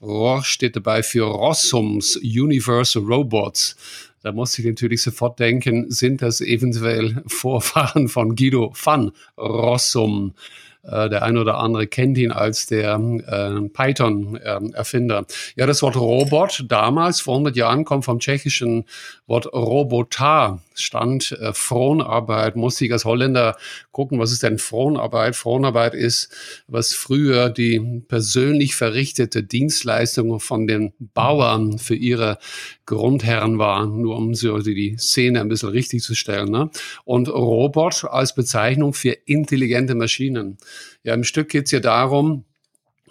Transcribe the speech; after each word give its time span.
ROR 0.00 0.42
steht 0.42 0.76
dabei 0.76 1.02
für 1.02 1.24
Rossums 1.24 2.16
Universal 2.16 3.02
Robots. 3.02 3.76
Da 4.22 4.32
muss 4.32 4.58
ich 4.58 4.64
natürlich 4.64 5.02
sofort 5.02 5.38
denken, 5.38 5.90
sind 5.90 6.22
das 6.22 6.40
eventuell 6.40 7.22
Vorfahren 7.26 8.08
von 8.08 8.36
Guido 8.36 8.72
van 8.74 9.12
Rossum? 9.36 10.34
Äh, 10.82 11.10
der 11.10 11.22
eine 11.22 11.40
oder 11.40 11.58
andere 11.58 11.86
kennt 11.86 12.16
ihn 12.16 12.32
als 12.32 12.66
der 12.66 12.94
äh, 12.94 13.68
Python-Erfinder. 13.68 15.26
Ja, 15.56 15.66
das 15.66 15.82
Wort 15.82 15.96
Robot 15.96 16.64
damals, 16.68 17.20
vor 17.20 17.34
100 17.34 17.54
Jahren, 17.56 17.84
kommt 17.84 18.06
vom 18.06 18.18
tschechischen 18.18 18.84
Wort 19.26 19.52
Robotar, 19.52 20.62
stand 20.80 21.32
äh, 21.32 21.52
Fronarbeit. 21.52 22.56
Musste 22.56 22.84
ich 22.84 22.92
als 22.92 23.04
Holländer 23.04 23.56
gucken, 23.92 24.18
was 24.18 24.32
ist 24.32 24.42
denn 24.42 24.58
Fronarbeit? 24.58 25.36
Fronarbeit 25.36 25.94
ist, 25.94 26.32
was 26.66 26.92
früher 26.92 27.50
die 27.50 28.02
persönlich 28.08 28.74
verrichtete 28.74 29.42
Dienstleistung 29.42 30.40
von 30.40 30.66
den 30.66 30.92
Bauern 30.98 31.78
für 31.78 31.94
ihre 31.94 32.38
Grundherren 32.86 33.58
war, 33.58 33.86
nur 33.86 34.16
um 34.16 34.34
so 34.34 34.58
die 34.58 34.96
Szene 34.98 35.40
ein 35.40 35.48
bisschen 35.48 35.68
richtig 35.70 36.02
zu 36.02 36.14
stellen. 36.14 36.50
Ne? 36.50 36.70
Und 37.04 37.28
Robot 37.28 38.04
als 38.04 38.34
Bezeichnung 38.34 38.94
für 38.94 39.12
intelligente 39.26 39.94
Maschinen. 39.94 40.58
Ja, 41.02 41.14
im 41.14 41.24
Stück 41.24 41.48
geht 41.48 41.66
es 41.66 41.70
ja 41.70 41.80
darum, 41.80 42.44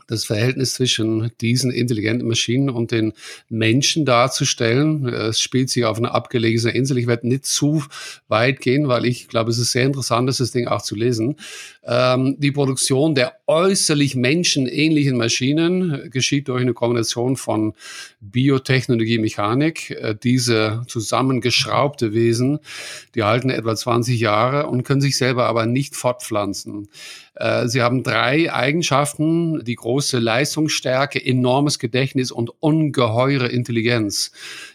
das 0.09 0.25
Verhältnis 0.25 0.73
zwischen 0.73 1.31
diesen 1.39 1.71
intelligenten 1.71 2.27
Maschinen 2.27 2.69
und 2.69 2.91
den 2.91 3.13
Menschen 3.47 4.05
darzustellen. 4.05 5.07
Es 5.07 5.39
spielt 5.39 5.69
sich 5.69 5.85
auf 5.85 5.97
einer 5.97 6.13
abgelegenen 6.13 6.75
Insel. 6.75 6.97
Ich 6.97 7.07
werde 7.07 7.27
nicht 7.27 7.45
zu 7.45 7.83
weit 8.27 8.59
gehen, 8.59 8.87
weil 8.87 9.05
ich 9.05 9.27
glaube, 9.27 9.51
es 9.51 9.57
ist 9.57 9.71
sehr 9.71 9.85
interessant, 9.85 10.27
das 10.27 10.51
Ding 10.51 10.67
auch 10.67 10.81
zu 10.81 10.95
lesen. 10.95 11.35
Ähm, 11.83 12.35
die 12.39 12.51
Produktion 12.51 13.15
der 13.15 13.33
äußerlich 13.47 14.15
menschenähnlichen 14.15 15.17
Maschinen 15.17 16.09
geschieht 16.11 16.47
durch 16.47 16.61
eine 16.61 16.73
Kombination 16.73 17.35
von 17.35 17.73
Biotechnologie, 18.19 19.17
Mechanik. 19.17 19.91
Äh, 19.91 20.15
diese 20.21 20.83
zusammengeschraubte 20.87 22.13
Wesen, 22.13 22.59
die 23.15 23.23
halten 23.23 23.49
etwa 23.49 23.75
20 23.75 24.19
Jahre 24.19 24.67
und 24.67 24.83
können 24.83 25.01
sich 25.01 25.17
selber 25.17 25.45
aber 25.45 25.65
nicht 25.65 25.95
fortpflanzen. 25.95 26.89
Äh, 27.39 27.69
sie 27.69 27.81
haben 27.81 28.03
drei 28.03 28.53
Eigenschaften, 28.53 29.63
die 29.63 29.75
große 29.75 30.19
Leistungsstärke, 30.19 31.25
enormes 31.25 31.79
Gedächtnis 31.79 32.31
und 32.31 32.51
ungeheure 32.59 33.47
Intelligenz. 33.47 34.31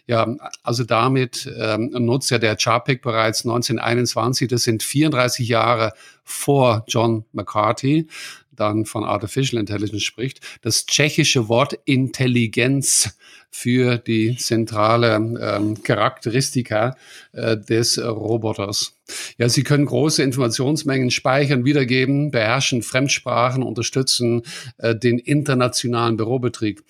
Ja, 0.06 0.34
also 0.62 0.84
damit 0.84 1.50
ähm, 1.58 1.91
nutzt 1.91 2.30
ja 2.30 2.38
der 2.38 2.56
Chapek 2.56 3.02
bereits 3.02 3.44
1921, 3.44 4.48
das 4.48 4.64
sind 4.64 4.82
34 4.82 5.47
Jahre 5.47 5.92
vor 6.25 6.84
John 6.88 7.25
McCarthy, 7.32 8.08
dann 8.50 8.86
von 8.86 9.04
Artificial 9.04 9.60
Intelligence 9.60 10.02
spricht, 10.02 10.41
das 10.62 10.86
tschechische 10.86 11.48
Wort 11.48 11.78
Intelligenz 11.84 13.19
für 13.56 13.98
die 13.98 14.37
zentrale 14.37 15.15
ähm, 15.15 15.81
Charakteristika 15.84 16.97
äh, 17.31 17.56
des 17.56 18.04
Roboters. 18.04 18.97
Ja, 19.38 19.48
sie 19.48 19.62
können 19.62 19.87
große 19.87 20.25
Informationsmengen 20.25 21.12
speichern, 21.12 21.64
wiedergeben, 21.64 22.32
beherrschen 22.32 22.82
Fremdsprachen, 22.82 23.62
unterstützen 23.62 24.43
äh, 24.78 24.97
den 24.97 25.20
internationalen 25.20 26.16
Bürobetrieb. 26.16 26.82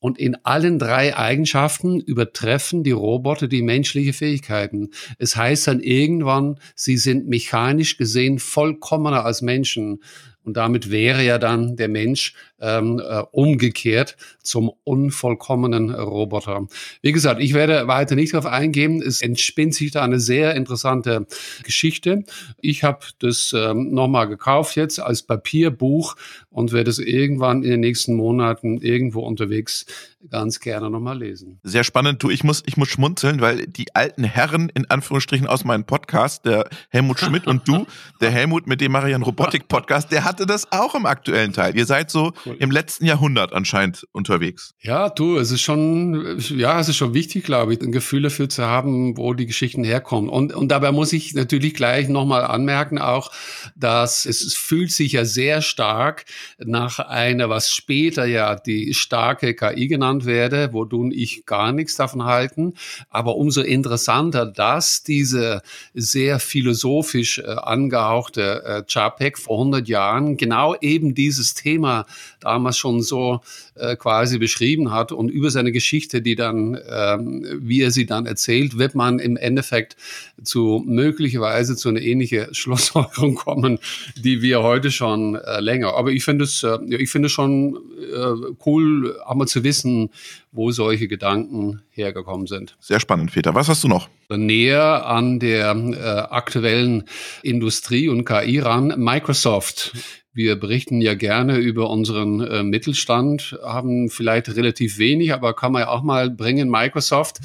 Und 0.00 0.18
in 0.18 0.36
allen 0.44 0.80
drei 0.80 1.16
Eigenschaften 1.16 2.00
übertreffen 2.00 2.82
die 2.82 2.90
Roboter 2.90 3.46
die 3.46 3.62
menschliche 3.62 4.12
Fähigkeiten. 4.12 4.90
Es 5.18 5.36
heißt 5.36 5.68
dann 5.68 5.78
irgendwann, 5.78 6.58
sie 6.74 6.96
sind 6.96 7.28
mechanisch 7.28 7.96
gesehen 7.96 8.40
vollkommener 8.40 9.24
als 9.24 9.40
Menschen. 9.40 10.02
Und 10.42 10.56
damit 10.56 10.90
wäre 10.90 11.22
ja 11.24 11.38
dann 11.38 11.76
der 11.76 11.88
Mensch 11.88 12.34
ähm, 12.60 13.00
äh, 13.00 13.22
umgekehrt 13.32 14.16
zum 14.42 14.70
unvollkommenen 14.84 15.94
Roboter. 15.94 16.66
Wie 17.02 17.12
gesagt, 17.12 17.40
ich 17.40 17.54
werde 17.54 17.86
weiter 17.86 18.14
nicht 18.14 18.34
darauf 18.34 18.46
eingehen. 18.46 19.02
Es 19.02 19.22
entspinnt 19.22 19.74
sich 19.74 19.92
da 19.92 20.02
eine 20.02 20.20
sehr 20.20 20.54
interessante 20.54 21.26
Geschichte. 21.62 22.24
Ich 22.60 22.82
habe 22.82 23.06
das 23.20 23.54
ähm, 23.56 23.92
nochmal 23.92 24.28
gekauft 24.28 24.76
jetzt 24.76 25.00
als 25.00 25.22
Papierbuch 25.22 26.16
und 26.50 26.72
werde 26.72 26.90
es 26.90 26.98
irgendwann 26.98 27.62
in 27.62 27.70
den 27.70 27.80
nächsten 27.80 28.14
Monaten 28.14 28.78
irgendwo 28.78 29.20
unterwegs 29.20 29.86
ganz 30.30 30.58
gerne 30.60 30.90
nochmal 30.90 31.18
lesen. 31.18 31.60
Sehr 31.62 31.84
spannend. 31.84 32.22
Du, 32.22 32.30
ich 32.30 32.42
muss, 32.42 32.62
ich 32.66 32.76
muss 32.76 32.88
schmunzeln, 32.88 33.40
weil 33.40 33.66
die 33.66 33.94
alten 33.94 34.24
Herren 34.24 34.68
in 34.74 34.90
Anführungsstrichen 34.90 35.46
aus 35.46 35.64
meinem 35.64 35.84
Podcast, 35.84 36.44
der 36.44 36.68
Helmut 36.90 37.20
Schmidt 37.20 37.46
und 37.46 37.68
du, 37.68 37.86
der 38.20 38.30
Helmut 38.30 38.66
mit 38.66 38.80
dem 38.80 38.92
Marian 38.92 39.22
Robotik 39.22 39.68
Podcast, 39.68 40.10
der 40.10 40.24
hatte 40.24 40.44
das 40.44 40.72
auch 40.72 40.94
im 40.94 41.06
aktuellen 41.06 41.52
Teil. 41.52 41.76
Ihr 41.76 41.86
seid 41.86 42.10
so 42.10 42.32
cool. 42.48 42.56
im 42.58 42.70
letzten 42.70 43.06
Jahrhundert 43.06 43.52
anscheinend 43.52 44.06
unterwegs. 44.12 44.74
Ja, 44.80 45.08
du, 45.08 45.38
es 45.38 45.50
ist 45.50 45.60
schon, 45.60 46.38
ja, 46.56 46.80
es 46.80 46.88
ist 46.88 46.96
schon 46.96 47.14
wichtig, 47.14 47.44
glaube 47.44 47.74
ich, 47.74 47.80
ein 47.80 47.92
Gefühl 47.92 48.22
dafür 48.22 48.48
zu 48.48 48.64
haben, 48.64 49.16
wo 49.16 49.34
die 49.34 49.46
Geschichten 49.46 49.84
herkommen. 49.84 50.28
Und, 50.28 50.52
und 50.52 50.68
dabei 50.68 50.92
muss 50.92 51.12
ich 51.12 51.34
natürlich 51.34 51.74
gleich 51.74 52.08
nochmal 52.08 52.44
anmerken 52.44 52.98
auch, 52.98 53.30
dass 53.76 54.26
es, 54.26 54.54
fühlt 54.54 54.90
sich 54.90 55.12
ja 55.12 55.24
sehr 55.24 55.62
stark 55.62 56.24
nach 56.58 56.98
einer, 56.98 57.48
was 57.48 57.72
später 57.72 58.24
ja 58.24 58.56
die 58.56 58.94
starke 58.94 59.54
KI 59.54 59.86
genannt 59.86 60.08
genannt 60.08 60.26
werde, 60.26 60.72
wo 60.72 60.84
du 60.84 61.02
und 61.02 61.12
ich 61.12 61.44
gar 61.44 61.72
nichts 61.72 61.96
davon 61.96 62.24
halten. 62.24 62.74
Aber 63.10 63.36
umso 63.36 63.60
interessanter, 63.62 64.46
dass 64.46 65.02
diese 65.02 65.62
sehr 65.94 66.38
philosophisch 66.38 67.38
äh, 67.38 67.46
angehauchte 67.46 68.64
äh, 68.64 68.82
Chapek 68.86 69.38
vor 69.38 69.58
100 69.58 69.88
Jahren 69.88 70.36
genau 70.36 70.74
eben 70.80 71.14
dieses 71.14 71.54
Thema 71.54 72.06
damals 72.40 72.78
schon 72.78 73.02
so 73.02 73.40
äh, 73.74 73.96
quasi 73.96 74.38
beschrieben 74.38 74.92
hat 74.92 75.12
und 75.12 75.28
über 75.28 75.50
seine 75.50 75.72
Geschichte, 75.72 76.22
die 76.22 76.34
dann, 76.34 76.78
ähm, 76.88 77.46
wie 77.60 77.82
er 77.82 77.90
sie 77.90 78.06
dann 78.06 78.26
erzählt, 78.26 78.78
wird 78.78 78.94
man 78.94 79.18
im 79.18 79.36
Endeffekt 79.36 79.96
zu 80.42 80.82
möglicherweise 80.86 81.76
zu 81.76 81.88
einer 81.88 82.00
ähnlichen 82.00 82.46
Schlussfolgerung 82.54 83.34
kommen, 83.34 83.78
die 84.16 84.42
wir 84.42 84.62
heute 84.62 84.90
schon 84.90 85.36
äh, 85.36 85.60
länger. 85.60 85.94
Aber 85.94 86.10
ich 86.10 86.24
finde 86.24 86.44
es, 86.44 86.62
äh, 86.62 86.78
ich 86.88 87.10
finde 87.10 87.28
schon 87.28 87.76
äh, 88.12 88.54
cool, 88.66 89.20
einmal 89.26 89.48
zu 89.48 89.64
wissen, 89.64 90.10
wo 90.52 90.70
solche 90.70 91.08
Gedanken 91.08 91.82
hergekommen 91.90 92.46
sind. 92.46 92.76
Sehr 92.80 93.00
spannend, 93.00 93.32
Peter. 93.32 93.54
Was 93.54 93.68
hast 93.68 93.84
du 93.84 93.88
noch? 93.88 94.08
Näher 94.30 95.06
an 95.06 95.38
der 95.38 95.74
äh, 95.74 96.34
aktuellen 96.34 97.04
Industrie 97.42 98.08
und 98.08 98.24
KI 98.24 98.58
ran, 98.58 98.94
Microsoft. 98.96 99.92
Wir 100.38 100.54
berichten 100.54 101.00
ja 101.00 101.14
gerne 101.14 101.56
über 101.58 101.90
unseren 101.90 102.40
äh, 102.40 102.62
Mittelstand, 102.62 103.58
haben 103.60 104.08
vielleicht 104.08 104.48
relativ 104.54 104.96
wenig, 104.96 105.32
aber 105.34 105.52
kann 105.52 105.72
man 105.72 105.82
ja 105.82 105.88
auch 105.88 106.04
mal 106.04 106.30
bringen. 106.30 106.70
Microsoft, 106.70 107.38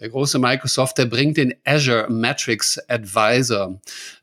der 0.00 0.08
große 0.08 0.40
Microsoft, 0.40 0.98
der 0.98 1.06
bringt 1.06 1.36
den 1.36 1.54
Azure 1.64 2.10
Matrix 2.10 2.76
Advisor. 2.88 3.80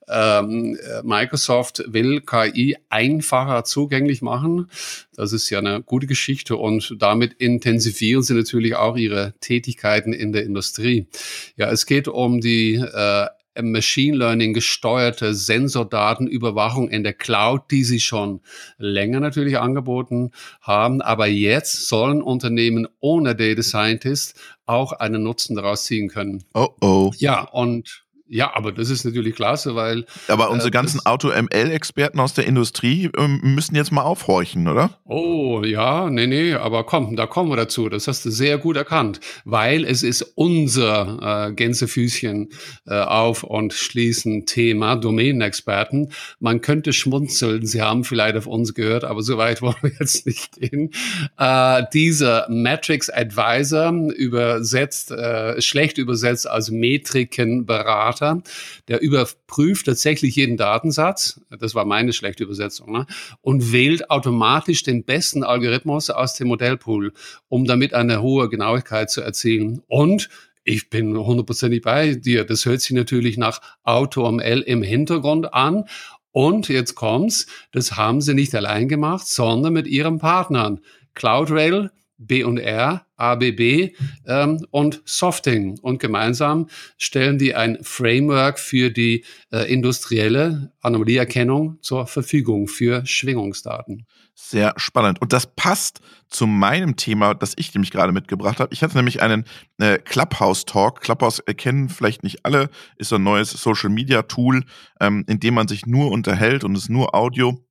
ähm, 0.09 0.77
Microsoft 1.03 1.85
will 1.87 2.19
KI 2.19 2.75
einfacher 2.89 3.63
zugänglich 3.63 4.21
machen. 4.21 4.69
Das 5.15 5.31
ist 5.31 5.49
ja 5.49 5.59
eine 5.59 5.81
gute 5.81 6.07
Geschichte 6.07 6.57
und 6.57 6.97
damit 6.99 7.31
intensivieren 7.31 8.23
sie 8.23 8.33
natürlich 8.33 8.75
auch 8.75 8.97
ihre 8.97 9.35
Tätigkeiten 9.39 10.11
in 10.11 10.33
der 10.33 10.43
Industrie. 10.43 11.07
Ja, 11.55 11.71
es 11.71 11.85
geht 11.85 12.09
um 12.09 12.41
die 12.41 12.75
äh, 12.75 13.27
Machine 13.61 14.17
Learning 14.17 14.53
gesteuerte 14.53 15.33
Sensordatenüberwachung 15.33 16.89
in 16.89 17.03
der 17.03 17.13
Cloud, 17.13 17.71
die 17.71 17.83
sie 17.83 17.99
schon 17.99 18.41
länger 18.77 19.19
natürlich 19.19 19.57
angeboten 19.57 20.31
haben. 20.61 21.01
Aber 21.01 21.27
jetzt 21.27 21.87
sollen 21.87 22.21
Unternehmen 22.21 22.87
ohne 22.99 23.35
Data 23.35 23.63
Scientist 23.63 24.39
auch 24.65 24.91
einen 24.93 25.23
Nutzen 25.23 25.55
daraus 25.55 25.85
ziehen 25.85 26.09
können. 26.09 26.43
Oh 26.53 26.69
oh. 26.81 27.11
Ja, 27.17 27.41
und 27.41 28.06
ja, 28.29 28.55
aber 28.55 28.71
das 28.71 28.89
ist 28.89 29.05
natürlich 29.05 29.35
klasse, 29.35 29.75
weil. 29.75 30.05
Aber 30.27 30.49
unsere 30.49 30.69
äh, 30.69 30.71
ganzen 30.71 31.05
Auto-ML-Experten 31.05 32.19
aus 32.19 32.33
der 32.33 32.45
Industrie 32.45 33.09
ähm, 33.17 33.39
müssen 33.41 33.75
jetzt 33.75 33.91
mal 33.91 34.01
aufhorchen, 34.01 34.67
oder? 34.67 34.91
Oh, 35.05 35.63
ja, 35.63 36.09
nee, 36.09 36.27
nee, 36.27 36.53
aber 36.53 36.83
komm, 36.83 37.15
da 37.15 37.25
kommen 37.25 37.49
wir 37.49 37.55
dazu. 37.55 37.87
Das 37.87 38.07
hast 38.07 38.25
du 38.25 38.29
sehr 38.29 38.57
gut 38.57 38.75
erkannt, 38.75 39.21
weil 39.45 39.85
es 39.85 40.03
ist 40.03 40.33
unser 40.35 41.47
äh, 41.47 41.53
Gänsefüßchen 41.53 42.49
äh, 42.85 42.99
auf 42.99 43.43
und 43.43 43.73
schließen 43.73 44.45
Thema 44.45 44.95
Domänenexperten. 44.97 46.11
Man 46.39 46.61
könnte 46.61 46.91
schmunzeln, 46.93 47.65
Sie 47.65 47.81
haben 47.81 48.03
vielleicht 48.03 48.35
auf 48.35 48.47
uns 48.47 48.73
gehört, 48.73 49.05
aber 49.05 49.21
so 49.21 49.37
weit 49.37 49.61
wollen 49.61 49.75
wir 49.81 49.91
jetzt 49.99 50.25
nicht 50.25 50.53
gehen. 50.53 50.91
Äh, 51.37 51.83
dieser 51.93 52.47
Matrix 52.49 53.09
Advisor 53.09 53.93
übersetzt, 54.11 55.11
äh, 55.11 55.61
schlecht 55.61 55.97
übersetzt 55.97 56.49
als 56.49 56.71
Metrikenberater 56.71 58.16
Berater, 58.19 58.41
der 58.87 59.01
überprüft 59.01 59.85
tatsächlich 59.85 60.35
jeden 60.35 60.57
Datensatz, 60.57 61.41
das 61.59 61.75
war 61.75 61.85
meine 61.85 62.13
schlechte 62.13 62.43
Übersetzung, 62.43 62.91
ne, 62.91 63.05
und 63.41 63.71
wählt 63.71 64.09
automatisch 64.09 64.83
den 64.83 65.03
besten 65.03 65.43
Algorithmus 65.43 66.09
aus 66.09 66.35
dem 66.35 66.47
Modellpool, 66.47 67.13
um 67.47 67.65
damit 67.65 67.93
eine 67.93 68.21
hohe 68.21 68.49
Genauigkeit 68.49 69.09
zu 69.09 69.21
erzielen. 69.21 69.81
Und 69.87 70.29
ich 70.63 70.89
bin 70.89 71.17
hundertprozentig 71.17 71.81
bei 71.81 72.15
dir. 72.15 72.43
Das 72.43 72.65
hört 72.65 72.81
sich 72.81 72.91
natürlich 72.91 73.37
nach 73.37 73.61
AutoML 73.83 74.61
im 74.65 74.83
Hintergrund 74.83 75.53
an. 75.53 75.85
Und 76.31 76.67
jetzt 76.67 76.95
kommt's, 76.95 77.47
das 77.71 77.95
haben 77.95 78.21
sie 78.21 78.33
nicht 78.33 78.53
allein 78.53 78.89
gemacht, 78.89 79.27
sondern 79.27 79.73
mit 79.73 79.87
ihren 79.87 80.19
Partnern. 80.19 80.81
CloudRail, 81.15 81.89
B&R, 82.17 83.05
ABB 83.15 83.93
ähm, 84.25 84.65
und 84.71 85.01
Softing. 85.05 85.79
Und 85.79 85.99
gemeinsam 85.99 86.67
stellen 86.97 87.37
die 87.37 87.55
ein 87.55 87.77
Framework 87.81 88.59
für 88.59 88.89
die 88.89 89.23
äh, 89.51 89.71
industrielle 89.71 90.71
Anomalieerkennung 90.81 91.79
zur 91.81 92.07
Verfügung 92.07 92.67
für 92.67 93.05
Schwingungsdaten. 93.05 94.05
Sehr 94.39 94.73
spannend. 94.77 95.19
Und 95.19 95.33
das 95.33 95.47
passt 95.47 95.99
zu 96.29 96.45
meinem 96.45 96.95
Thema, 96.95 97.33
das 97.33 97.53
ich 97.57 97.73
nämlich 97.73 97.91
gerade 97.91 98.13
mitgebracht 98.13 98.59
habe. 98.59 98.71
Ich 98.71 98.83
hatte 98.83 98.95
nämlich 98.95 99.21
einen 99.21 99.45
äh, 99.79 99.97
Clubhouse-Talk. 99.97 101.01
Clubhouse 101.01 101.39
erkennen 101.39 101.89
vielleicht 101.89 102.23
nicht 102.23 102.45
alle, 102.45 102.69
ist 102.97 103.11
ein 103.11 103.23
neues 103.23 103.51
Social-Media-Tool, 103.51 104.63
ähm, 105.01 105.25
in 105.27 105.39
dem 105.39 105.55
man 105.55 105.67
sich 105.67 105.87
nur 105.87 106.11
unterhält 106.11 106.63
und 106.63 106.77
es 106.77 106.87
nur 106.87 107.15
Audio. 107.15 107.66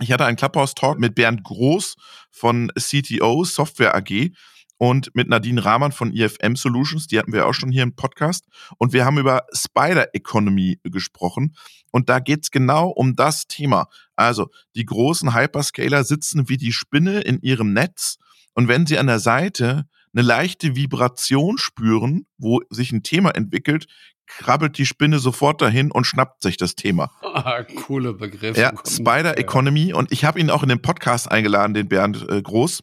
Ich 0.00 0.12
hatte 0.12 0.26
einen 0.26 0.36
Clubhouse-Talk 0.36 0.98
mit 0.98 1.14
Bernd 1.14 1.42
Groß 1.42 1.96
von 2.30 2.70
CTO 2.78 3.44
Software 3.44 3.94
AG 3.94 4.30
und 4.78 5.14
mit 5.14 5.28
Nadine 5.28 5.64
Rahmann 5.64 5.92
von 5.92 6.12
IFM 6.12 6.54
Solutions, 6.54 7.06
die 7.06 7.18
hatten 7.18 7.32
wir 7.32 7.46
auch 7.46 7.54
schon 7.54 7.70
hier 7.70 7.82
im 7.82 7.96
Podcast. 7.96 8.44
Und 8.76 8.92
wir 8.92 9.06
haben 9.06 9.16
über 9.16 9.46
Spider 9.54 10.14
Economy 10.14 10.78
gesprochen. 10.82 11.56
Und 11.92 12.10
da 12.10 12.18
geht's 12.18 12.50
genau 12.50 12.88
um 12.88 13.16
das 13.16 13.46
Thema. 13.46 13.88
Also 14.16 14.48
die 14.74 14.84
großen 14.84 15.34
Hyperscaler 15.34 16.04
sitzen 16.04 16.50
wie 16.50 16.58
die 16.58 16.72
Spinne 16.72 17.20
in 17.20 17.40
ihrem 17.40 17.72
Netz. 17.72 18.18
Und 18.52 18.68
wenn 18.68 18.86
sie 18.86 18.98
an 18.98 19.06
der 19.06 19.18
Seite 19.18 19.86
eine 20.16 20.26
leichte 20.26 20.76
Vibration 20.76 21.58
spüren, 21.58 22.26
wo 22.38 22.60
sich 22.70 22.90
ein 22.90 23.02
Thema 23.02 23.30
entwickelt, 23.30 23.86
krabbelt 24.26 24.78
die 24.78 24.86
Spinne 24.86 25.18
sofort 25.18 25.60
dahin 25.60 25.90
und 25.92 26.04
schnappt 26.04 26.42
sich 26.42 26.56
das 26.56 26.74
Thema. 26.74 27.10
Ah, 27.22 27.62
coole 27.62 28.14
Begriff. 28.14 28.56
Ja, 28.56 28.72
Spider 28.86 29.38
Economy. 29.38 29.92
Und 29.92 30.10
ich 30.10 30.24
habe 30.24 30.40
ihn 30.40 30.50
auch 30.50 30.62
in 30.62 30.68
den 30.68 30.80
Podcast 30.80 31.30
eingeladen, 31.30 31.74
den 31.74 31.88
Bernd 31.88 32.26
äh, 32.28 32.40
Groß. 32.40 32.82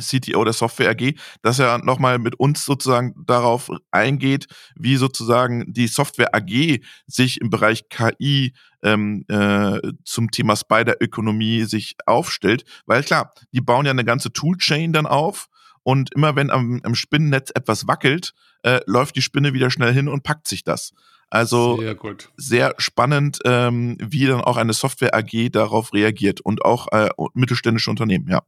CTO 0.00 0.44
der 0.44 0.52
Software 0.52 0.90
AG, 0.90 1.14
dass 1.42 1.58
er 1.58 1.78
nochmal 1.78 2.20
mit 2.20 2.38
uns 2.38 2.64
sozusagen 2.64 3.12
darauf 3.26 3.72
eingeht, 3.90 4.46
wie 4.76 4.94
sozusagen 4.94 5.64
die 5.72 5.88
Software 5.88 6.32
AG 6.32 6.80
sich 7.08 7.40
im 7.40 7.50
Bereich 7.50 7.88
KI 7.88 8.54
ähm, 8.84 9.24
äh, 9.26 9.80
zum 10.04 10.30
Thema 10.30 10.54
Spider-Ökonomie 10.54 11.64
sich 11.64 11.96
aufstellt. 12.06 12.62
Weil 12.86 13.02
klar, 13.02 13.34
die 13.50 13.60
bauen 13.60 13.84
ja 13.84 13.90
eine 13.90 14.04
ganze 14.04 14.32
Toolchain 14.32 14.92
dann 14.92 15.06
auf 15.06 15.48
und 15.84 16.12
immer 16.14 16.34
wenn 16.34 16.50
am, 16.50 16.80
am 16.82 16.94
Spinnennetz 16.94 17.52
etwas 17.54 17.86
wackelt, 17.86 18.34
äh, 18.62 18.80
läuft 18.86 19.14
die 19.16 19.22
Spinne 19.22 19.52
wieder 19.52 19.70
schnell 19.70 19.92
hin 19.92 20.08
und 20.08 20.24
packt 20.24 20.48
sich 20.48 20.64
das. 20.64 20.92
Also 21.30 21.80
sehr, 21.80 21.96
sehr 22.36 22.74
spannend, 22.78 23.38
ähm, 23.44 23.96
wie 24.00 24.26
dann 24.26 24.40
auch 24.40 24.56
eine 24.56 24.72
Software 24.72 25.14
AG 25.14 25.50
darauf 25.50 25.92
reagiert 25.92 26.40
und 26.40 26.64
auch 26.64 26.88
äh, 26.92 27.10
mittelständische 27.34 27.90
Unternehmen, 27.90 28.28
ja. 28.28 28.42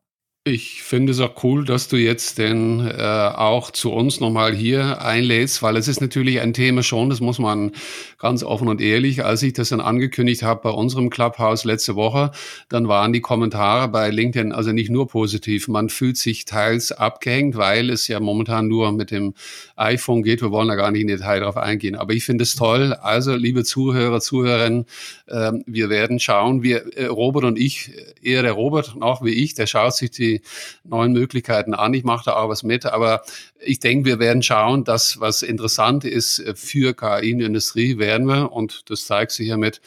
Ich 0.49 0.85
finde 0.85 1.11
es 1.11 1.19
auch 1.19 1.43
cool, 1.43 1.65
dass 1.65 1.89
du 1.89 1.97
jetzt 1.97 2.39
denn 2.39 2.87
äh, 2.87 3.03
auch 3.03 3.73
zu 3.73 3.93
uns 3.93 4.21
nochmal 4.21 4.55
hier 4.55 5.03
einlädst, 5.03 5.61
weil 5.61 5.77
es 5.77 5.89
ist 5.89 6.01
natürlich 6.01 6.41
ein 6.41 6.55
Thema 6.55 6.85
schon, 6.85 7.11
das 7.11 7.19
muss 7.19 7.41
man 7.41 7.73
ganz 8.21 8.45
offen 8.45 8.69
und 8.69 8.81
ehrlich, 8.81 9.25
als 9.25 9.43
ich 9.43 9.55
das 9.55 9.71
dann 9.71 9.81
angekündigt 9.81 10.45
habe 10.45 10.61
bei 10.63 10.71
unserem 10.71 11.11
Clubhouse 11.11 11.65
letzte 11.65 11.97
Woche, 11.97 12.31
dann 12.69 12.87
waren 12.87 13.13
die 13.13 13.21
Kommentare 13.21 13.89
bei 13.89 14.09
LinkedIn 14.11 14.53
also 14.53 14.71
nicht 14.71 14.89
nur 14.89 15.09
positiv. 15.09 15.67
Man 15.67 15.89
fühlt 15.89 16.17
sich 16.17 16.45
teils 16.45 16.93
abgehängt, 16.93 17.57
weil 17.57 17.91
es 17.91 18.07
ja 18.07 18.21
momentan 18.21 18.69
nur 18.69 18.93
mit 18.93 19.11
dem 19.11 19.35
iPhone 19.75 20.23
geht. 20.23 20.43
Wir 20.43 20.53
wollen 20.53 20.69
da 20.69 20.77
gar 20.77 20.93
nicht 20.93 21.03
in 21.03 21.09
Detail 21.09 21.41
drauf 21.41 21.57
eingehen. 21.57 21.97
Aber 21.97 22.13
ich 22.13 22.25
finde 22.25 22.45
es 22.45 22.55
toll. 22.55 22.93
Also, 22.95 23.35
liebe 23.35 23.65
Zuhörer, 23.65 24.21
Zuhörerinnen, 24.21 24.87
äh, 25.27 25.51
wir 25.67 25.91
werden 25.91 26.21
schauen. 26.21 26.63
Wir, 26.63 26.97
äh, 26.97 27.07
Robert 27.07 27.43
und 27.43 27.59
ich, 27.59 27.91
eher 28.23 28.43
der 28.43 28.53
Robert 28.53 28.95
noch 28.95 29.25
wie 29.25 29.33
ich, 29.33 29.55
der 29.55 29.67
schaut 29.67 29.97
sich 29.97 30.13
die 30.13 30.36
neuen 30.85 31.13
Möglichkeiten 31.13 31.75
an. 31.75 31.95
Ich 31.95 32.05
mache 32.05 32.25
da 32.27 32.37
auch 32.37 32.49
was 32.49 32.63
mit, 32.63 32.87
aber 32.87 33.23
ich 33.61 33.81
denke, 33.81 34.05
wir 34.05 34.19
werden 34.19 34.43
schauen, 34.43 34.85
dass 34.85 35.21
was 35.21 35.43
interessant 35.43 36.05
ist 36.05 36.43
für 36.55 36.95
KI 36.95 37.31
in 37.31 37.39
der 37.39 37.49
Industrie, 37.49 37.99
werden 37.99 38.27
wir, 38.27 38.53
und 38.53 38.91
das 38.91 39.07
zeigt 39.07 39.33
sich 39.33 39.47
hiermit, 39.47 39.81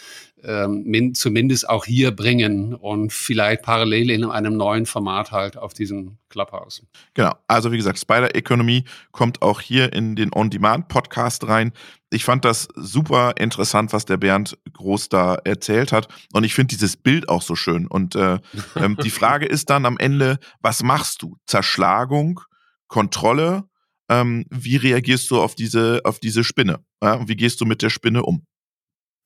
ähm, 0.43 1.13
zumindest 1.13 1.69
auch 1.69 1.85
hier 1.85 2.11
bringen 2.11 2.73
und 2.73 3.11
vielleicht 3.11 3.63
parallel 3.63 4.09
in 4.09 4.23
einem 4.25 4.57
neuen 4.57 4.85
Format 4.85 5.31
halt 5.31 5.57
auf 5.57 5.73
diesem 5.73 6.17
Clubhouse. 6.29 6.83
Genau, 7.13 7.33
also 7.47 7.71
wie 7.71 7.77
gesagt, 7.77 7.99
Spider 7.99 8.35
Economy 8.35 8.83
kommt 9.11 9.41
auch 9.41 9.61
hier 9.61 9.93
in 9.93 10.15
den 10.15 10.31
On-Demand-Podcast 10.33 11.47
rein. 11.47 11.73
Ich 12.09 12.23
fand 12.23 12.45
das 12.45 12.67
super 12.75 13.33
interessant, 13.37 13.93
was 13.93 14.05
der 14.05 14.17
Bernd 14.17 14.57
Groß 14.73 15.09
da 15.09 15.35
erzählt 15.43 15.91
hat. 15.91 16.07
Und 16.33 16.43
ich 16.43 16.53
finde 16.53 16.75
dieses 16.75 16.97
Bild 16.97 17.29
auch 17.29 17.41
so 17.41 17.55
schön. 17.55 17.87
Und 17.87 18.15
äh, 18.15 18.39
ähm, 18.75 18.97
die 19.03 19.09
Frage 19.09 19.45
ist 19.45 19.69
dann 19.69 19.85
am 19.85 19.97
Ende, 19.97 20.39
was 20.61 20.83
machst 20.83 21.21
du? 21.21 21.37
Zerschlagung, 21.45 22.41
Kontrolle? 22.87 23.65
Ähm, 24.09 24.45
wie 24.49 24.77
reagierst 24.77 25.29
du 25.29 25.39
auf 25.39 25.53
diese, 25.53 26.01
auf 26.03 26.19
diese 26.19 26.43
Spinne? 26.43 26.79
Ja? 27.03 27.27
Wie 27.27 27.35
gehst 27.35 27.61
du 27.61 27.65
mit 27.65 27.81
der 27.81 27.89
Spinne 27.89 28.23
um? 28.23 28.45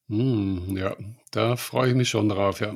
Hm, 0.09 0.75
ja, 0.75 0.95
da 1.31 1.55
freue 1.55 1.89
ich 1.89 1.95
mich 1.95 2.09
schon 2.09 2.29
drauf, 2.29 2.59
ja. 2.59 2.73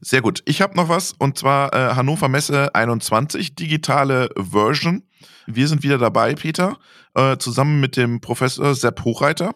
Sehr 0.00 0.20
gut. 0.20 0.42
Ich 0.46 0.60
habe 0.60 0.76
noch 0.76 0.88
was 0.88 1.12
und 1.12 1.38
zwar 1.38 1.72
äh, 1.72 1.94
Hannover 1.94 2.28
Messe 2.28 2.74
21, 2.74 3.54
digitale 3.54 4.30
Version. 4.36 5.04
Wir 5.46 5.68
sind 5.68 5.82
wieder 5.84 5.98
dabei, 5.98 6.34
Peter, 6.34 6.78
äh, 7.14 7.36
zusammen 7.38 7.80
mit 7.80 7.96
dem 7.96 8.20
Professor 8.20 8.74
Sepp 8.74 9.04
Hochreiter. 9.04 9.54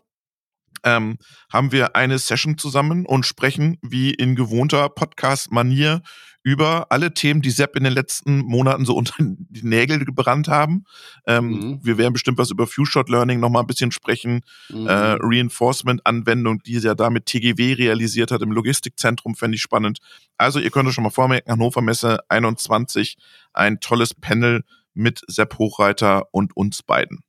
Ähm, 0.82 1.18
haben 1.52 1.72
wir 1.72 1.94
eine 1.96 2.18
Session 2.18 2.56
zusammen 2.56 3.04
und 3.04 3.26
sprechen 3.26 3.76
wie 3.82 4.14
in 4.14 4.34
gewohnter 4.34 4.88
Podcast-Manier 4.88 6.00
über 6.42 6.86
alle 6.90 7.12
Themen, 7.12 7.42
die 7.42 7.50
Sepp 7.50 7.76
in 7.76 7.84
den 7.84 7.92
letzten 7.92 8.38
Monaten 8.38 8.84
so 8.84 8.94
unter 8.96 9.14
die 9.18 9.66
Nägel 9.66 10.04
gebrannt 10.04 10.48
haben. 10.48 10.84
Ähm, 11.26 11.48
mhm. 11.48 11.80
Wir 11.82 11.98
werden 11.98 12.12
bestimmt 12.12 12.38
was 12.38 12.50
über 12.50 12.66
Few-Shot 12.66 13.08
Learning 13.08 13.40
nochmal 13.40 13.62
ein 13.62 13.66
bisschen 13.66 13.92
sprechen. 13.92 14.42
Mhm. 14.68 14.86
Äh, 14.86 15.16
Reinforcement-Anwendung, 15.20 16.62
die 16.62 16.78
ja 16.78 16.94
da 16.94 17.10
mit 17.10 17.26
TGW 17.26 17.74
realisiert 17.74 18.30
hat 18.30 18.42
im 18.42 18.52
Logistikzentrum, 18.52 19.34
fände 19.34 19.56
ich 19.56 19.62
spannend. 19.62 19.98
Also 20.36 20.58
ihr 20.58 20.70
könnt 20.70 20.88
euch 20.88 20.94
schon 20.94 21.04
mal 21.04 21.10
vormerken, 21.10 21.52
Hannover 21.52 21.82
Messe 21.82 22.20
21, 22.28 23.16
ein 23.52 23.80
tolles 23.80 24.14
Panel 24.14 24.62
mit 24.94 25.20
Sepp 25.26 25.58
Hochreiter 25.58 26.28
und 26.32 26.56
uns 26.56 26.82
beiden. 26.82 27.20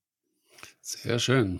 Sehr 0.81 1.19
schön. 1.19 1.59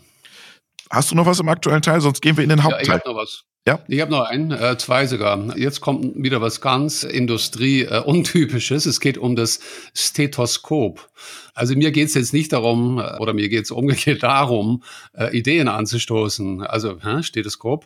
Hast 0.90 1.12
du 1.12 1.16
noch 1.16 1.26
was 1.26 1.40
im 1.40 1.48
aktuellen 1.48 1.82
Teil? 1.82 2.02
Sonst 2.02 2.22
gehen 2.22 2.36
wir 2.36 2.44
in 2.44 2.50
den 2.50 2.64
Hauptteil. 2.64 2.86
Ja, 2.86 2.96
ich 2.96 3.02
habe 3.02 3.10
noch 3.10 3.22
was. 3.22 3.46
Ja. 3.68 3.80
Ich 3.88 4.02
habe 4.02 4.10
noch 4.10 4.24
einen, 4.24 4.50
äh, 4.52 4.76
zwei 4.80 5.06
sogar. 5.06 5.56
Jetzt 5.56 5.82
kommt 5.82 6.16
wieder 6.16 6.42
was 6.42 6.62
ganz 6.62 7.04
Industrie-untypisches. 7.04 8.88
Äh, 8.88 8.90
es 8.90 9.00
geht 9.00 9.20
um 9.20 9.36
das 9.36 9.60
Stethoskop. 9.94 11.10
Also 11.54 11.76
mir 11.76 11.92
geht 11.92 12.08
es 12.08 12.16
jetzt 12.16 12.34
nicht 12.34 12.54
darum, 12.54 12.98
äh, 12.98 13.18
oder 13.20 13.34
mir 13.34 13.50
geht 13.50 13.66
es 13.66 13.72
umgekehrt 13.72 14.24
darum, 14.24 14.82
äh, 15.14 15.38
Ideen 15.38 15.68
anzustoßen. 15.68 16.64
Also 16.64 16.98
hä, 17.04 17.22
Stethoskop. 17.22 17.86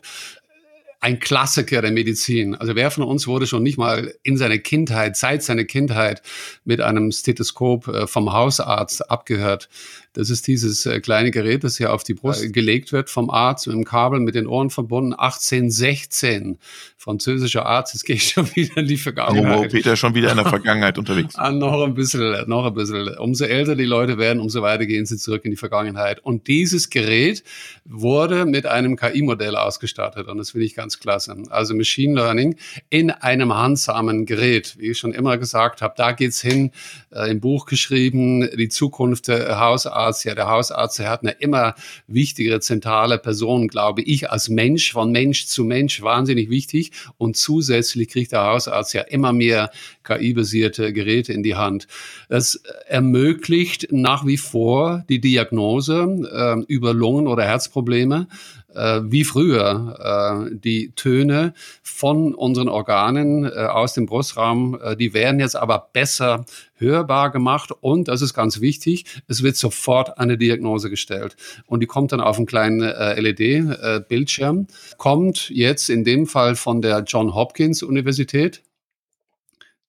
ein 1.00 1.20
Klassiker 1.20 1.82
der 1.82 1.92
Medizin. 1.92 2.54
Also 2.54 2.74
wer 2.74 2.90
von 2.90 3.04
uns 3.04 3.26
wurde 3.26 3.46
schon 3.46 3.62
nicht 3.62 3.76
mal 3.76 4.14
in 4.22 4.38
seiner 4.38 4.56
Kindheit, 4.56 5.16
seit 5.18 5.42
seiner 5.42 5.64
Kindheit 5.64 6.22
mit 6.64 6.80
einem 6.80 7.12
Stethoskop 7.12 7.88
äh, 7.88 8.06
vom 8.06 8.32
Hausarzt 8.32 9.10
abgehört? 9.10 9.68
Das 10.16 10.30
ist 10.30 10.46
dieses 10.46 10.86
äh, 10.86 10.98
kleine 11.00 11.30
Gerät, 11.30 11.62
das 11.62 11.76
hier 11.76 11.92
auf 11.92 12.02
die 12.02 12.14
Brust 12.14 12.50
gelegt 12.54 12.90
wird 12.90 13.10
vom 13.10 13.28
Arzt 13.28 13.66
mit 13.66 13.76
dem 13.76 13.84
Kabel 13.84 14.18
mit 14.18 14.34
den 14.34 14.46
Ohren 14.46 14.70
verbunden. 14.70 15.12
1816, 15.12 16.58
französischer 16.96 17.66
Arzt. 17.66 17.92
Jetzt 17.92 18.04
gehe 18.04 18.16
ich 18.16 18.30
schon 18.30 18.48
wieder 18.56 18.78
in 18.78 18.86
die 18.86 18.96
Vergangenheit. 18.96 19.58
Oh, 19.58 19.68
Peter 19.68 19.94
schon 19.94 20.14
wieder 20.14 20.30
in 20.30 20.38
der 20.38 20.46
Vergangenheit 20.48 20.96
unterwegs. 20.96 21.34
Ah, 21.36 21.50
noch 21.50 21.82
ein 21.82 21.92
bisschen, 21.92 22.48
noch 22.48 22.64
ein 22.64 22.72
bisschen. 22.72 23.08
Umso 23.18 23.44
älter 23.44 23.76
die 23.76 23.84
Leute 23.84 24.16
werden, 24.16 24.40
umso 24.40 24.62
weiter 24.62 24.86
gehen 24.86 25.04
sie 25.04 25.18
zurück 25.18 25.44
in 25.44 25.50
die 25.50 25.58
Vergangenheit. 25.58 26.20
Und 26.20 26.46
dieses 26.46 26.88
Gerät 26.88 27.44
wurde 27.84 28.46
mit 28.46 28.64
einem 28.64 28.96
KI-Modell 28.96 29.54
ausgestattet. 29.54 30.28
Und 30.28 30.38
das 30.38 30.52
finde 30.52 30.64
ich 30.64 30.74
ganz 30.74 30.98
klasse. 30.98 31.36
Also 31.50 31.74
Machine 31.74 32.14
Learning 32.14 32.56
in 32.88 33.10
einem 33.10 33.54
handsamen 33.54 34.24
Gerät. 34.24 34.76
Wie 34.78 34.92
ich 34.92 34.98
schon 34.98 35.12
immer 35.12 35.36
gesagt 35.36 35.82
habe, 35.82 35.92
da 35.94 36.12
geht's 36.12 36.40
hin. 36.40 36.70
Äh, 37.12 37.30
Im 37.30 37.40
Buch 37.40 37.66
geschrieben, 37.66 38.48
die 38.56 38.70
Zukunft 38.70 39.28
der 39.28 39.60
Hausarzt 39.60 40.05
Hausarzt, 40.06 40.24
ja, 40.24 40.34
der 40.34 40.48
Hausarzt, 40.48 41.00
hat 41.00 41.22
eine 41.22 41.32
immer 41.32 41.74
wichtigere 42.06 42.60
zentrale 42.60 43.18
Person, 43.18 43.68
glaube 43.68 44.02
ich, 44.02 44.30
als 44.30 44.48
Mensch, 44.48 44.92
von 44.92 45.10
Mensch 45.10 45.46
zu 45.46 45.64
Mensch, 45.64 46.02
wahnsinnig 46.02 46.48
wichtig. 46.48 46.92
Und 47.18 47.36
zusätzlich 47.36 48.08
kriegt 48.08 48.32
der 48.32 48.44
Hausarzt 48.44 48.94
ja 48.94 49.02
immer 49.02 49.32
mehr 49.32 49.70
KI-basierte 50.04 50.92
Geräte 50.92 51.32
in 51.32 51.42
die 51.42 51.56
Hand. 51.56 51.88
Das 52.28 52.62
ermöglicht 52.86 53.88
nach 53.90 54.24
wie 54.26 54.36
vor 54.36 55.04
die 55.08 55.20
Diagnose 55.20 56.28
äh, 56.32 56.72
über 56.72 56.94
Lungen- 56.94 57.26
oder 57.26 57.44
Herzprobleme 57.44 58.28
äh, 58.76 59.00
wie 59.04 59.24
früher. 59.24 60.46
Äh, 60.50 60.56
die 60.56 60.92
Töne 60.94 61.54
von 61.82 62.34
unseren 62.34 62.68
Organen 62.68 63.44
äh, 63.44 63.48
aus 63.48 63.94
dem 63.94 64.06
Brustraum, 64.06 64.78
äh, 64.82 64.96
die 64.96 65.14
werden 65.14 65.40
jetzt 65.40 65.56
aber 65.56 65.88
besser 65.92 66.44
hörbar 66.74 67.30
gemacht 67.30 67.72
und, 67.80 68.08
das 68.08 68.22
ist 68.22 68.34
ganz 68.34 68.60
wichtig, 68.60 69.04
es 69.28 69.42
wird 69.42 69.56
sofort 69.56 70.18
eine 70.18 70.36
Diagnose 70.36 70.90
gestellt. 70.90 71.36
Und 71.66 71.80
die 71.80 71.86
kommt 71.86 72.12
dann 72.12 72.20
auf 72.20 72.36
einen 72.36 72.46
kleinen 72.46 72.82
äh, 72.82 73.20
LED-Bildschirm, 73.20 74.60
äh, 74.68 74.96
kommt 74.98 75.50
jetzt 75.50 75.88
in 75.88 76.04
dem 76.04 76.26
Fall 76.26 76.54
von 76.54 76.82
der 76.82 77.04
John 77.06 77.34
Hopkins 77.34 77.82
Universität 77.82 78.62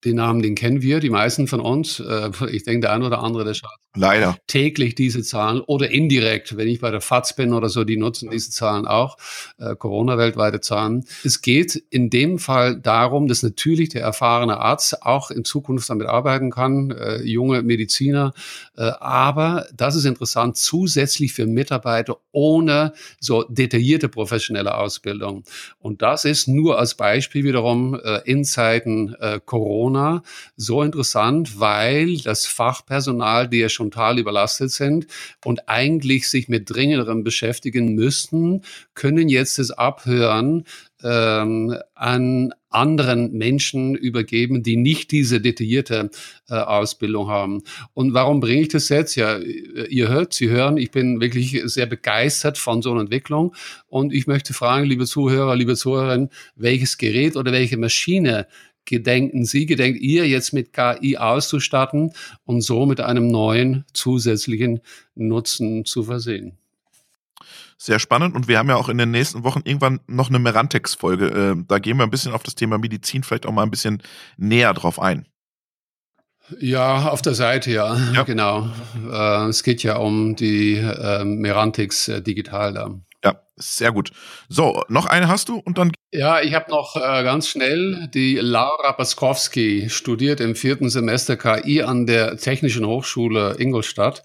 den 0.08 0.16
Namen, 0.16 0.42
den 0.42 0.56
kennen 0.56 0.82
wir, 0.82 1.00
die 1.00 1.10
meisten 1.10 1.48
von 1.48 1.60
uns. 1.60 2.00
Äh, 2.00 2.32
ich 2.52 2.64
denke, 2.64 2.82
der 2.82 2.94
eine 2.94 3.06
oder 3.06 3.20
andere, 3.20 3.44
der 3.44 3.54
schaut 3.54 3.72
Leider. 3.98 4.38
täglich 4.48 4.96
diese 4.96 5.24
Zahlen 5.24 5.62
oder 5.62 5.90
indirekt, 5.90 6.56
wenn 6.58 6.68
ich 6.68 6.80
bei 6.80 6.92
der 6.92 7.02
FAZ 7.02 7.36
bin 7.36 7.54
oder 7.54 7.70
so, 7.70 7.84
die 7.84 7.98
nutzen 7.98 8.30
diese 8.30 8.52
Zahlen 8.52 8.86
auch, 8.86 9.18
äh, 9.58 9.76
Corona-weltweite 9.76 10.62
Zahlen. 10.62 11.06
Es 11.24 11.42
geht 11.42 11.76
in 11.90 12.10
dem 12.10 12.40
Fall 12.40 12.80
darum, 12.80 13.28
dass 13.28 13.44
natürlich 13.44 13.90
der 13.90 14.02
erfahrene 14.04 14.60
Arzt 14.60 15.04
auch 15.04 15.32
in 15.32 15.44
Zukunft 15.44 15.90
damit 15.90 16.08
arbeiten 16.08 16.52
kann, 16.52 16.92
äh, 16.92 17.22
junge 17.24 17.64
Mediziner, 17.64 18.34
äh, 18.78 18.84
aber 19.00 19.66
das 19.76 19.96
ist 19.96 20.06
interessant, 20.06 20.58
zusätzlich 20.58 21.34
für 21.34 21.48
Mitarbeiter 21.48 22.18
ohne 22.32 22.94
so 23.20 23.44
detaillierte 23.50 24.10
professionelle 24.10 24.78
Ausbildung. 24.78 25.44
Und 25.80 26.02
das 26.02 26.26
ist 26.26 26.48
nur 26.48 26.78
als 26.80 26.96
Beispiel 26.96 27.44
wiederum 27.44 28.00
in 28.26 28.44
Zeiten 28.44 29.14
äh, 29.20 29.40
Corona 29.98 30.24
so 30.56 30.82
interessant, 30.84 31.60
weil 31.60 32.18
das 32.18 32.46
Fachpersonal, 32.46 33.48
die 33.48 33.60
ja 33.60 33.70
schon 33.70 33.92
total 33.92 34.20
überlastet 34.20 34.72
sind 34.72 35.08
und 35.46 35.68
eigentlich 35.70 36.30
sich 36.30 36.48
mit 36.48 36.70
dringenderem 36.70 37.24
beschäftigen 37.24 37.94
müssten, 37.96 38.62
können 38.94 39.30
jetzt 39.30 39.60
das 39.60 39.72
Abhören 39.72 40.66
ähm, 41.04 41.76
an 41.94 42.54
anderen 42.70 43.32
Menschen 43.34 43.96
übergeben, 43.96 44.62
die 44.62 44.76
nicht 44.76 45.12
diese 45.12 45.40
detaillierte 45.40 46.10
äh, 46.50 46.56
Ausbildung 46.56 47.30
haben. 47.30 47.64
Und 47.94 48.14
warum 48.14 48.40
bringe 48.40 48.62
ich 48.62 48.68
das 48.68 48.90
jetzt? 48.90 49.16
Ja, 49.16 49.38
ihr 49.38 50.10
hört, 50.10 50.34
Sie 50.34 50.50
hören, 50.50 50.78
ich 50.78 50.92
bin 50.92 51.22
wirklich 51.22 51.62
sehr 51.66 51.86
begeistert 51.86 52.58
von 52.58 52.82
so 52.82 52.92
einer 52.92 53.02
Entwicklung. 53.02 53.56
Und 53.88 54.14
ich 54.14 54.28
möchte 54.28 54.54
fragen, 54.54 54.86
liebe 54.86 55.06
Zuhörer, 55.06 55.56
liebe 55.56 55.76
Zuhörerinnen, 55.76 56.30
welches 56.56 56.98
Gerät 56.98 57.36
oder 57.36 57.52
welche 57.52 57.78
Maschine 57.78 58.48
gedenken 58.88 59.46
Sie, 59.46 59.68
gedenkt 59.68 60.00
ihr 60.00 60.28
jetzt 60.28 60.54
mit 60.54 60.74
KI 60.74 61.18
auszustatten 61.18 62.14
und 62.46 62.62
so 62.62 62.88
mit 62.88 63.00
einem 63.00 63.28
neuen 63.28 63.86
zusätzlichen 63.94 64.82
Nutzen 65.14 65.86
zu 65.86 66.04
versehen? 66.04 66.58
Sehr 67.78 68.00
spannend 68.00 68.36
und 68.36 68.48
wir 68.48 68.58
haben 68.58 68.70
ja 68.70 68.76
auch 68.76 68.90
in 68.90 68.98
den 68.98 69.12
nächsten 69.12 69.44
Wochen 69.44 69.62
irgendwann 69.64 70.00
noch 70.08 70.30
eine 70.30 70.40
Merantex-Folge. 70.40 71.28
Äh, 71.28 71.64
da 71.68 71.78
gehen 71.78 71.98
wir 71.98 72.04
ein 72.04 72.10
bisschen 72.10 72.34
auf 72.34 72.42
das 72.42 72.56
Thema 72.56 72.80
Medizin 72.80 73.22
vielleicht 73.22 73.46
auch 73.46 73.52
mal 73.52 73.62
ein 73.62 73.70
bisschen 73.70 74.02
näher 74.38 74.74
drauf 74.74 75.00
ein. 75.00 75.28
Ja, 76.60 77.10
auf 77.10 77.22
der 77.22 77.36
Seite, 77.36 77.72
ja, 77.72 77.98
ja. 78.14 78.24
genau. 78.24 78.70
Äh, 79.12 79.50
es 79.50 79.64
geht 79.64 79.84
ja 79.84 79.98
um 79.98 80.36
die 80.36 80.76
äh, 80.78 81.24
Merantix 81.24 82.08
äh, 82.08 82.22
digital 82.22 82.74
da. 82.74 83.00
Sehr 83.60 83.92
gut. 83.92 84.12
So, 84.50 84.84
noch 84.88 85.08
eine 85.08 85.28
hast 85.28 85.50
du 85.50 85.58
und 85.58 85.80
dann 85.80 85.92
ja, 86.14 86.40
ich 86.42 86.54
habe 86.54 86.72
noch 86.72 86.96
äh, 86.96 87.24
ganz 87.24 87.50
schnell 87.50 88.08
die 88.14 88.36
Laura 88.36 88.94
Baskowski 88.94 89.90
studiert 89.90 90.40
im 90.40 90.56
vierten 90.56 90.90
Semester 90.90 91.36
KI 91.36 91.84
an 91.84 92.06
der 92.06 92.38
Technischen 92.38 92.86
Hochschule 92.86 93.56
Ingolstadt. 93.60 94.24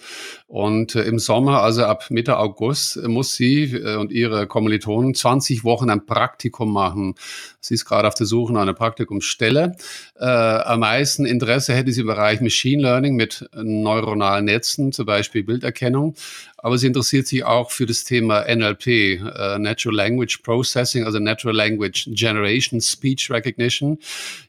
Und 0.52 0.96
äh, 0.96 1.04
im 1.04 1.18
Sommer, 1.18 1.62
also 1.62 1.86
ab 1.86 2.10
Mitte 2.10 2.36
August, 2.36 3.02
muss 3.08 3.32
sie 3.32 3.72
äh, 3.72 3.96
und 3.96 4.12
ihre 4.12 4.46
Kommilitonen 4.46 5.14
20 5.14 5.64
Wochen 5.64 5.88
ein 5.88 6.04
Praktikum 6.04 6.70
machen. 6.70 7.14
Sie 7.58 7.72
ist 7.72 7.86
gerade 7.86 8.06
auf 8.06 8.12
der 8.12 8.26
Suche 8.26 8.52
nach 8.52 8.60
einer 8.60 8.74
Praktikumsstelle. 8.74 9.76
Äh, 10.20 10.26
am 10.26 10.80
meisten 10.80 11.24
Interesse 11.24 11.72
hätte 11.72 11.90
sie 11.90 12.02
im 12.02 12.06
Bereich 12.06 12.42
Machine 12.42 12.82
Learning 12.82 13.16
mit 13.16 13.48
neuronalen 13.54 14.44
Netzen, 14.44 14.92
zum 14.92 15.06
Beispiel 15.06 15.42
Bilderkennung. 15.42 16.16
Aber 16.58 16.78
sie 16.78 16.86
interessiert 16.86 17.26
sich 17.26 17.44
auch 17.44 17.72
für 17.72 17.86
das 17.86 18.04
Thema 18.04 18.44
NLP, 18.46 18.86
äh, 18.86 19.58
Natural 19.58 19.96
Language 19.96 20.42
Processing, 20.42 21.04
also 21.04 21.18
Natural 21.18 21.56
Language 21.56 22.10
Generation, 22.12 22.80
Speech 22.80 23.30
Recognition. 23.30 23.98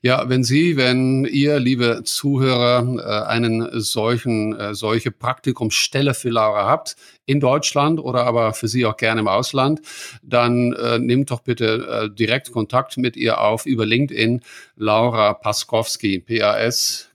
Ja, 0.01 0.29
wenn 0.29 0.43
Sie, 0.43 0.75
wenn 0.75 1.25
ihr, 1.25 1.59
liebe 1.59 2.01
Zuhörer, 2.03 2.97
äh, 2.99 3.29
einen 3.31 3.79
solchen, 3.79 4.53
äh, 4.59 4.75
solche 4.75 5.09
Praktikumsstelle 5.09 5.92
für 6.13 6.29
Laura 6.29 6.65
habt, 6.65 6.95
in 7.25 7.39
Deutschland 7.39 7.99
oder 7.99 8.25
aber 8.25 8.53
für 8.53 8.67
Sie 8.67 8.85
auch 8.85 8.97
gerne 8.97 9.21
im 9.21 9.27
Ausland, 9.27 9.81
dann 10.21 10.73
äh, 10.73 10.99
nehmt 10.99 11.31
doch 11.31 11.39
bitte 11.41 11.87
äh, 11.87 12.09
direkt 12.13 12.51
Kontakt 12.51 12.97
mit 12.97 13.15
ihr 13.15 13.39
auf 13.39 13.65
über 13.65 13.85
LinkedIn. 13.85 14.41
Laura 14.75 15.33
Paskowski, 15.33 16.19
P-A-S-K-O-W-S. 16.19 17.09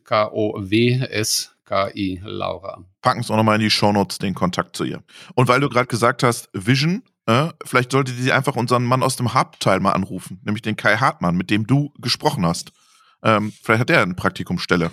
KI 1.69 2.21
Laura. 2.25 2.83
Packen 3.03 3.21
es 3.21 3.31
auch 3.31 3.37
nochmal 3.37 3.57
in 3.57 3.61
die 3.61 3.69
Shownotes, 3.69 4.17
den 4.19 4.35
Kontakt 4.35 4.75
zu 4.75 4.85
ihr. 4.85 5.03
Und 5.35 5.49
weil 5.49 5.61
du 5.61 5.69
gerade 5.69 5.87
gesagt 5.87 6.23
hast, 6.23 6.49
Vision, 6.55 7.03
äh, 7.27 7.49
vielleicht 7.65 7.93
sollte 7.93 8.13
sie 8.13 8.33
einfach 8.33 8.57
unseren 8.57 8.85
Mann 8.85 9.03
aus 9.03 9.17
dem 9.17 9.35
Hauptteil 9.35 9.81
mal 9.81 9.93
anrufen, 9.93 10.41
nämlich 10.45 10.63
den 10.63 10.77
Kai 10.77 10.97
Hartmann, 10.97 11.37
mit 11.37 11.51
dem 11.51 11.67
du 11.67 11.93
gesprochen 11.99 12.47
hast. 12.47 12.73
Ähm, 13.23 13.53
vielleicht 13.63 13.81
hat 13.81 13.91
er 13.91 14.03
eine 14.03 14.15
Praktikumsstelle. 14.15 14.91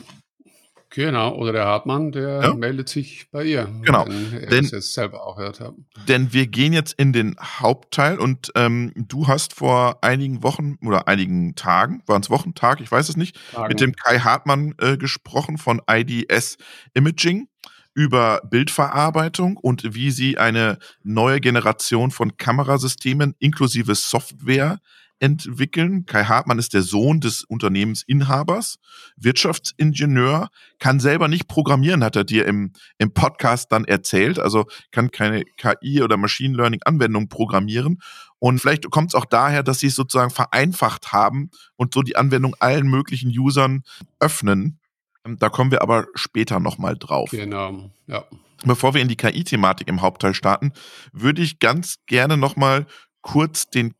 Genau, 0.96 1.36
oder 1.36 1.52
der 1.52 1.66
Hartmann, 1.66 2.14
der 2.14 2.42
ja? 2.42 2.54
meldet 2.54 2.88
sich 2.88 3.30
bei 3.30 3.44
ihr. 3.44 3.68
Genau. 3.82 4.06
Er 4.06 4.48
denn, 4.48 4.64
selber 4.64 5.28
auch 5.28 5.38
hört. 5.38 5.60
Haben. 5.60 5.88
Denn 6.08 6.32
wir 6.32 6.48
gehen 6.48 6.72
jetzt 6.72 6.94
in 6.94 7.12
den 7.12 7.36
Hauptteil 7.38 8.18
und 8.18 8.54
ähm, 8.56 8.94
du 8.96 9.28
hast 9.28 9.54
vor 9.54 9.98
einigen 10.02 10.42
Wochen 10.42 10.78
oder 10.86 11.10
einigen 11.10 11.56
Tagen, 11.56 12.02
waren 12.06 12.22
es 12.22 12.30
Wochen, 12.30 12.56
Tag, 12.56 12.80
ich 12.80 12.90
weiß 12.90 13.10
es 13.10 13.18
nicht, 13.18 13.38
Tagen. 13.52 13.68
mit 13.68 13.82
dem 13.82 13.94
Kai 13.94 14.20
Hartmann 14.20 14.74
äh, 14.80 14.96
gesprochen 14.96 15.58
von 15.58 15.82
IDS 15.86 16.58
Imaging 16.94 17.50
über 17.94 18.42
Bildverarbeitung 18.50 19.58
und 19.58 19.96
wie 19.96 20.12
sie 20.12 20.38
eine 20.38 20.78
neue 21.04 21.42
Generation 21.42 22.12
von 22.12 22.38
Kamerasystemen 22.38 23.36
inklusive 23.40 23.96
Software 23.96 24.80
entwickeln. 25.25 26.05
Kai 26.05 26.25
Hartmann 26.25 26.60
ist 26.60 26.74
der 26.74 26.84
Sohn 26.84 27.20
des 27.20 27.44
Unternehmensinhabers, 27.44 28.77
Wirtschaftsingenieur, 29.17 30.50
kann 30.77 31.00
selber 31.00 31.27
nicht 31.27 31.48
programmieren, 31.48 32.03
hat 32.03 32.15
er 32.15 32.24
dir 32.24 32.46
im, 32.46 32.74
im 33.00 33.12
Podcast 33.12 33.72
dann 33.72 33.86
erzählt. 33.86 34.38
Also 34.38 34.65
kann 34.91 35.10
keine 35.10 35.44
KI 35.58 36.03
oder 36.03 36.17
Machine 36.17 36.55
Learning 36.55 36.82
Anwendung 36.86 37.27
programmieren. 37.27 38.01
Und 38.38 38.60
vielleicht 38.60 38.89
kommt 38.91 39.10
es 39.10 39.15
auch 39.15 39.25
daher, 39.25 39.63
dass 39.63 39.79
sie 39.79 39.88
es 39.88 39.96
sozusagen 39.96 40.29
vereinfacht 40.29 41.12
haben 41.12 41.50
und 41.75 41.96
so 41.96 42.03
die 42.03 42.15
Anwendung 42.15 42.55
allen 42.60 42.88
möglichen 42.88 43.29
Usern 43.29 43.84
öffnen. 44.20 44.79
Da 45.24 45.50
kommen 45.50 45.72
wir 45.72 45.82
aber 45.82 46.05
später 46.13 46.60
nochmal 46.60 46.96
drauf. 46.96 47.32
Genau, 47.32 47.89
ja. 48.05 48.25
Bevor 48.63 48.94
wir 48.94 49.01
in 49.01 49.08
die 49.08 49.15
KI-Thematik 49.15 49.88
im 49.88 50.01
Hauptteil 50.01 50.36
starten, 50.36 50.72
würde 51.12 51.41
ich 51.41 51.58
ganz 51.60 51.96
gerne 52.05 52.38
nochmal 52.38 52.86
kurz 53.22 53.70
den 53.72 53.96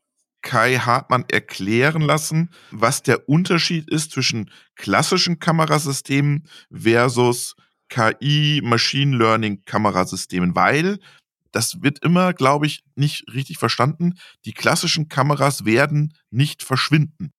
Kai 0.46 0.76
Hartmann 0.78 1.24
erklären 1.28 2.02
lassen, 2.02 2.50
was 2.70 3.02
der 3.02 3.28
Unterschied 3.28 3.90
ist 3.90 4.12
zwischen 4.12 4.48
klassischen 4.76 5.40
Kamerasystemen 5.40 6.46
versus 6.70 7.56
KI, 7.88 8.60
Machine 8.62 9.16
Learning 9.16 9.64
Kamerasystemen, 9.64 10.54
weil 10.54 11.00
das 11.50 11.82
wird 11.82 11.98
immer, 12.04 12.32
glaube 12.32 12.66
ich, 12.66 12.84
nicht 12.94 13.24
richtig 13.34 13.58
verstanden. 13.58 14.14
Die 14.44 14.52
klassischen 14.52 15.08
Kameras 15.08 15.64
werden 15.64 16.14
nicht 16.30 16.62
verschwinden. 16.62 17.32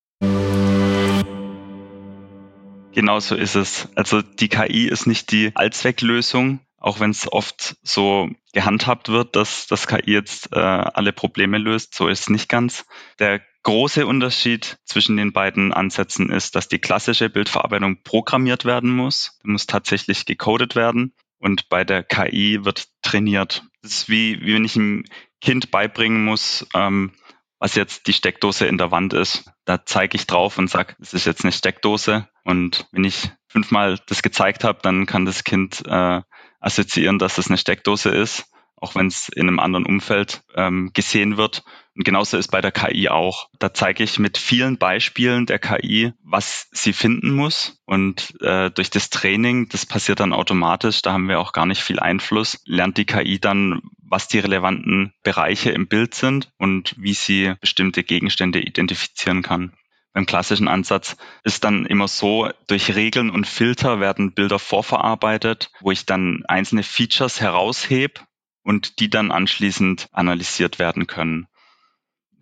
Genau 2.91 3.21
so 3.21 3.35
ist 3.35 3.55
es. 3.55 3.87
Also 3.95 4.21
die 4.21 4.49
KI 4.49 4.89
ist 4.89 5.07
nicht 5.07 5.31
die 5.31 5.53
Allzwecklösung, 5.55 6.59
auch 6.77 6.99
wenn 6.99 7.11
es 7.11 7.31
oft 7.31 7.75
so 7.81 8.29
gehandhabt 8.53 9.09
wird, 9.09 9.35
dass 9.35 9.67
das 9.67 9.87
KI 9.87 10.11
jetzt 10.11 10.53
äh, 10.53 10.59
alle 10.59 11.11
Probleme 11.11 11.57
löst. 11.57 11.95
So 11.95 12.07
ist 12.07 12.21
es 12.21 12.29
nicht 12.29 12.49
ganz. 12.49 12.85
Der 13.19 13.41
große 13.63 14.05
Unterschied 14.05 14.77
zwischen 14.85 15.17
den 15.17 15.33
beiden 15.33 15.73
Ansätzen 15.73 16.29
ist, 16.29 16.55
dass 16.55 16.67
die 16.67 16.79
klassische 16.79 17.29
Bildverarbeitung 17.29 18.03
programmiert 18.03 18.63
werden 18.63 18.95
muss. 18.95 19.37
Muss 19.43 19.65
tatsächlich 19.65 20.25
gecodet 20.25 20.75
werden. 20.75 21.13
Und 21.39 21.69
bei 21.69 21.83
der 21.83 22.03
KI 22.03 22.63
wird 22.63 22.87
trainiert. 23.01 23.63
Das 23.81 23.91
ist 23.91 24.09
wie, 24.09 24.41
wie 24.41 24.53
wenn 24.55 24.65
ich 24.65 24.75
einem 24.75 25.03
Kind 25.41 25.69
beibringen 25.71 26.23
muss, 26.23 26.65
ähm, 26.73 27.11
was 27.59 27.75
jetzt 27.75 28.07
die 28.07 28.13
Steckdose 28.13 28.67
in 28.67 28.77
der 28.77 28.91
Wand 28.91 29.13
ist. 29.13 29.51
Da 29.65 29.85
zeige 29.85 30.15
ich 30.15 30.27
drauf 30.27 30.57
und 30.57 30.69
sage, 30.69 30.95
es 30.99 31.13
ist 31.13 31.25
jetzt 31.25 31.43
eine 31.43 31.51
Steckdose. 31.51 32.27
Und 32.43 32.87
wenn 32.91 33.03
ich 33.03 33.29
fünfmal 33.47 33.99
das 34.07 34.21
gezeigt 34.21 34.63
habe, 34.63 34.79
dann 34.81 35.05
kann 35.05 35.25
das 35.25 35.43
Kind 35.43 35.83
äh, 35.85 36.21
assoziieren, 36.59 37.19
dass 37.19 37.37
es 37.37 37.47
eine 37.47 37.57
Steckdose 37.57 38.09
ist, 38.09 38.45
auch 38.75 38.95
wenn 38.95 39.07
es 39.07 39.29
in 39.29 39.47
einem 39.47 39.59
anderen 39.59 39.85
Umfeld 39.85 40.43
ähm, 40.55 40.91
gesehen 40.93 41.37
wird. 41.37 41.63
Und 41.95 42.03
genauso 42.03 42.37
ist 42.37 42.49
bei 42.49 42.61
der 42.61 42.71
KI 42.71 43.09
auch. 43.09 43.49
Da 43.57 43.73
zeige 43.73 44.03
ich 44.03 44.19
mit 44.19 44.37
vielen 44.37 44.77
Beispielen 44.77 45.47
der 45.47 45.57
KI, 45.57 46.13
was 46.23 46.67
sie 46.71 46.93
finden 46.93 47.31
muss. 47.31 47.81
Und 47.85 48.39
äh, 48.41 48.69
durch 48.69 48.91
das 48.91 49.09
Training, 49.09 49.67
das 49.69 49.87
passiert 49.87 50.19
dann 50.19 50.31
automatisch, 50.31 51.01
da 51.01 51.13
haben 51.13 51.27
wir 51.27 51.39
auch 51.39 51.53
gar 51.53 51.65
nicht 51.65 51.81
viel 51.81 51.99
Einfluss, 51.99 52.61
lernt 52.65 52.97
die 52.97 53.05
KI 53.05 53.39
dann, 53.39 53.81
was 53.97 54.27
die 54.27 54.39
relevanten 54.39 55.13
Bereiche 55.23 55.71
im 55.71 55.87
Bild 55.87 56.13
sind 56.13 56.51
und 56.57 56.93
wie 56.97 57.13
sie 57.13 57.55
bestimmte 57.59 58.03
Gegenstände 58.03 58.61
identifizieren 58.61 59.41
kann. 59.41 59.73
Beim 60.17 60.25
klassischen 60.25 60.67
Ansatz 60.67 61.15
ist 61.43 61.63
dann 61.63 61.85
immer 61.85 62.07
so, 62.07 62.49
durch 62.65 62.95
Regeln 62.95 63.29
und 63.29 63.45
Filter 63.45 63.99
werden 63.99 64.33
Bilder 64.33 64.57
vorverarbeitet, 64.57 65.69
wo 65.79 65.91
ich 65.91 66.07
dann 66.07 66.43
einzelne 66.47 66.81
Features 66.81 67.39
heraushebe 67.39 68.21
und 68.63 68.97
die 68.97 69.11
dann 69.11 69.29
anschließend 69.29 70.07
analysiert 70.13 70.79
werden 70.79 71.05
können. 71.05 71.45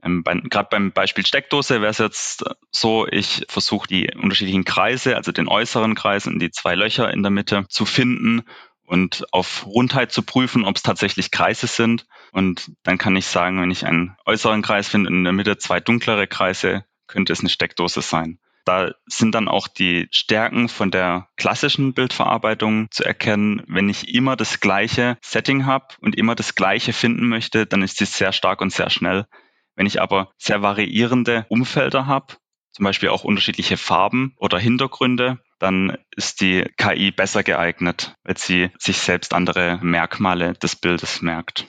Ähm, 0.01 0.24
bei, 0.24 0.36
Gerade 0.36 0.70
beim 0.72 0.94
Beispiel 0.94 1.25
Steckdose 1.25 1.82
wäre 1.82 1.91
es 1.91 1.98
jetzt 1.98 2.46
so, 2.72 3.08
ich 3.12 3.44
versuche 3.50 3.89
die 3.89 4.10
unterschiedlichen 4.15 4.63
Kreise, 4.63 5.17
also 5.17 5.34
den 5.34 5.50
äußeren 5.50 5.96
Kreis 5.96 6.27
und 6.27 6.39
die 6.39 6.51
zwei 6.51 6.75
Löcher 6.75 7.12
in 7.12 7.24
der 7.24 7.29
Mitte 7.29 7.65
zu 7.67 7.86
finden 7.86 8.44
und 8.86 9.25
auf 9.34 9.65
Rundheit 9.65 10.13
zu 10.13 10.24
prüfen, 10.24 10.63
ob 10.63 10.77
es 10.77 10.84
tatsächlich 10.84 11.29
Kreise 11.29 11.67
sind. 11.67 12.08
Und 12.32 12.72
dann 12.84 12.98
kann 12.98 13.17
ich 13.17 13.25
sagen, 13.25 13.60
wenn 13.60 13.70
ich 13.70 13.86
einen 13.86 14.15
äußeren 14.25 14.62
Kreis 14.62 14.88
finde 14.88 15.10
und 15.10 15.17
in 15.17 15.24
der 15.25 15.34
Mitte 15.34 15.58
zwei 15.58 15.82
dunklere 15.82 16.25
Kreise, 16.25 16.86
könnte 17.08 17.34
es 17.34 17.40
eine 17.40 17.50
Steckdose 17.50 18.02
sein. 18.02 18.40
Da 18.66 18.94
sind 19.06 19.36
dann 19.36 19.48
auch 19.48 19.68
die 19.68 20.08
Stärken 20.10 20.70
von 20.70 20.90
der 20.90 21.28
klassischen 21.38 21.94
Bildverarbeitung 21.94 22.90
zu 22.90 23.04
erkennen. 23.04 23.62
Wenn 23.68 23.90
ich 23.90 24.14
immer 24.14 24.36
das 24.36 24.60
gleiche 24.60 25.18
Setting 25.22 25.68
habe 25.68 25.94
und 26.02 26.18
immer 26.18 26.34
das 26.34 26.56
gleiche 26.56 26.92
finden 26.92 27.28
möchte, 27.28 27.68
dann 27.68 27.84
ist 27.84 27.98
sie 27.98 28.06
sehr 28.06 28.32
stark 28.32 28.62
und 28.62 28.74
sehr 28.74 28.90
schnell. 28.90 29.28
Wenn 29.76 29.86
ich 29.86 30.02
aber 30.02 30.32
sehr 30.38 30.64
variierende 30.64 31.46
Umfelder 31.50 32.08
habe, 32.08 32.38
zum 32.72 32.86
Beispiel 32.86 33.10
auch 33.10 33.24
unterschiedliche 33.24 33.78
Farben 33.78 34.34
oder 34.38 34.58
Hintergründe, 34.58 35.40
dann 35.60 35.98
ist 36.16 36.42
die 36.42 36.66
KI 36.78 37.12
besser 37.12 37.44
geeignet, 37.44 38.16
weil 38.24 38.38
sie 38.38 38.72
sich 38.80 38.98
selbst 38.98 39.34
andere 39.34 39.80
Merkmale 39.82 40.54
des 40.54 40.76
Bildes 40.76 41.22
merkt. 41.22 41.68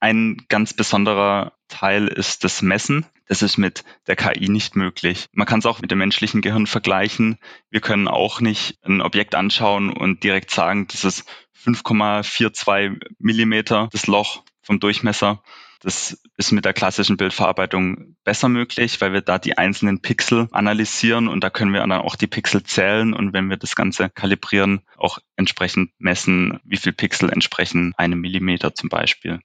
Ein 0.00 0.46
ganz 0.48 0.74
besonderer 0.74 1.52
Teil 1.68 2.06
ist 2.06 2.44
das 2.44 2.62
Messen. 2.62 3.06
Das 3.26 3.42
ist 3.42 3.56
mit 3.56 3.84
der 4.06 4.16
KI 4.16 4.48
nicht 4.48 4.76
möglich. 4.76 5.26
Man 5.32 5.46
kann 5.46 5.58
es 5.58 5.66
auch 5.66 5.80
mit 5.80 5.90
dem 5.90 5.98
menschlichen 5.98 6.42
Gehirn 6.42 6.66
vergleichen. 6.66 7.38
Wir 7.70 7.80
können 7.80 8.08
auch 8.08 8.40
nicht 8.40 8.78
ein 8.84 9.00
Objekt 9.00 9.34
anschauen 9.34 9.92
und 9.92 10.22
direkt 10.22 10.50
sagen, 10.50 10.86
das 10.86 11.04
ist 11.04 11.24
5,42 11.64 13.00
Millimeter 13.18 13.88
das 13.90 14.06
Loch 14.06 14.44
vom 14.62 14.78
Durchmesser. 14.78 15.42
Das 15.80 16.18
ist 16.36 16.52
mit 16.52 16.64
der 16.64 16.72
klassischen 16.72 17.16
Bildverarbeitung 17.16 18.16
besser 18.24 18.48
möglich, 18.48 19.00
weil 19.00 19.12
wir 19.12 19.20
da 19.20 19.38
die 19.38 19.58
einzelnen 19.58 20.00
Pixel 20.00 20.48
analysieren 20.52 21.28
und 21.28 21.42
da 21.42 21.50
können 21.50 21.72
wir 21.72 21.80
dann 21.80 21.92
auch 21.92 22.16
die 22.16 22.26
Pixel 22.26 22.62
zählen 22.62 23.12
und 23.12 23.32
wenn 23.32 23.50
wir 23.50 23.56
das 23.56 23.76
Ganze 23.76 24.08
kalibrieren, 24.08 24.80
auch 24.96 25.18
entsprechend 25.36 25.90
messen, 25.98 26.60
wie 26.64 26.78
viel 26.78 26.92
Pixel 26.92 27.30
entsprechen 27.30 27.92
einem 27.96 28.20
Millimeter 28.20 28.74
zum 28.74 28.88
Beispiel. 28.88 29.40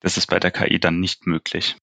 Das 0.00 0.16
ist 0.16 0.26
bei 0.26 0.40
der 0.40 0.50
KI 0.50 0.80
dann 0.80 1.00
nicht 1.00 1.26
möglich. 1.26 1.76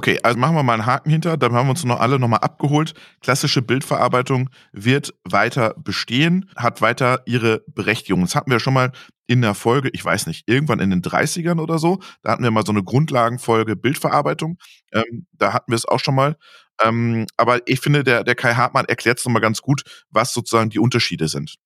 Okay, 0.00 0.18
also 0.22 0.38
machen 0.38 0.56
wir 0.56 0.62
mal 0.62 0.72
einen 0.72 0.86
Haken 0.86 1.10
hinter, 1.10 1.36
dann 1.36 1.52
haben 1.52 1.66
wir 1.66 1.72
uns 1.72 1.84
noch 1.84 2.00
alle 2.00 2.18
nochmal 2.18 2.40
abgeholt. 2.40 2.94
Klassische 3.20 3.60
Bildverarbeitung 3.60 4.48
wird 4.72 5.12
weiter 5.24 5.74
bestehen, 5.76 6.48
hat 6.56 6.80
weiter 6.80 7.20
ihre 7.26 7.62
Berechtigung. 7.66 8.22
Das 8.22 8.34
hatten 8.34 8.50
wir 8.50 8.60
schon 8.60 8.72
mal 8.72 8.92
in 9.26 9.42
der 9.42 9.52
Folge, 9.52 9.90
ich 9.92 10.02
weiß 10.02 10.26
nicht, 10.26 10.48
irgendwann 10.48 10.80
in 10.80 10.88
den 10.88 11.02
30ern 11.02 11.60
oder 11.60 11.78
so. 11.78 11.98
Da 12.22 12.32
hatten 12.32 12.42
wir 12.42 12.50
mal 12.50 12.64
so 12.64 12.72
eine 12.72 12.82
Grundlagenfolge 12.82 13.76
Bildverarbeitung. 13.76 14.56
Ähm, 14.90 15.26
da 15.32 15.52
hatten 15.52 15.70
wir 15.70 15.76
es 15.76 15.84
auch 15.84 16.00
schon 16.00 16.14
mal. 16.14 16.38
Ähm, 16.82 17.26
aber 17.36 17.60
ich 17.68 17.80
finde, 17.80 18.02
der, 18.02 18.24
der 18.24 18.34
Kai 18.34 18.54
Hartmann 18.54 18.86
erklärt 18.86 19.18
es 19.18 19.26
nochmal 19.26 19.42
ganz 19.42 19.60
gut, 19.60 19.82
was 20.08 20.32
sozusagen 20.32 20.70
die 20.70 20.78
Unterschiede 20.78 21.28
sind. 21.28 21.56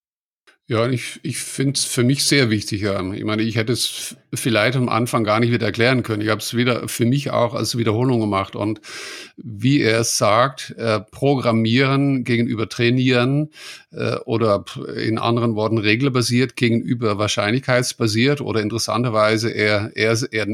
Ja, 0.66 0.88
ich, 0.88 1.20
ich 1.22 1.36
finde 1.36 1.74
es 1.74 1.84
für 1.84 2.04
mich 2.04 2.24
sehr 2.24 2.48
wichtig. 2.48 2.80
Ja. 2.80 3.12
Ich 3.12 3.24
meine, 3.24 3.42
ich 3.42 3.56
hätte 3.56 3.74
es 3.74 4.16
vielleicht 4.32 4.76
am 4.76 4.88
Anfang 4.88 5.22
gar 5.22 5.38
nicht 5.38 5.52
wieder 5.52 5.66
erklären 5.66 6.02
können. 6.02 6.22
Ich 6.22 6.30
habe 6.30 6.40
es 6.40 6.56
wieder 6.56 6.88
für 6.88 7.04
mich 7.04 7.30
auch 7.30 7.52
als 7.52 7.76
Wiederholung 7.76 8.18
gemacht. 8.20 8.56
Und 8.56 8.80
wie 9.36 9.82
er 9.82 10.00
es 10.00 10.16
sagt, 10.16 10.74
äh, 10.78 11.00
programmieren 11.00 12.24
gegenüber 12.24 12.66
trainieren 12.66 13.50
äh, 13.92 14.16
oder 14.24 14.64
in 14.96 15.18
anderen 15.18 15.54
Worten 15.54 15.76
regelbasiert 15.76 16.56
gegenüber 16.56 17.18
wahrscheinlichkeitsbasiert 17.18 18.40
oder 18.40 18.62
interessanterweise 18.62 19.50
er, 19.50 19.92
er, 19.94 20.18
er 20.30 20.46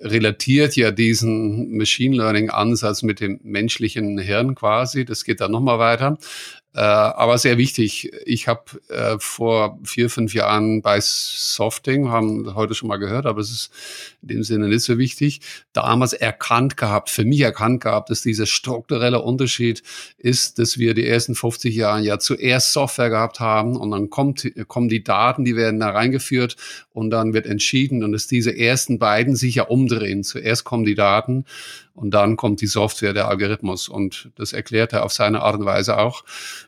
relatiert 0.00 0.76
ja 0.76 0.92
diesen 0.92 1.76
Machine 1.76 2.16
Learning 2.16 2.48
Ansatz 2.48 3.02
mit 3.02 3.20
dem 3.20 3.38
menschlichen 3.42 4.18
Hirn 4.18 4.54
quasi. 4.54 5.04
Das 5.04 5.24
geht 5.24 5.42
dann 5.42 5.52
nochmal 5.52 5.78
weiter. 5.78 6.16
Äh, 6.72 6.80
aber 6.80 7.36
sehr 7.38 7.58
wichtig. 7.58 8.12
Ich 8.24 8.46
habe 8.46 8.62
äh, 8.88 9.16
vor 9.18 9.78
vier, 9.82 10.08
fünf 10.08 10.34
Jahren 10.34 10.82
bei 10.82 11.00
Softing, 11.00 12.10
haben 12.10 12.54
heute 12.54 12.74
schon 12.74 12.88
mal 12.88 12.98
gehört, 12.98 13.26
aber 13.26 13.40
es 13.40 13.50
ist 13.50 13.70
in 14.22 14.28
dem 14.28 14.42
Sinne 14.42 14.68
nicht 14.68 14.82
so 14.82 14.98
wichtig, 14.98 15.40
damals 15.72 16.12
erkannt 16.12 16.76
gehabt, 16.76 17.10
für 17.10 17.24
mich 17.24 17.40
erkannt 17.40 17.82
gehabt, 17.82 18.10
dass 18.10 18.22
dieser 18.22 18.46
strukturelle 18.46 19.20
Unterschied 19.20 19.82
ist, 20.18 20.58
dass 20.58 20.78
wir 20.78 20.94
die 20.94 21.06
ersten 21.06 21.34
50 21.34 21.74
Jahre 21.74 22.02
ja 22.02 22.18
zuerst 22.18 22.72
Software 22.72 23.10
gehabt 23.10 23.40
haben 23.40 23.76
und 23.76 23.90
dann 23.90 24.10
kommt, 24.10 24.50
kommen 24.68 24.88
die 24.88 25.04
Daten, 25.04 25.44
die 25.44 25.56
werden 25.56 25.80
da 25.80 25.90
reingeführt 25.90 26.56
und 26.92 27.10
dann 27.10 27.34
wird 27.34 27.46
entschieden 27.46 28.04
und 28.04 28.12
dass 28.12 28.26
diese 28.26 28.56
ersten 28.56 28.98
beiden 28.98 29.36
sich 29.36 29.56
ja 29.56 29.64
umdrehen. 29.64 30.24
Zuerst 30.24 30.64
kommen 30.64 30.84
die 30.84 30.94
Daten 30.94 31.44
und 32.00 32.12
dann 32.12 32.36
kommt 32.36 32.62
die 32.62 32.66
Software, 32.66 33.12
der 33.12 33.28
Algorithmus. 33.28 33.88
Und 33.88 34.30
das 34.36 34.54
erklärt 34.54 34.94
er 34.94 35.04
auf 35.04 35.12
seine 35.12 35.42
Art 35.42 35.56
und 35.56 35.66
Weise 35.66 35.98
auch. 35.98 36.24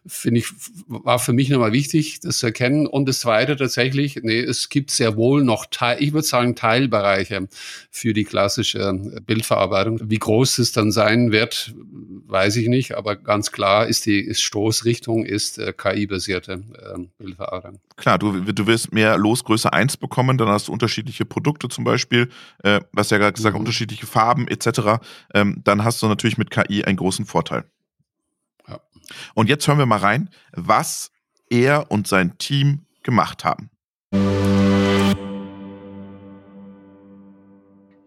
Finde 0.07 0.41
ich, 0.41 0.47
war 0.87 1.19
für 1.19 1.33
mich 1.33 1.49
nochmal 1.49 1.73
wichtig, 1.73 2.21
das 2.21 2.39
zu 2.39 2.47
erkennen. 2.47 2.87
Und 2.87 3.09
das 3.09 3.21
Zweite 3.21 3.57
tatsächlich, 3.57 4.21
nee, 4.23 4.41
es 4.41 4.69
gibt 4.69 4.91
sehr 4.91 5.17
wohl 5.17 5.43
noch, 5.43 5.67
Teil, 5.71 6.03
ich 6.03 6.13
würde 6.13 6.27
sagen, 6.27 6.55
Teilbereiche 6.55 7.42
für 7.91 8.13
die 8.13 8.25
klassische 8.25 8.93
Bildverarbeitung. 9.27 10.01
Wie 10.05 10.19
groß 10.19 10.59
es 10.59 10.73
dann 10.73 10.93
sein 10.93 11.33
wird, 11.33 11.75
weiß 12.27 12.57
ich 12.57 12.69
nicht. 12.69 12.97
Aber 12.97 13.17
ganz 13.17 13.53
klar 13.53 13.87
ist 13.87 14.07
die 14.07 14.21
ist 14.21 14.43
Stoßrichtung 14.43 15.25
ist 15.25 15.59
äh, 15.59 15.73
KI-basierte 15.73 16.53
äh, 16.53 16.99
Bildverarbeitung. 17.19 17.81
Klar, 17.97 18.19
du, 18.19 18.41
du 18.41 18.67
wirst 18.67 18.93
mehr 18.93 19.19
Losgröße 19.19 19.73
1 19.73 19.99
bekommen, 19.99 20.39
dann 20.39 20.49
hast 20.49 20.69
du 20.69 20.73
unterschiedliche 20.73 21.25
Produkte 21.25 21.69
zum 21.69 21.85
Beispiel, 21.85 22.31
äh, 22.63 22.81
was 22.93 23.11
ja 23.11 23.19
gerade 23.19 23.35
gesagt, 23.35 23.55
mhm. 23.55 23.61
unterschiedliche 23.61 24.07
Farben 24.07 24.49
etc 24.49 25.01
ähm, 25.35 25.61
dann 25.65 25.85
hast 25.85 26.03
du 26.03 26.09
natürlich 26.09 26.39
mit 26.39 26.51
KI 26.51 26.85
einen 26.85 26.97
großen 26.97 27.27
Vorteil. 27.27 27.65
Ja. 28.69 28.81
Und 29.35 29.49
jetzt 29.49 29.67
hören 29.67 29.79
wir 29.79 29.87
mal 29.87 29.99
rein, 29.99 30.31
was 30.53 31.11
er 31.51 31.91
und 31.91 32.07
sein 32.07 32.39
Team 32.39 32.87
gemacht 33.03 33.45
haben. 33.45 33.71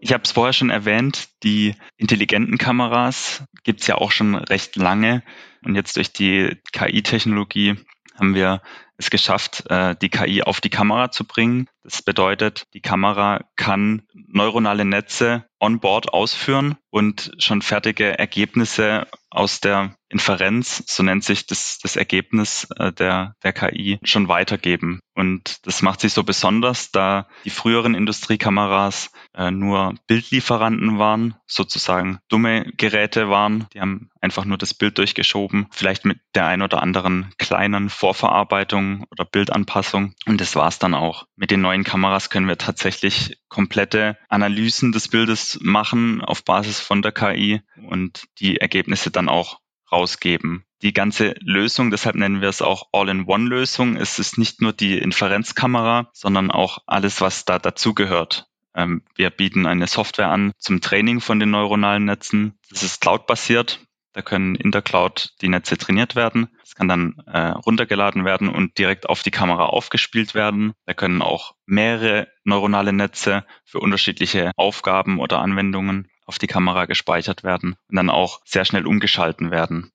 Ich 0.06 0.12
habe 0.12 0.22
es 0.22 0.30
vorher 0.30 0.52
schon 0.52 0.70
erwähnt, 0.70 1.30
die 1.42 1.74
intelligenten 1.96 2.58
Kameras 2.58 3.42
gibt 3.64 3.80
es 3.80 3.88
ja 3.88 3.96
auch 3.96 4.12
schon 4.12 4.36
recht 4.36 4.76
lange. 4.76 5.24
Und 5.64 5.74
jetzt 5.74 5.96
durch 5.96 6.12
die 6.12 6.56
KI-Technologie 6.70 7.74
haben 8.14 8.36
wir 8.36 8.62
es 8.98 9.10
geschafft, 9.10 9.68
äh, 9.68 9.96
die 10.00 10.08
KI 10.08 10.44
auf 10.44 10.60
die 10.60 10.70
Kamera 10.70 11.10
zu 11.10 11.24
bringen. 11.24 11.68
Das 11.82 12.02
bedeutet, 12.02 12.68
die 12.72 12.82
Kamera 12.82 13.46
kann 13.56 14.02
neuronale 14.14 14.84
Netze 14.84 15.44
on 15.58 15.80
board 15.80 16.12
ausführen 16.12 16.76
und 16.90 17.32
schon 17.38 17.60
fertige 17.60 18.16
Ergebnisse 18.16 19.08
aus 19.28 19.58
der 19.58 19.96
Inferenz, 20.08 20.84
so 20.86 21.02
nennt 21.02 21.24
sich 21.24 21.46
das, 21.46 21.78
das 21.82 21.96
Ergebnis 21.96 22.68
äh, 22.76 22.92
der, 22.92 23.34
der 23.42 23.52
KI, 23.52 23.98
schon 24.02 24.28
weitergeben. 24.28 25.00
Und 25.14 25.66
das 25.66 25.82
macht 25.82 26.00
sich 26.00 26.12
so 26.12 26.22
besonders, 26.22 26.90
da 26.90 27.26
die 27.44 27.50
früheren 27.50 27.94
Industriekameras 27.94 29.10
äh, 29.34 29.50
nur 29.50 29.94
Bildlieferanten 30.06 30.98
waren, 30.98 31.34
sozusagen 31.46 32.18
dumme 32.28 32.70
Geräte 32.76 33.30
waren. 33.30 33.66
Die 33.72 33.80
haben 33.80 34.10
einfach 34.20 34.44
nur 34.44 34.58
das 34.58 34.74
Bild 34.74 34.98
durchgeschoben, 34.98 35.68
vielleicht 35.70 36.04
mit 36.04 36.20
der 36.34 36.46
ein 36.46 36.62
oder 36.62 36.82
anderen 36.82 37.32
kleinen 37.38 37.88
Vorverarbeitung 37.88 39.06
oder 39.10 39.24
Bildanpassung. 39.24 40.14
Und 40.26 40.40
das 40.40 40.54
war's 40.54 40.78
dann 40.78 40.94
auch. 40.94 41.26
Mit 41.34 41.50
den 41.50 41.62
neuen 41.62 41.82
Kameras 41.82 42.30
können 42.30 42.48
wir 42.48 42.58
tatsächlich 42.58 43.38
komplette 43.48 44.18
Analysen 44.28 44.92
des 44.92 45.08
Bildes 45.08 45.58
machen 45.62 46.20
auf 46.20 46.44
Basis 46.44 46.78
von 46.78 47.02
der 47.02 47.12
KI 47.12 47.62
und 47.88 48.24
die 48.38 48.58
Ergebnisse 48.58 49.10
dann 49.10 49.28
auch 49.28 49.60
rausgeben. 49.90 50.64
Die 50.82 50.92
ganze 50.92 51.34
Lösung, 51.40 51.90
deshalb 51.90 52.16
nennen 52.16 52.40
wir 52.40 52.48
es 52.48 52.60
auch 52.62 52.88
All-in-One-Lösung. 52.92 53.96
Es 53.96 54.18
ist 54.18 54.36
nicht 54.36 54.60
nur 54.60 54.72
die 54.72 54.98
Inferenzkamera, 54.98 56.10
sondern 56.12 56.50
auch 56.50 56.78
alles, 56.86 57.20
was 57.20 57.44
da 57.44 57.58
dazugehört. 57.58 58.46
Ähm, 58.74 59.02
wir 59.14 59.30
bieten 59.30 59.66
eine 59.66 59.86
Software 59.86 60.28
an 60.28 60.52
zum 60.58 60.80
Training 60.80 61.20
von 61.20 61.40
den 61.40 61.50
neuronalen 61.50 62.04
Netzen. 62.04 62.58
Das 62.70 62.82
ist 62.82 63.00
cloud-basiert. 63.00 63.80
Da 64.12 64.22
können 64.22 64.54
in 64.54 64.70
der 64.70 64.80
Cloud 64.80 65.34
die 65.42 65.48
Netze 65.48 65.76
trainiert 65.76 66.14
werden. 66.16 66.48
Es 66.62 66.74
kann 66.74 66.88
dann 66.88 67.22
äh, 67.26 67.48
runtergeladen 67.48 68.24
werden 68.24 68.48
und 68.48 68.78
direkt 68.78 69.08
auf 69.08 69.22
die 69.22 69.30
Kamera 69.30 69.66
aufgespielt 69.66 70.34
werden. 70.34 70.72
Da 70.86 70.94
können 70.94 71.20
auch 71.20 71.54
mehrere 71.66 72.28
neuronale 72.44 72.94
Netze 72.94 73.44
für 73.64 73.78
unterschiedliche 73.78 74.52
Aufgaben 74.56 75.20
oder 75.20 75.40
Anwendungen 75.40 76.08
auf 76.26 76.38
die 76.38 76.46
Kamera 76.46 76.86
gespeichert 76.86 77.44
werden 77.44 77.76
und 77.88 77.96
dann 77.96 78.10
auch 78.10 78.40
sehr 78.44 78.64
schnell 78.64 78.86
umgeschalten 78.86 79.50
werden. 79.50 79.90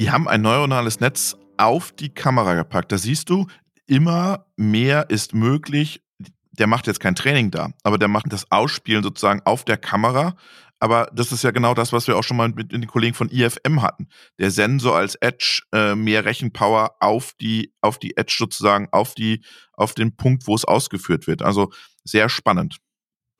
Die 0.00 0.10
haben 0.10 0.26
ein 0.26 0.42
neuronales 0.42 1.00
Netz 1.00 1.36
auf 1.56 1.92
die 1.92 2.12
Kamera 2.12 2.54
gepackt. 2.54 2.90
Da 2.90 2.98
siehst 2.98 3.30
du, 3.30 3.46
immer 3.86 4.46
mehr 4.56 5.10
ist 5.10 5.34
möglich. 5.34 6.02
Der 6.52 6.66
macht 6.66 6.86
jetzt 6.86 7.00
kein 7.00 7.14
Training 7.14 7.50
da, 7.50 7.70
aber 7.82 7.98
der 7.98 8.08
macht 8.08 8.32
das 8.32 8.50
Ausspielen 8.50 9.02
sozusagen 9.02 9.42
auf 9.44 9.64
der 9.64 9.76
Kamera. 9.76 10.34
Aber 10.80 11.10
das 11.14 11.32
ist 11.32 11.42
ja 11.42 11.50
genau 11.50 11.74
das, 11.74 11.92
was 11.92 12.06
wir 12.08 12.16
auch 12.16 12.24
schon 12.24 12.36
mal 12.36 12.48
mit 12.48 12.72
den 12.72 12.86
Kollegen 12.86 13.14
von 13.14 13.30
IFM 13.30 13.80
hatten. 13.80 14.08
Der 14.38 14.50
Sensor 14.50 14.96
als 14.96 15.14
Edge, 15.14 15.62
äh, 15.72 15.94
mehr 15.94 16.24
Rechenpower 16.24 16.96
auf 17.00 17.32
die, 17.40 17.72
auf 17.80 17.98
die 17.98 18.16
Edge 18.16 18.34
sozusagen, 18.36 18.88
auf 18.92 19.14
die, 19.14 19.42
auf 19.72 19.94
den 19.94 20.16
Punkt, 20.16 20.46
wo 20.46 20.54
es 20.54 20.64
ausgeführt 20.64 21.26
wird. 21.26 21.42
Also 21.42 21.72
sehr 22.04 22.28
spannend. 22.28 22.76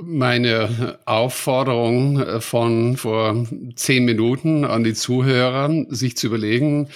Meine 0.02 0.98
Aufforderung 1.04 2.18
äh, 2.20 2.40
von 2.40 2.96
vor 2.96 3.46
zehn 3.76 4.04
Minuten 4.04 4.64
an 4.64 4.82
die 4.82 4.94
Zuhörer, 4.94 5.70
sich 5.88 6.16
zu 6.16 6.26
überlegen, 6.26 6.88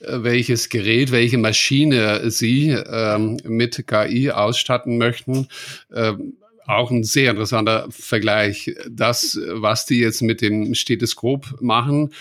äh, 0.00 0.22
welches 0.22 0.70
Gerät, 0.70 1.12
welche 1.12 1.36
Maschine 1.36 2.30
sie 2.30 2.70
ähm, 2.70 3.36
mit 3.44 3.86
KI 3.86 4.30
ausstatten 4.30 4.96
möchten. 4.96 5.48
Ähm, 5.94 6.38
auch 6.66 6.90
ein 6.90 7.04
sehr 7.04 7.32
interessanter 7.32 7.88
Vergleich. 7.90 8.74
Das, 8.90 9.38
was 9.50 9.84
die 9.84 10.00
jetzt 10.00 10.22
mit 10.22 10.40
dem 10.40 10.74
Stethoskop 10.74 11.60
machen, 11.60 12.14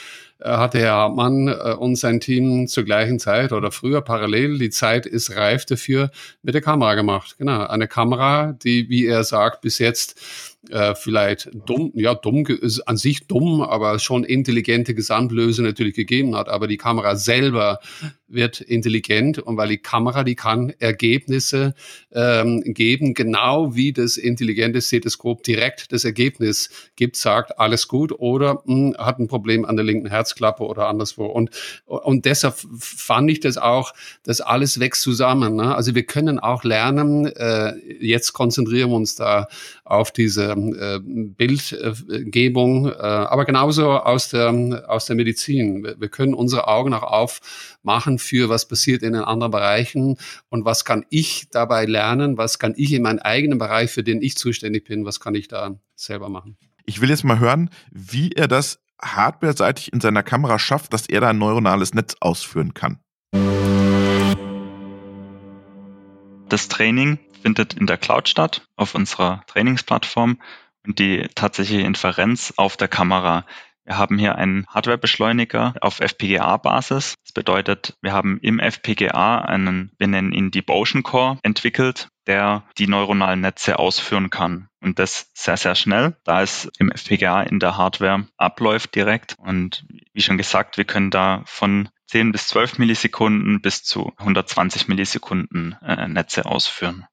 hatte 0.46 0.80
Herr 0.80 0.94
Hartmann 0.94 1.50
und 1.50 1.96
sein 1.96 2.20
Team 2.20 2.68
zur 2.68 2.84
gleichen 2.84 3.20
Zeit 3.20 3.52
oder 3.52 3.72
früher 3.72 4.02
parallel, 4.02 4.58
die 4.60 4.70
Zeit 4.70 5.06
ist 5.06 5.36
reif 5.36 5.66
dafür, 5.66 6.12
mit 6.44 6.54
der 6.54 6.62
Kamera 6.62 6.96
gemacht. 6.96 7.36
Genau, 7.38 7.66
eine 7.66 7.88
Kamera, 7.88 8.54
die, 8.54 8.90
wie 8.90 9.06
er 9.06 9.24
sagt, 9.24 9.62
bis 9.62 9.80
jetzt 9.80 10.22
äh, 10.70 10.96
vielleicht 10.96 11.50
dumm, 11.66 11.92
ja, 11.96 12.16
dumm 12.16 12.46
ist 12.46 12.82
an 12.82 12.98
sich 12.98 13.28
dumm, 13.28 13.62
aber 13.62 14.00
schon 14.00 14.24
intelligente 14.24 14.96
Gesamtlöse 14.96 15.64
natürlich 15.64 15.96
gegeben 15.96 16.36
hat. 16.36 16.50
Aber 16.50 16.68
die 16.68 16.78
Kamera 16.78 17.16
selber 17.16 17.80
wird 18.28 18.60
intelligent 18.62 19.40
und 19.40 19.58
weil 19.58 19.70
die 19.70 19.78
Kamera, 19.78 20.24
die 20.24 20.36
kann 20.36 20.74
Ergebnisse 20.80 21.76
ähm, 22.12 22.62
geben, 22.66 23.14
genau 23.14 23.76
wie 23.76 23.94
das 23.94 24.18
intelligente 24.18 24.82
Stethoskop 24.82 25.44
direkt 25.44 25.92
das 25.92 26.06
Ergebnis 26.06 26.70
gibt, 26.96 27.16
sagt 27.16 27.60
alles 27.60 27.88
gut 27.88 28.12
oder 28.12 28.64
mh, 28.66 28.96
hm, 28.96 28.96
hat 28.98 29.20
ein 29.20 29.28
Problem 29.28 29.66
an 29.66 29.76
der 29.76 29.86
linken 29.86 30.10
Herzklappe 30.10 30.64
oder 30.64 30.88
anderswo. 30.88 31.26
Und, 31.26 31.52
und 31.86 32.26
deshalb 32.26 32.56
fand 32.80 33.30
ich 33.30 33.40
das 33.40 33.58
auch, 33.58 33.94
das 34.24 34.42
alles 34.42 34.80
wächst 34.80 35.02
zusammen. 35.02 35.56
Ne? 35.56 35.76
Also 35.76 35.94
wir 35.96 36.04
können 36.04 36.40
auch 36.40 36.64
lernen, 36.64 37.28
äh, 37.28 37.74
jetzt 38.00 38.34
konzentrieren 38.34 38.90
wir 38.90 38.96
uns 38.96 39.16
da 39.16 39.48
auf 39.86 40.12
diese 40.12 40.52
äh, 40.52 41.00
Bildgebung, 41.00 42.88
äh, 42.88 42.96
aber 42.98 43.46
genauso 43.46 43.92
aus 43.92 44.30
der, 44.30 44.84
aus 44.88 45.06
der 45.06 45.16
Medizin. 45.16 45.84
Wir, 45.84 46.02
wir 46.02 46.10
können 46.10 46.34
unsere 46.34 46.68
Augen 46.68 46.94
auch 46.94 47.04
aufmachen 47.04 48.18
für, 48.18 48.50
was 48.50 48.68
passiert 48.68 49.04
in 49.04 49.14
den 49.14 49.22
anderen 49.22 49.52
Bereichen 49.52 50.18
und 50.50 50.66
was 50.66 50.86
kann 50.86 51.06
ich 51.12 51.50
dabei 51.52 51.86
lernen, 51.86 52.38
was 52.38 52.58
kann 52.58 52.74
ich 52.76 52.94
in 52.94 53.04
meinem 53.04 53.20
eigenen 53.20 53.60
Bereich, 53.60 53.92
für 53.92 54.04
den 54.04 54.24
ich 54.24 54.36
zuständig 54.36 54.86
bin, 54.86 55.06
was 55.06 55.20
kann 55.20 55.36
ich 55.36 55.48
da 55.48 55.76
selber 55.96 56.30
machen. 56.30 56.58
Ich 56.86 57.00
will 57.00 57.10
jetzt 57.10 57.24
mal 57.24 57.40
hören, 57.40 57.70
wie 57.92 58.32
er 58.32 58.48
das 58.48 58.80
hardware-seitig 59.02 59.94
in 59.94 60.02
seiner 60.02 60.24
Kamera 60.24 60.58
schafft, 60.58 60.94
dass 60.94 61.08
er 61.08 61.22
da 61.22 61.30
ein 61.30 61.38
neuronales 61.38 61.94
Netz 61.94 62.16
ausführen 62.22 62.74
kann. 62.74 63.00
Das 66.50 66.68
Training 66.70 67.20
findet 67.46 67.76
in 67.76 67.86
der 67.86 67.98
Cloud 67.98 68.28
statt, 68.28 68.66
auf 68.76 68.96
unserer 68.96 69.44
Trainingsplattform 69.46 70.42
und 70.84 70.98
die 70.98 71.28
tatsächliche 71.36 71.86
Inferenz 71.86 72.52
auf 72.58 72.76
der 72.76 72.88
Kamera. 72.88 73.46
Wir 73.84 74.00
haben 74.00 74.18
hier 74.18 74.36
einen 74.36 74.66
Hardwarebeschleuniger 74.66 75.76
auf 75.80 76.00
FPGA-Basis. 76.00 77.14
Das 77.24 77.34
bedeutet, 77.36 77.94
wir 78.02 78.14
haben 78.14 78.40
im 78.42 78.58
FPGA 78.58 79.42
einen, 79.42 79.92
wir 80.00 80.08
nennen 80.08 80.34
ihn 80.34 80.50
Devotion 80.50 81.04
Core, 81.04 81.38
entwickelt, 81.44 82.08
der 82.26 82.64
die 82.80 82.88
neuronalen 82.88 83.42
Netze 83.42 83.78
ausführen 83.78 84.32
kann. 84.32 84.68
Und 84.82 84.98
das 84.98 85.30
sehr, 85.36 85.58
sehr 85.58 85.76
schnell, 85.76 86.18
da 86.24 86.42
es 86.42 86.72
im 86.80 86.90
FPGA 86.90 87.44
in 87.44 87.60
der 87.60 87.78
Hardware 87.78 88.28
abläuft 88.38 88.96
direkt. 88.96 89.36
Und 89.38 89.86
wie 90.14 90.22
schon 90.22 90.40
gesagt, 90.40 90.78
wir 90.78 90.86
können 90.86 91.12
da 91.12 91.44
von 91.46 91.90
10 92.08 92.32
bis 92.32 92.48
12 92.48 92.80
Millisekunden 92.80 93.62
bis 93.62 93.84
zu 93.84 94.14
120 94.18 94.88
Millisekunden 94.88 95.76
äh, 95.84 96.08
Netze 96.08 96.48
ausführen. 96.48 97.06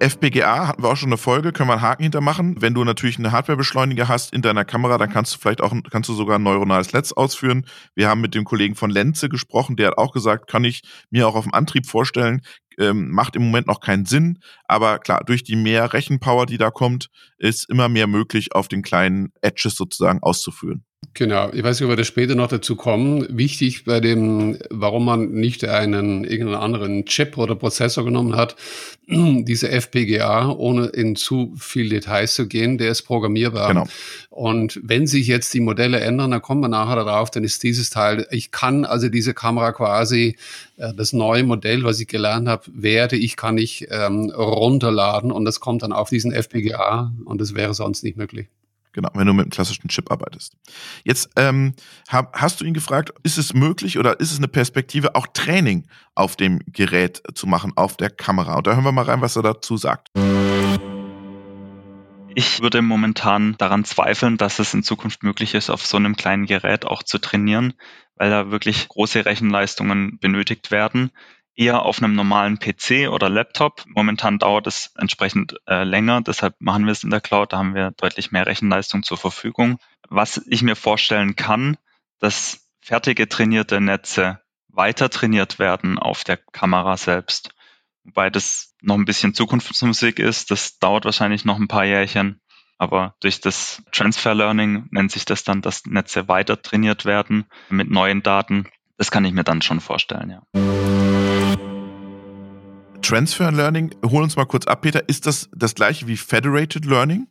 FPGA 0.00 0.66
hatten 0.66 0.82
wir 0.82 0.88
auch 0.88 0.96
schon 0.96 1.10
eine 1.10 1.18
Folge, 1.18 1.52
können 1.52 1.68
wir 1.68 1.74
einen 1.74 1.82
Haken 1.82 2.02
hintermachen. 2.02 2.60
Wenn 2.60 2.72
du 2.74 2.84
natürlich 2.84 3.18
eine 3.18 3.32
Hardwarebeschleuniger 3.32 4.08
hast 4.08 4.32
in 4.32 4.40
deiner 4.40 4.64
Kamera, 4.64 4.96
dann 4.96 5.10
kannst 5.10 5.34
du 5.34 5.38
vielleicht 5.38 5.60
auch, 5.60 5.74
kannst 5.90 6.08
du 6.08 6.14
sogar 6.14 6.38
ein 6.38 6.42
neuronales 6.42 6.92
Netz 6.92 7.12
ausführen. 7.12 7.66
Wir 7.94 8.08
haben 8.08 8.20
mit 8.22 8.34
dem 8.34 8.44
Kollegen 8.44 8.74
von 8.74 8.90
Lenze 8.90 9.28
gesprochen, 9.28 9.76
der 9.76 9.88
hat 9.88 9.98
auch 9.98 10.12
gesagt, 10.12 10.48
kann 10.48 10.64
ich 10.64 10.82
mir 11.10 11.28
auch 11.28 11.34
auf 11.34 11.44
dem 11.44 11.52
Antrieb 11.52 11.86
vorstellen, 11.86 12.40
ähm, 12.78 13.10
macht 13.10 13.36
im 13.36 13.42
Moment 13.42 13.66
noch 13.66 13.80
keinen 13.80 14.06
Sinn, 14.06 14.38
aber 14.64 14.98
klar, 14.98 15.22
durch 15.24 15.42
die 15.44 15.56
mehr 15.56 15.92
Rechenpower, 15.92 16.46
die 16.46 16.58
da 16.58 16.70
kommt, 16.70 17.08
ist 17.38 17.68
immer 17.68 17.88
mehr 17.88 18.06
möglich, 18.06 18.54
auf 18.54 18.68
den 18.68 18.82
kleinen 18.82 19.32
Edges 19.40 19.74
sozusagen 19.74 20.22
auszuführen. 20.22 20.84
Genau, 21.12 21.50
ich 21.52 21.64
weiß 21.64 21.80
nicht, 21.80 21.86
ob 21.86 21.90
wir 21.90 21.96
da 21.96 22.04
später 22.04 22.34
noch 22.36 22.48
dazu 22.48 22.76
kommen. 22.76 23.26
Wichtig 23.36 23.84
bei 23.84 24.00
dem, 24.00 24.58
warum 24.70 25.04
man 25.04 25.32
nicht 25.32 25.64
einen 25.64 26.24
irgendeinen 26.24 26.62
anderen 26.62 27.04
Chip 27.06 27.36
oder 27.36 27.56
Prozessor 27.56 28.04
genommen 28.04 28.36
hat, 28.36 28.54
diese 29.08 29.70
FPGA, 29.70 30.50
ohne 30.50 30.86
in 30.86 31.16
zu 31.16 31.54
viel 31.58 31.88
Details 31.88 32.34
zu 32.34 32.46
gehen, 32.46 32.78
der 32.78 32.92
ist 32.92 33.02
programmierbar. 33.02 33.68
Genau. 33.68 33.86
Und 34.28 34.78
wenn 34.84 35.08
sich 35.08 35.26
jetzt 35.26 35.52
die 35.52 35.60
Modelle 35.60 35.98
ändern, 35.98 36.30
dann 36.30 36.42
kommen 36.42 36.60
wir 36.60 36.68
nachher 36.68 36.96
darauf, 36.96 37.30
dann 37.30 37.42
ist 37.42 37.62
dieses 37.64 37.90
Teil, 37.90 38.26
ich 38.30 38.52
kann 38.52 38.84
also 38.84 39.08
diese 39.08 39.34
Kamera 39.34 39.72
quasi, 39.72 40.36
das 40.94 41.12
neue 41.12 41.44
Modell, 41.44 41.84
was 41.84 42.00
ich 42.00 42.08
gelernt 42.08 42.48
habe, 42.48 42.64
werde 42.72 43.16
ich, 43.16 43.36
kann 43.36 43.58
ich 43.58 43.86
ähm, 43.90 44.30
runterladen 44.30 45.30
und 45.30 45.44
das 45.44 45.60
kommt 45.60 45.82
dann 45.82 45.92
auf 45.92 46.08
diesen 46.08 46.32
FPGA 46.32 47.12
und 47.24 47.40
das 47.40 47.54
wäre 47.54 47.74
sonst 47.74 48.02
nicht 48.02 48.16
möglich. 48.16 48.48
Genau, 48.92 49.10
wenn 49.14 49.26
du 49.26 49.32
mit 49.32 49.44
einem 49.44 49.50
klassischen 49.50 49.88
Chip 49.88 50.10
arbeitest. 50.10 50.56
Jetzt 51.04 51.30
ähm, 51.36 51.74
hab, 52.08 52.40
hast 52.40 52.60
du 52.60 52.64
ihn 52.64 52.74
gefragt, 52.74 53.12
ist 53.22 53.38
es 53.38 53.54
möglich 53.54 53.98
oder 53.98 54.18
ist 54.18 54.32
es 54.32 54.38
eine 54.38 54.48
Perspektive, 54.48 55.14
auch 55.14 55.28
Training 55.28 55.86
auf 56.16 56.34
dem 56.34 56.58
Gerät 56.66 57.22
zu 57.34 57.46
machen, 57.46 57.72
auf 57.76 57.96
der 57.96 58.10
Kamera? 58.10 58.56
Und 58.56 58.66
da 58.66 58.74
hören 58.74 58.84
wir 58.84 58.92
mal 58.92 59.04
rein, 59.04 59.20
was 59.20 59.36
er 59.36 59.42
dazu 59.42 59.76
sagt. 59.76 60.08
Ich 62.34 62.60
würde 62.62 62.82
momentan 62.82 63.54
daran 63.58 63.84
zweifeln, 63.84 64.36
dass 64.36 64.58
es 64.58 64.72
in 64.74 64.82
Zukunft 64.82 65.22
möglich 65.22 65.54
ist, 65.54 65.68
auf 65.70 65.84
so 65.84 65.96
einem 65.96 66.16
kleinen 66.16 66.46
Gerät 66.46 66.84
auch 66.84 67.02
zu 67.02 67.18
trainieren, 67.18 67.74
weil 68.20 68.28
da 68.28 68.50
wirklich 68.50 68.86
große 68.88 69.24
Rechenleistungen 69.24 70.18
benötigt 70.18 70.70
werden 70.70 71.10
eher 71.56 71.82
auf 71.82 72.02
einem 72.02 72.14
normalen 72.14 72.58
PC 72.58 73.08
oder 73.10 73.28
Laptop. 73.28 73.84
Momentan 73.86 74.38
dauert 74.38 74.66
es 74.66 74.92
entsprechend 74.96 75.56
äh, 75.66 75.84
länger, 75.84 76.20
deshalb 76.20 76.54
machen 76.58 76.84
wir 76.84 76.92
es 76.92 77.02
in 77.02 77.10
der 77.10 77.20
Cloud, 77.20 77.52
da 77.52 77.58
haben 77.58 77.74
wir 77.74 77.92
deutlich 77.92 78.30
mehr 78.30 78.46
Rechenleistung 78.46 79.02
zur 79.02 79.16
Verfügung. 79.16 79.78
Was 80.08 80.40
ich 80.48 80.62
mir 80.62 80.76
vorstellen 80.76 81.36
kann, 81.36 81.76
dass 82.18 82.70
fertige 82.80 83.28
trainierte 83.28 83.80
Netze 83.80 84.40
weiter 84.68 85.08
trainiert 85.10 85.58
werden 85.58 85.98
auf 85.98 86.22
der 86.22 86.36
Kamera 86.36 86.96
selbst. 86.96 87.50
Wobei 88.04 88.30
das 88.30 88.74
noch 88.82 88.96
ein 88.96 89.04
bisschen 89.06 89.34
Zukunftsmusik 89.34 90.18
ist, 90.18 90.50
das 90.50 90.78
dauert 90.78 91.04
wahrscheinlich 91.06 91.44
noch 91.44 91.58
ein 91.58 91.68
paar 91.68 91.84
Jährchen. 91.84 92.40
Aber 92.80 93.14
durch 93.20 93.42
das 93.42 93.82
Transfer 93.92 94.34
Learning 94.34 94.88
nennt 94.90 95.12
sich 95.12 95.26
das 95.26 95.44
dann, 95.44 95.60
dass 95.60 95.84
Netze 95.84 96.28
weiter 96.28 96.62
trainiert 96.62 97.04
werden 97.04 97.44
mit 97.68 97.90
neuen 97.90 98.22
Daten. 98.22 98.68
Das 98.96 99.10
kann 99.10 99.22
ich 99.26 99.34
mir 99.34 99.44
dann 99.44 99.60
schon 99.60 99.80
vorstellen, 99.80 100.30
ja. 100.30 100.42
Transfer 103.02 103.52
Learning, 103.52 103.94
hol 104.02 104.22
uns 104.22 104.36
mal 104.36 104.46
kurz 104.46 104.66
ab, 104.66 104.80
Peter. 104.80 105.06
Ist 105.10 105.26
das 105.26 105.50
das 105.54 105.74
gleiche 105.74 106.06
wie 106.06 106.16
Federated 106.16 106.86
Learning? 106.86 107.26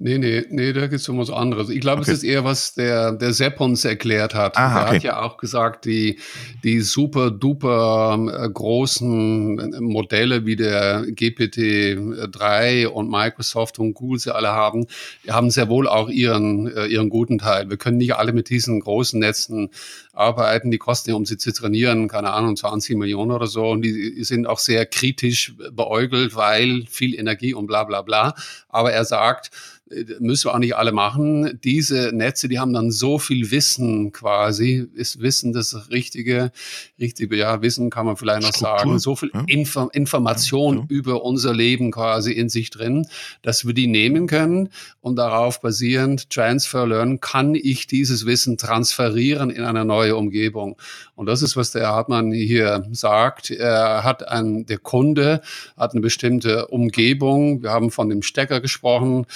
Nee, 0.00 0.18
nee, 0.18 0.44
nee, 0.50 0.72
da 0.72 0.88
geht 0.88 0.98
es 0.98 1.08
um 1.08 1.18
was 1.18 1.30
anderes. 1.30 1.68
Ich 1.68 1.80
glaube, 1.80 2.02
okay. 2.02 2.10
es 2.10 2.18
ist 2.18 2.24
eher, 2.24 2.42
was 2.42 2.74
der, 2.74 3.12
der 3.12 3.32
Sepp 3.32 3.60
uns 3.60 3.84
erklärt 3.84 4.34
hat. 4.34 4.56
Er 4.56 4.86
okay. 4.86 4.96
hat 4.96 5.02
ja 5.04 5.22
auch 5.22 5.36
gesagt, 5.36 5.84
die, 5.84 6.18
die 6.64 6.80
super 6.80 7.30
duper 7.30 8.18
äh, 8.18 8.50
großen 8.50 9.80
Modelle 9.80 10.46
wie 10.46 10.56
der 10.56 11.04
GPT-3 11.04 12.88
und 12.88 13.08
Microsoft 13.08 13.78
und 13.78 13.94
Google 13.94 14.18
sie 14.18 14.34
alle 14.34 14.48
haben, 14.48 14.86
die 15.24 15.30
haben 15.30 15.50
sehr 15.50 15.68
wohl 15.68 15.86
auch 15.86 16.08
ihren, 16.08 16.66
äh, 16.66 16.86
ihren 16.86 17.08
guten 17.08 17.38
Teil. 17.38 17.70
Wir 17.70 17.76
können 17.76 17.98
nicht 17.98 18.16
alle 18.16 18.32
mit 18.32 18.50
diesen 18.50 18.80
großen 18.80 19.20
Netzen 19.20 19.70
arbeiten. 20.14 20.70
Die 20.70 20.78
kosten 20.78 21.10
ja, 21.10 21.16
um 21.16 21.26
sie 21.26 21.36
zu 21.36 21.52
trainieren, 21.52 22.08
keine 22.08 22.32
Ahnung, 22.32 22.56
20 22.56 22.96
Millionen 22.96 23.30
oder 23.30 23.46
so. 23.46 23.70
Und 23.70 23.82
die 23.82 24.22
sind 24.24 24.46
auch 24.46 24.58
sehr 24.58 24.86
kritisch 24.86 25.54
beäugelt, 25.72 26.34
weil 26.34 26.84
viel 26.88 27.14
Energie 27.14 27.54
und 27.54 27.66
bla 27.66 27.84
bla 27.84 28.02
bla. 28.02 28.34
Aber 28.68 28.92
er 28.92 29.04
sagt, 29.04 29.50
müssen 30.18 30.48
wir 30.48 30.54
auch 30.54 30.58
nicht 30.58 30.76
alle 30.76 30.92
machen. 30.92 31.60
Diese 31.62 32.10
Netze, 32.12 32.48
die 32.48 32.58
haben 32.58 32.72
dann 32.72 32.90
so 32.90 33.18
viel 33.18 33.50
Wissen 33.50 34.12
quasi, 34.12 34.86
ist 34.94 35.20
Wissen 35.20 35.52
das 35.52 35.90
richtige, 35.90 36.52
richtige, 36.98 37.36
ja, 37.36 37.60
Wissen 37.60 37.90
kann 37.90 38.06
man 38.06 38.16
vielleicht 38.16 38.42
noch 38.42 38.48
Struktur, 38.48 38.78
sagen, 38.78 38.98
so 38.98 39.16
viel 39.16 39.30
ja. 39.32 39.44
Info 39.46 39.88
Information 39.92 40.78
ja. 40.78 40.84
über 40.88 41.22
unser 41.22 41.52
Leben 41.52 41.90
quasi 41.90 42.32
in 42.32 42.48
sich 42.48 42.70
drin, 42.70 43.06
dass 43.42 43.66
wir 43.66 43.74
die 43.74 43.86
nehmen 43.86 44.26
können 44.26 44.70
und 45.00 45.16
darauf 45.16 45.60
basierend 45.60 46.30
Transfer 46.30 46.86
Learn 46.86 47.20
kann 47.20 47.54
ich 47.54 47.86
dieses 47.86 48.24
Wissen 48.24 48.56
transferieren 48.56 49.50
in 49.50 49.64
eine 49.64 49.84
neue 50.04 50.16
Umgebung. 50.16 50.76
Und 51.14 51.26
das 51.26 51.42
ist, 51.42 51.56
was 51.56 51.72
der 51.72 51.88
Hartmann 51.88 52.32
hier 52.32 52.86
sagt. 52.92 53.50
Er 53.50 54.04
hat 54.04 54.28
ein, 54.28 54.66
der 54.66 54.78
Kunde 54.78 55.40
hat 55.76 55.92
eine 55.92 56.00
bestimmte 56.00 56.66
Umgebung. 56.66 57.62
Wir 57.62 57.70
haben 57.70 57.90
von 57.90 58.08
dem 58.08 58.22
Stecker 58.22 58.60
gesprochen 58.60 59.26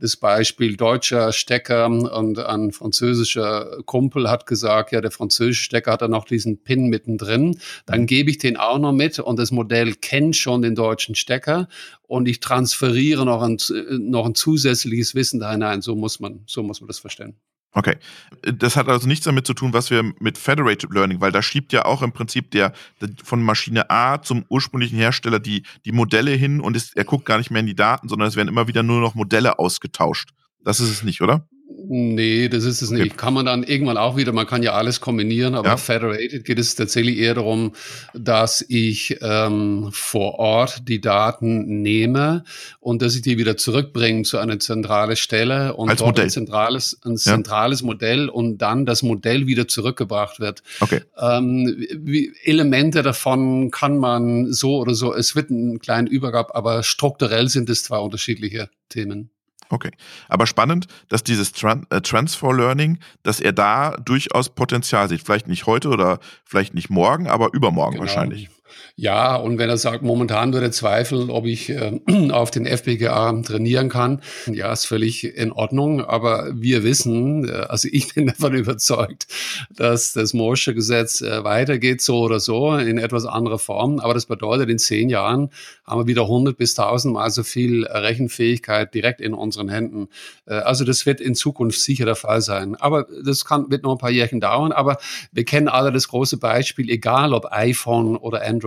das 0.00 0.16
Beispiel 0.16 0.76
deutscher 0.76 1.32
Stecker 1.32 1.86
und 1.86 2.38
ein 2.38 2.72
französischer 2.72 3.82
Kumpel 3.84 4.30
hat 4.30 4.46
gesagt, 4.46 4.92
ja, 4.92 5.00
der 5.00 5.10
französische 5.10 5.64
Stecker 5.64 5.92
hat 5.92 6.02
da 6.02 6.08
noch 6.08 6.24
diesen 6.24 6.62
Pin 6.62 6.88
mittendrin. 6.88 7.58
Dann 7.86 8.06
gebe 8.06 8.30
ich 8.30 8.38
den 8.38 8.56
auch 8.56 8.78
noch 8.78 8.92
mit 8.92 9.18
und 9.18 9.38
das 9.38 9.50
Modell 9.50 9.94
kennt 9.94 10.36
schon 10.36 10.62
den 10.62 10.74
deutschen 10.74 11.14
Stecker 11.14 11.68
und 12.02 12.28
ich 12.28 12.40
transferiere 12.40 13.24
noch 13.24 13.42
ein, 13.42 13.58
noch 13.98 14.26
ein 14.26 14.34
zusätzliches 14.34 15.14
Wissen 15.14 15.40
da 15.40 15.50
hinein. 15.50 15.82
So 15.82 15.96
muss 15.96 16.20
man, 16.20 16.44
so 16.46 16.62
muss 16.62 16.80
man 16.80 16.88
das 16.88 17.00
verstehen. 17.00 17.34
Okay. 17.72 17.96
Das 18.42 18.76
hat 18.76 18.88
also 18.88 19.06
nichts 19.06 19.24
damit 19.24 19.46
zu 19.46 19.54
tun, 19.54 19.72
was 19.72 19.90
wir 19.90 20.02
mit 20.20 20.38
Federated 20.38 20.92
Learning, 20.92 21.20
weil 21.20 21.32
da 21.32 21.42
schiebt 21.42 21.72
ja 21.72 21.84
auch 21.84 22.02
im 22.02 22.12
Prinzip 22.12 22.50
der, 22.50 22.72
der 23.00 23.10
von 23.22 23.42
Maschine 23.42 23.90
A 23.90 24.22
zum 24.22 24.44
ursprünglichen 24.48 24.96
Hersteller 24.96 25.38
die, 25.38 25.64
die 25.84 25.92
Modelle 25.92 26.30
hin 26.32 26.60
und 26.60 26.76
ist, 26.76 26.96
er 26.96 27.04
guckt 27.04 27.26
gar 27.26 27.38
nicht 27.38 27.50
mehr 27.50 27.60
in 27.60 27.66
die 27.66 27.74
Daten, 27.74 28.08
sondern 28.08 28.28
es 28.28 28.36
werden 28.36 28.48
immer 28.48 28.68
wieder 28.68 28.82
nur 28.82 29.00
noch 29.00 29.14
Modelle 29.14 29.58
ausgetauscht. 29.58 30.30
Das 30.64 30.80
ist 30.80 30.90
es 30.90 31.02
nicht, 31.02 31.20
oder? 31.20 31.46
Nee, 31.70 32.48
das 32.48 32.64
ist 32.64 32.80
es 32.80 32.90
nicht. 32.90 33.12
Okay. 33.12 33.14
Kann 33.16 33.34
man 33.34 33.44
dann 33.44 33.62
irgendwann 33.62 33.98
auch 33.98 34.16
wieder, 34.16 34.32
man 34.32 34.46
kann 34.46 34.62
ja 34.62 34.72
alles 34.72 35.00
kombinieren, 35.00 35.54
aber 35.54 35.68
ja. 35.68 35.76
Federated 35.76 36.44
geht 36.44 36.58
es 36.58 36.74
tatsächlich 36.74 37.18
eher 37.18 37.34
darum, 37.34 37.72
dass 38.14 38.64
ich 38.66 39.18
ähm, 39.20 39.90
vor 39.92 40.38
Ort 40.38 40.88
die 40.88 41.00
Daten 41.00 41.82
nehme 41.82 42.44
und 42.80 43.02
dass 43.02 43.14
ich 43.14 43.22
die 43.22 43.36
wieder 43.36 43.58
zurückbringe 43.58 44.22
zu 44.22 44.38
einer 44.38 44.58
zentralen 44.58 45.16
Stelle 45.16 45.74
und 45.74 45.90
Als 45.90 45.98
dort 45.98 46.12
Modell. 46.12 46.24
ein 46.24 46.30
zentrales, 46.30 47.00
ein 47.04 47.16
zentrales 47.18 47.80
ja. 47.80 47.86
Modell 47.86 48.28
und 48.30 48.58
dann 48.58 48.86
das 48.86 49.02
Modell 49.02 49.46
wieder 49.46 49.68
zurückgebracht 49.68 50.40
wird. 50.40 50.62
Okay. 50.80 51.02
Ähm, 51.18 51.86
wie, 51.94 52.32
Elemente 52.44 53.02
davon 53.02 53.70
kann 53.70 53.98
man 53.98 54.52
so 54.52 54.78
oder 54.78 54.94
so, 54.94 55.14
es 55.14 55.36
wird 55.36 55.50
einen 55.50 55.78
kleinen 55.80 56.06
Übergab, 56.06 56.56
aber 56.56 56.82
strukturell 56.82 57.48
sind 57.48 57.68
es 57.68 57.84
zwei 57.84 57.98
unterschiedliche 57.98 58.70
Themen. 58.88 59.30
Okay. 59.70 59.90
Aber 60.28 60.46
spannend, 60.46 60.86
dass 61.08 61.22
dieses 61.22 61.52
Tran 61.52 61.86
äh, 61.90 62.00
Transfer 62.00 62.54
Learning, 62.54 62.98
dass 63.22 63.40
er 63.40 63.52
da 63.52 63.92
durchaus 63.98 64.48
Potenzial 64.48 65.08
sieht. 65.08 65.22
Vielleicht 65.22 65.48
nicht 65.48 65.66
heute 65.66 65.88
oder 65.88 66.20
vielleicht 66.44 66.74
nicht 66.74 66.90
morgen, 66.90 67.26
aber 67.26 67.52
übermorgen 67.52 67.92
genau. 67.92 68.06
wahrscheinlich. 68.06 68.48
Ja, 68.96 69.36
und 69.36 69.58
wenn 69.58 69.68
er 69.68 69.76
sagt, 69.76 70.02
momentan 70.02 70.52
würde 70.52 70.70
zweifeln, 70.70 71.30
ob 71.30 71.46
ich 71.46 71.70
äh, 71.70 72.00
auf 72.30 72.50
den 72.50 72.66
FPGA 72.66 73.42
trainieren 73.42 73.88
kann, 73.88 74.22
ja, 74.46 74.72
ist 74.72 74.86
völlig 74.86 75.24
in 75.24 75.52
Ordnung. 75.52 76.04
Aber 76.04 76.50
wir 76.54 76.82
wissen, 76.82 77.48
äh, 77.48 77.52
also 77.52 77.88
ich 77.90 78.14
bin 78.14 78.26
davon 78.26 78.54
überzeugt, 78.54 79.26
dass 79.74 80.12
das 80.12 80.34
Moore'sche 80.34 80.74
Gesetz 80.74 81.20
äh, 81.20 81.44
weitergeht, 81.44 82.00
so 82.00 82.20
oder 82.20 82.40
so, 82.40 82.74
in 82.74 82.98
etwas 82.98 83.24
anderer 83.24 83.58
Form. 83.58 84.00
Aber 84.00 84.14
das 84.14 84.26
bedeutet, 84.26 84.68
in 84.68 84.78
zehn 84.78 85.08
Jahren 85.08 85.50
haben 85.86 86.00
wir 86.00 86.06
wieder 86.06 86.22
100 86.22 86.56
bis 86.56 86.78
1000 86.78 87.14
Mal 87.14 87.30
so 87.30 87.42
viel 87.42 87.86
Rechenfähigkeit 87.86 88.92
direkt 88.94 89.20
in 89.20 89.34
unseren 89.34 89.68
Händen. 89.68 90.08
Äh, 90.46 90.54
also 90.54 90.84
das 90.84 91.06
wird 91.06 91.20
in 91.20 91.34
Zukunft 91.34 91.80
sicher 91.80 92.04
der 92.04 92.16
Fall 92.16 92.40
sein. 92.40 92.76
Aber 92.76 93.06
das 93.24 93.44
kann, 93.44 93.70
wird 93.70 93.82
noch 93.82 93.92
ein 93.92 93.98
paar 93.98 94.10
Jährchen 94.10 94.40
dauern. 94.40 94.72
Aber 94.72 94.98
wir 95.32 95.44
kennen 95.44 95.68
alle 95.68 95.92
das 95.92 96.08
große 96.08 96.36
Beispiel, 96.38 96.90
egal 96.90 97.32
ob 97.32 97.46
iPhone 97.50 98.16
oder 98.16 98.42
Android, 98.42 98.57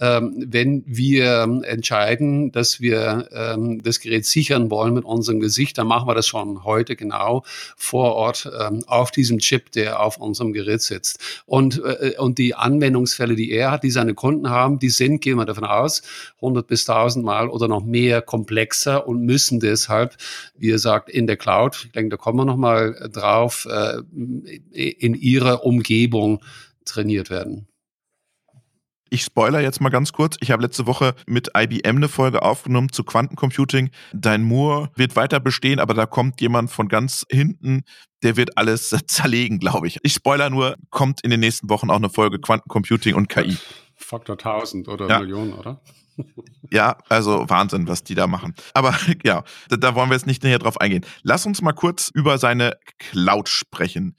ähm, 0.00 0.44
wenn 0.48 0.82
wir 0.86 1.62
entscheiden, 1.64 2.52
dass 2.52 2.80
wir 2.80 3.28
ähm, 3.32 3.82
das 3.82 4.00
Gerät 4.00 4.26
sichern 4.26 4.70
wollen 4.70 4.94
mit 4.94 5.04
unserem 5.04 5.40
Gesicht, 5.40 5.78
dann 5.78 5.86
machen 5.86 6.08
wir 6.08 6.14
das 6.14 6.26
schon 6.26 6.64
heute 6.64 6.96
genau 6.96 7.42
vor 7.76 8.14
Ort 8.14 8.50
ähm, 8.58 8.82
auf 8.86 9.10
diesem 9.10 9.38
Chip, 9.38 9.72
der 9.72 10.00
auf 10.00 10.16
unserem 10.16 10.52
Gerät 10.52 10.82
sitzt. 10.82 11.20
Und, 11.46 11.82
äh, 11.84 12.14
und 12.18 12.38
die 12.38 12.54
Anwendungsfälle, 12.54 13.34
die 13.34 13.50
er 13.50 13.70
hat, 13.70 13.82
die 13.82 13.90
seine 13.90 14.14
Kunden 14.14 14.50
haben, 14.50 14.78
die 14.78 14.90
sind, 14.90 15.20
gehen 15.20 15.36
wir 15.36 15.44
davon 15.44 15.64
aus, 15.64 16.02
100 16.36 16.66
bis 16.66 16.88
1000 16.88 17.24
Mal 17.24 17.48
oder 17.48 17.68
noch 17.68 17.84
mehr 17.84 18.22
komplexer 18.22 19.06
und 19.06 19.22
müssen 19.24 19.60
deshalb, 19.60 20.16
wie 20.56 20.70
er 20.70 20.78
sagt, 20.78 21.10
in 21.10 21.26
der 21.26 21.36
Cloud, 21.36 21.84
ich 21.86 21.92
denke, 21.92 22.10
da 22.10 22.16
kommen 22.16 22.38
wir 22.38 22.44
nochmal 22.44 23.10
drauf, 23.12 23.66
äh, 23.70 23.98
in 24.72 25.14
ihrer 25.14 25.64
Umgebung 25.64 26.40
trainiert 26.84 27.30
werden. 27.30 27.69
Ich 29.12 29.22
spoiler 29.22 29.60
jetzt 29.60 29.80
mal 29.80 29.88
ganz 29.88 30.12
kurz. 30.12 30.36
Ich 30.38 30.52
habe 30.52 30.62
letzte 30.62 30.86
Woche 30.86 31.14
mit 31.26 31.50
IBM 31.56 31.96
eine 31.96 32.08
Folge 32.08 32.42
aufgenommen 32.42 32.92
zu 32.92 33.02
Quantencomputing. 33.02 33.90
Dein 34.12 34.42
Moore 34.42 34.90
wird 34.94 35.16
weiter 35.16 35.40
bestehen, 35.40 35.80
aber 35.80 35.94
da 35.94 36.06
kommt 36.06 36.40
jemand 36.40 36.70
von 36.70 36.86
ganz 36.86 37.26
hinten, 37.28 37.82
der 38.22 38.36
wird 38.36 38.56
alles 38.56 38.90
zerlegen, 39.08 39.58
glaube 39.58 39.88
ich. 39.88 39.98
Ich 40.04 40.12
spoiler 40.12 40.48
nur, 40.48 40.76
kommt 40.90 41.22
in 41.22 41.30
den 41.30 41.40
nächsten 41.40 41.68
Wochen 41.68 41.90
auch 41.90 41.96
eine 41.96 42.08
Folge 42.08 42.38
Quantencomputing 42.38 43.16
und 43.16 43.28
KI. 43.28 43.58
Faktor 43.96 44.36
1000 44.38 44.86
oder 44.86 45.08
ja. 45.08 45.18
Millionen, 45.18 45.54
oder? 45.54 45.80
Ja, 46.70 46.98
also 47.08 47.48
Wahnsinn, 47.48 47.88
was 47.88 48.04
die 48.04 48.14
da 48.14 48.28
machen. 48.28 48.54
Aber 48.74 48.94
ja, 49.24 49.42
da, 49.70 49.76
da, 49.76 49.94
wollen 49.96 50.10
wir 50.10 50.14
jetzt 50.14 50.26
nicht 50.26 50.44
näher 50.44 50.58
drauf 50.60 50.80
eingehen. 50.80 51.04
Lass 51.22 51.46
uns 51.46 51.62
mal 51.62 51.72
kurz 51.72 52.10
über 52.14 52.38
seine 52.38 52.76
Cloud 52.98 53.48
sprechen. 53.48 54.14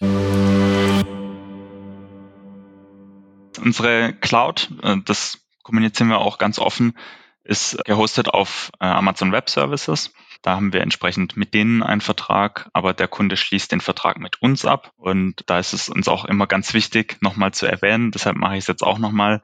Unsere 3.62 4.13
Cloud, 4.13 4.71
äh, 4.84 4.97
das 5.06 5.39
kommunizieren 5.63 6.10
wir 6.10 6.19
auch 6.19 6.38
ganz 6.38 6.60
offen, 6.60 6.97
ist 7.43 7.84
gehostet 7.86 8.30
auf 8.30 8.71
äh, 8.80 8.86
Amazon 8.86 9.32
Web 9.32 9.50
Services. 9.50 10.13
Da 10.41 10.56
haben 10.56 10.74
wir 10.74 10.82
entsprechend 10.82 11.38
mit 11.38 11.54
denen 11.54 11.84
einen 11.84 12.02
Vertrag, 12.02 12.69
aber 12.74 12.93
der 12.93 13.08
Kunde 13.08 13.38
schließt 13.38 13.71
den 13.71 13.82
Vertrag 13.82 14.19
mit 14.19 14.41
uns 14.41 14.65
ab. 14.65 14.91
Und 14.97 15.43
da 15.45 15.60
ist 15.60 15.74
es 15.74 15.89
uns 15.89 16.08
auch 16.08 16.26
immer 16.26 16.47
ganz 16.47 16.74
wichtig, 16.74 17.17
nochmal 17.21 17.54
zu 17.54 17.67
erwähnen, 17.67 18.12
deshalb 18.12 18.38
mache 18.38 18.54
ich 18.54 18.63
es 18.63 18.67
jetzt 18.67 18.84
auch 18.84 18.97
nochmal, 18.97 19.41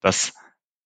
dass 0.00 0.34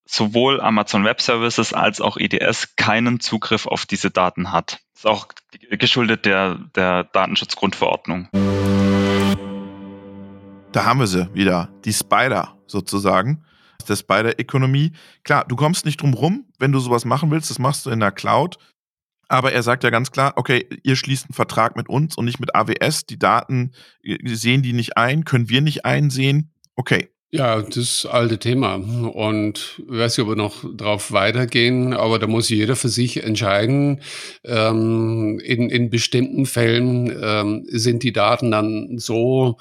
sowohl 0.05 0.61
Amazon 0.61 1.05
Web 1.05 1.23
Services 1.23 1.73
als 1.73 2.03
auch 2.03 2.19
EDS 2.19 2.77
keinen 2.77 3.21
Zugriff 3.21 3.67
auf 3.67 3.87
diese 3.87 4.11
Daten 4.11 4.53
hat. 4.53 4.81
Das 4.93 5.05
ist 5.05 5.07
auch 5.07 5.29
geschuldet 5.71 6.27
der, 6.27 6.57
der 6.75 7.05
Datenschutzgrundverordnung. 7.05 8.29
Da 10.75 10.85
haben 10.85 10.99
wir 10.99 11.07
sie 11.07 11.33
wieder, 11.33 11.69
die 11.85 11.93
Spider 11.93 12.59
sozusagen, 12.67 13.45
der 13.89 13.95
Spider-Ökonomie. 13.95 14.91
Klar, 15.23 15.45
du 15.47 15.55
kommst 15.55 15.85
nicht 15.85 16.03
drum 16.03 16.15
rum, 16.15 16.47
wenn 16.59 16.73
du 16.73 16.81
sowas 16.81 17.05
machen 17.05 17.31
willst, 17.31 17.49
das 17.49 17.61
machst 17.61 17.87
du 17.87 17.91
in 17.91 18.01
der 18.01 18.11
Cloud. 18.11 18.57
Aber 19.29 19.53
er 19.53 19.63
sagt 19.63 19.85
ja 19.85 19.91
ganz 19.91 20.11
klar, 20.11 20.33
okay, 20.35 20.67
ihr 20.83 20.97
schließt 20.97 21.27
einen 21.27 21.35
Vertrag 21.35 21.77
mit 21.77 21.89
uns 21.89 22.17
und 22.17 22.25
nicht 22.25 22.41
mit 22.41 22.57
AWS. 22.57 23.07
Die 23.07 23.21
Daten 23.21 23.71
sehen 24.25 24.63
die 24.63 24.73
nicht 24.73 24.97
ein, 24.97 25.25
können 25.25 25.49
wir 25.49 25.61
nicht 25.61 25.85
einsehen. 25.85 26.51
Okay, 26.75 27.09
ja, 27.35 27.63
das 27.63 28.07
alte 28.07 28.39
Thema. 28.39 28.77
Und 28.77 29.83
ich 29.91 29.99
weiß 29.99 30.17
nicht, 30.17 30.25
ob 30.25 30.31
wir 30.31 30.37
noch 30.37 30.65
drauf 30.77 31.11
weitergehen, 31.11 31.93
aber 31.93 32.21
da 32.21 32.29
muss 32.29 32.49
jeder 32.49 32.77
für 32.77 32.89
sich 32.89 33.25
entscheiden. 33.25 34.03
Ähm, 34.45 35.41
in, 35.43 35.69
in 35.69 35.91
bestimmten 35.91 36.47
Fällen 36.47 37.13
ähm, 37.21 37.65
sind 37.67 38.05
die 38.05 38.13
Daten 38.13 38.53
dann 38.53 38.99
so 38.99 39.57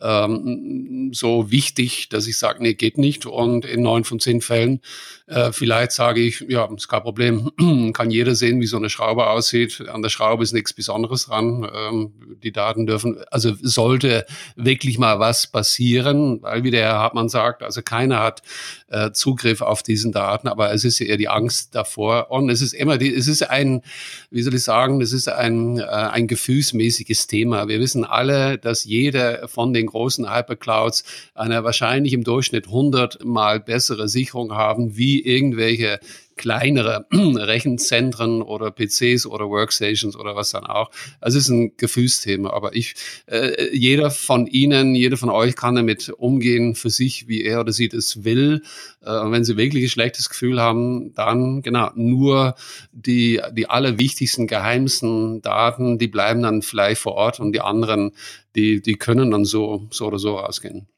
ähm, 0.00 1.10
so 1.12 1.50
wichtig, 1.50 2.08
dass 2.08 2.26
ich 2.26 2.38
sage, 2.38 2.62
nee, 2.62 2.74
geht 2.74 2.98
nicht. 2.98 3.26
Und 3.26 3.64
in 3.64 3.82
neun 3.82 4.04
von 4.04 4.20
zehn 4.20 4.40
Fällen 4.40 4.80
äh, 5.28 5.52
vielleicht 5.52 5.92
sage 5.92 6.20
ich, 6.20 6.40
ja, 6.48 6.66
ist 6.74 6.88
kein 6.88 7.02
Problem, 7.02 7.50
kann 7.92 8.10
jeder 8.10 8.34
sehen, 8.34 8.60
wie 8.60 8.66
so 8.66 8.78
eine 8.78 8.88
Schraube 8.88 9.26
aussieht. 9.26 9.86
An 9.88 10.00
der 10.00 10.08
Schraube 10.08 10.42
ist 10.42 10.54
nichts 10.54 10.72
Besonderes 10.72 11.26
dran. 11.26 11.68
Ähm, 11.70 12.12
die 12.42 12.52
Daten 12.52 12.86
dürfen, 12.86 13.18
also 13.30 13.52
sollte 13.60 14.24
wirklich 14.56 14.98
mal 14.98 15.18
was 15.18 15.46
passieren, 15.46 16.40
weil 16.42 16.64
wie 16.64 16.70
der 16.70 16.84
Herr 16.84 16.98
Hartmann 16.98 17.28
sagt, 17.28 17.62
also 17.62 17.82
keiner 17.82 18.20
hat 18.20 18.42
äh, 18.88 19.12
Zugriff 19.12 19.60
auf 19.60 19.82
diesen 19.82 20.12
Daten, 20.12 20.48
aber 20.48 20.72
es 20.72 20.84
ist 20.84 21.00
eher 21.00 21.18
die 21.18 21.28
Angst 21.28 21.74
davor. 21.74 22.30
Und 22.30 22.48
es 22.48 22.62
ist 22.62 22.72
immer, 22.72 22.96
die, 22.96 23.14
es 23.14 23.28
ist 23.28 23.42
ein, 23.42 23.82
wie 24.30 24.42
soll 24.42 24.54
ich 24.54 24.62
sagen, 24.62 25.02
es 25.02 25.12
ist 25.12 25.28
ein, 25.28 25.78
äh, 25.78 25.82
ein 25.82 26.26
gefühlsmäßiges 26.26 27.26
Thema. 27.26 27.68
Wir 27.68 27.80
wissen 27.80 28.04
alle, 28.04 28.56
dass 28.56 28.84
jeder 28.84 29.46
von 29.48 29.74
den 29.74 29.86
großen 29.88 30.32
Hyperclouds 30.32 31.04
eine 31.34 31.64
wahrscheinlich 31.64 32.12
im 32.12 32.24
Durchschnitt 32.24 32.66
100 32.66 33.24
mal 33.24 33.60
bessere 33.60 34.08
Sicherung 34.08 34.52
haben 34.52 34.96
wie 34.96 35.20
irgendwelche 35.20 36.00
kleinere 36.38 37.06
Rechenzentren 37.12 38.40
oder 38.40 38.70
PCs 38.70 39.26
oder 39.26 39.48
Workstations 39.50 40.16
oder 40.16 40.34
was 40.34 40.50
dann 40.50 40.64
auch. 40.64 40.90
Also 41.20 41.36
es 41.36 41.44
ist 41.44 41.50
ein 41.50 41.76
Gefühlsthema, 41.76 42.50
aber 42.50 42.74
ich, 42.74 42.94
äh, 43.26 43.68
jeder 43.76 44.10
von 44.10 44.46
Ihnen, 44.46 44.94
jeder 44.94 45.18
von 45.18 45.28
euch 45.28 45.54
kann 45.56 45.74
damit 45.74 46.08
umgehen 46.08 46.74
für 46.74 46.90
sich, 46.90 47.28
wie 47.28 47.42
er 47.42 47.60
oder 47.60 47.72
sie 47.72 47.88
das 47.88 48.24
will. 48.24 48.62
Äh, 49.02 49.18
und 49.18 49.32
wenn 49.32 49.44
Sie 49.44 49.56
wirklich 49.58 49.84
ein 49.84 49.90
schlechtes 49.90 50.30
Gefühl 50.30 50.60
haben, 50.60 51.12
dann 51.14 51.60
genau 51.60 51.90
nur 51.94 52.54
die 52.92 53.40
die 53.52 53.68
allerwichtigsten, 53.68 54.46
geheimsten 54.46 55.42
Daten, 55.42 55.98
die 55.98 56.08
bleiben 56.08 56.42
dann 56.42 56.62
vielleicht 56.62 57.02
vor 57.02 57.14
Ort 57.14 57.40
und 57.40 57.52
die 57.52 57.60
anderen, 57.60 58.12
die 58.56 58.80
die 58.80 58.94
können 58.94 59.30
dann 59.30 59.44
so 59.44 59.86
so 59.90 60.06
oder 60.06 60.18
so 60.18 60.36
rausgehen. 60.36 60.88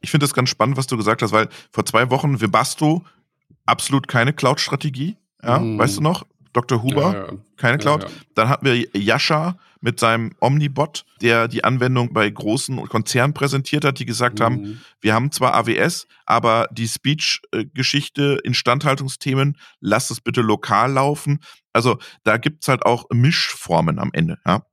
Ich 0.00 0.10
finde 0.10 0.24
das 0.24 0.34
ganz 0.34 0.50
spannend, 0.50 0.76
was 0.76 0.86
du 0.86 0.96
gesagt 0.96 1.22
hast, 1.22 1.32
weil 1.32 1.48
vor 1.70 1.86
zwei 1.86 2.10
Wochen 2.10 2.40
Webasto 2.40 3.04
absolut 3.66 4.08
keine 4.08 4.32
Cloud-Strategie. 4.32 5.16
Ja, 5.42 5.58
mhm. 5.58 5.78
weißt 5.78 5.98
du 5.98 6.00
noch? 6.00 6.24
Dr. 6.54 6.82
Huber, 6.82 7.12
ja, 7.12 7.26
ja. 7.26 7.38
keine 7.56 7.78
Cloud. 7.78 8.06
Dann 8.34 8.48
hatten 8.48 8.64
wir 8.64 8.76
Yasha 8.96 9.58
mit 9.80 10.00
seinem 10.00 10.32
Omnibot, 10.40 11.04
der 11.20 11.48
die 11.48 11.64
Anwendung 11.64 12.14
bei 12.14 12.30
großen 12.30 12.88
Konzernen 12.88 13.34
präsentiert 13.34 13.84
hat, 13.84 13.98
die 13.98 14.06
gesagt 14.06 14.38
mhm. 14.38 14.44
haben, 14.44 14.84
wir 15.00 15.14
haben 15.14 15.30
zwar 15.30 15.54
AWS, 15.54 16.06
aber 16.24 16.68
die 16.72 16.88
Speech-Geschichte, 16.88 18.38
Instandhaltungsthemen, 18.44 19.58
lasst 19.80 20.10
es 20.10 20.20
bitte 20.20 20.40
lokal 20.40 20.92
laufen. 20.92 21.40
Also 21.74 21.98
da 22.22 22.38
gibt's 22.38 22.68
halt 22.68 22.86
auch 22.86 23.04
Mischformen 23.12 23.98
am 23.98 24.10
Ende. 24.12 24.38
Ja. 24.46 24.64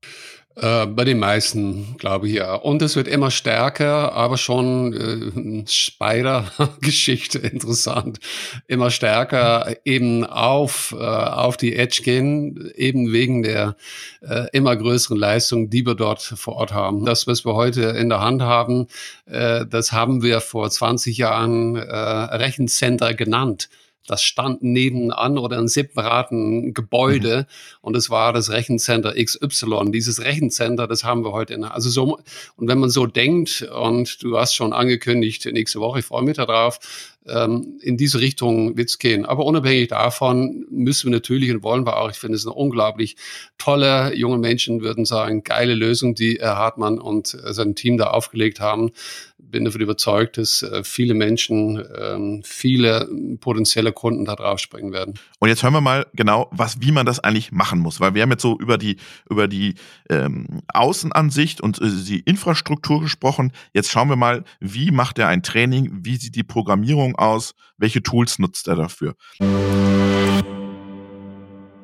Äh, 0.55 0.85
bei 0.87 1.05
den 1.05 1.17
meisten, 1.17 1.95
glaube 1.97 2.27
ich, 2.27 2.33
ja. 2.33 2.55
Und 2.55 2.81
es 2.81 2.97
wird 2.97 3.07
immer 3.07 3.31
stärker, 3.31 4.11
aber 4.13 4.37
schon 4.37 4.93
äh, 4.93 5.63
Spider-Geschichte 5.65 7.37
interessant. 7.39 8.19
Immer 8.67 8.91
stärker 8.91 9.75
eben 9.85 10.25
auf, 10.25 10.93
äh, 10.97 11.03
auf 11.03 11.55
die 11.55 11.75
Edge 11.75 12.01
gehen, 12.03 12.69
eben 12.75 13.13
wegen 13.13 13.43
der 13.43 13.77
äh, 14.21 14.47
immer 14.51 14.75
größeren 14.75 15.17
Leistung, 15.17 15.69
die 15.69 15.85
wir 15.85 15.95
dort 15.95 16.21
vor 16.21 16.55
Ort 16.57 16.73
haben. 16.73 17.05
Das, 17.05 17.27
was 17.27 17.45
wir 17.45 17.55
heute 17.55 17.83
in 17.83 18.09
der 18.09 18.19
Hand 18.19 18.41
haben, 18.41 18.87
äh, 19.27 19.65
das 19.65 19.93
haben 19.93 20.21
wir 20.21 20.41
vor 20.41 20.69
20 20.69 21.17
Jahren 21.17 21.77
äh, 21.77 21.95
Rechencenter 21.95 23.13
genannt. 23.13 23.69
Das 24.07 24.23
stand 24.23 24.63
nebenan 24.63 25.37
oder 25.37 25.59
in 25.59 25.67
separaten 25.67 26.73
Gebäude 26.73 27.47
mhm. 27.47 27.77
und 27.81 27.95
es 27.95 28.09
war 28.09 28.33
das 28.33 28.49
Rechencenter 28.49 29.13
XY. 29.13 29.91
Dieses 29.91 30.21
Rechencenter, 30.21 30.87
das 30.87 31.03
haben 31.03 31.23
wir 31.23 31.31
heute. 31.31 31.53
In, 31.53 31.63
also 31.63 31.89
so, 31.89 32.19
und 32.55 32.67
wenn 32.67 32.79
man 32.79 32.89
so 32.89 33.05
denkt, 33.05 33.61
und 33.61 34.23
du 34.23 34.37
hast 34.37 34.55
schon 34.55 34.73
angekündigt, 34.73 35.45
nächste 35.51 35.79
Woche, 35.79 35.99
ich 35.99 36.05
freue 36.05 36.23
mich 36.23 36.37
darauf, 36.37 36.79
ähm, 37.27 37.79
in 37.81 37.97
diese 37.97 38.19
Richtung 38.19 38.77
wird's 38.77 38.99
gehen. 38.99 39.25
Aber 39.25 39.45
unabhängig 39.45 39.89
davon 39.89 40.65
müssen 40.69 41.07
wir 41.07 41.17
natürlich 41.17 41.51
und 41.51 41.63
wollen 41.63 41.85
wir 41.85 41.97
auch, 41.97 42.09
ich 42.09 42.17
finde 42.17 42.35
es 42.35 42.45
eine 42.45 42.55
unglaublich 42.55 43.15
tolle, 43.57 44.15
junge 44.15 44.37
Menschen 44.37 44.81
würden 44.81 45.05
sagen, 45.05 45.43
geile 45.43 45.75
Lösung, 45.75 46.15
die 46.15 46.37
Herr 46.39 46.57
Hartmann 46.57 46.99
und 46.99 47.33
äh, 47.33 47.53
sein 47.53 47.75
Team 47.75 47.97
da 47.97 48.07
aufgelegt 48.07 48.59
haben. 48.59 48.91
Bin 49.37 49.65
davon 49.65 49.81
überzeugt, 49.81 50.37
dass 50.37 50.63
äh, 50.63 50.83
viele 50.83 51.13
Menschen, 51.13 51.83
ähm, 51.99 52.41
viele 52.43 53.09
potenzielle 53.39 53.91
Kunden 53.91 54.25
da 54.25 54.35
drauf 54.35 54.59
springen 54.59 54.93
werden. 54.93 55.19
Und 55.39 55.49
jetzt 55.49 55.61
hören 55.63 55.73
wir 55.73 55.81
mal 55.81 56.07
genau, 56.13 56.47
was, 56.51 56.81
wie 56.81 56.91
man 56.91 57.05
das 57.05 57.19
eigentlich 57.19 57.51
machen 57.51 57.79
muss, 57.79 57.99
weil 57.99 58.13
wir 58.13 58.21
haben 58.21 58.31
jetzt 58.31 58.43
so 58.43 58.57
über 58.57 58.77
die, 58.77 58.97
über 59.29 59.47
die 59.47 59.75
ähm, 60.09 60.61
Außenansicht 60.73 61.59
und 61.61 61.81
äh, 61.81 61.89
die 62.07 62.19
Infrastruktur 62.21 63.01
gesprochen. 63.01 63.51
Jetzt 63.73 63.91
schauen 63.91 64.09
wir 64.09 64.15
mal, 64.15 64.43
wie 64.59 64.91
macht 64.91 65.19
er 65.19 65.27
ein 65.27 65.43
Training, 65.43 65.91
wie 66.03 66.15
sieht 66.15 66.35
die 66.35 66.43
Programmierung 66.43 67.10
Umgebung 67.11 67.15
aus? 67.15 67.55
Welche 67.77 68.03
Tools 68.03 68.39
nutzt 68.39 68.67
er 68.67 68.75
dafür? 68.75 69.15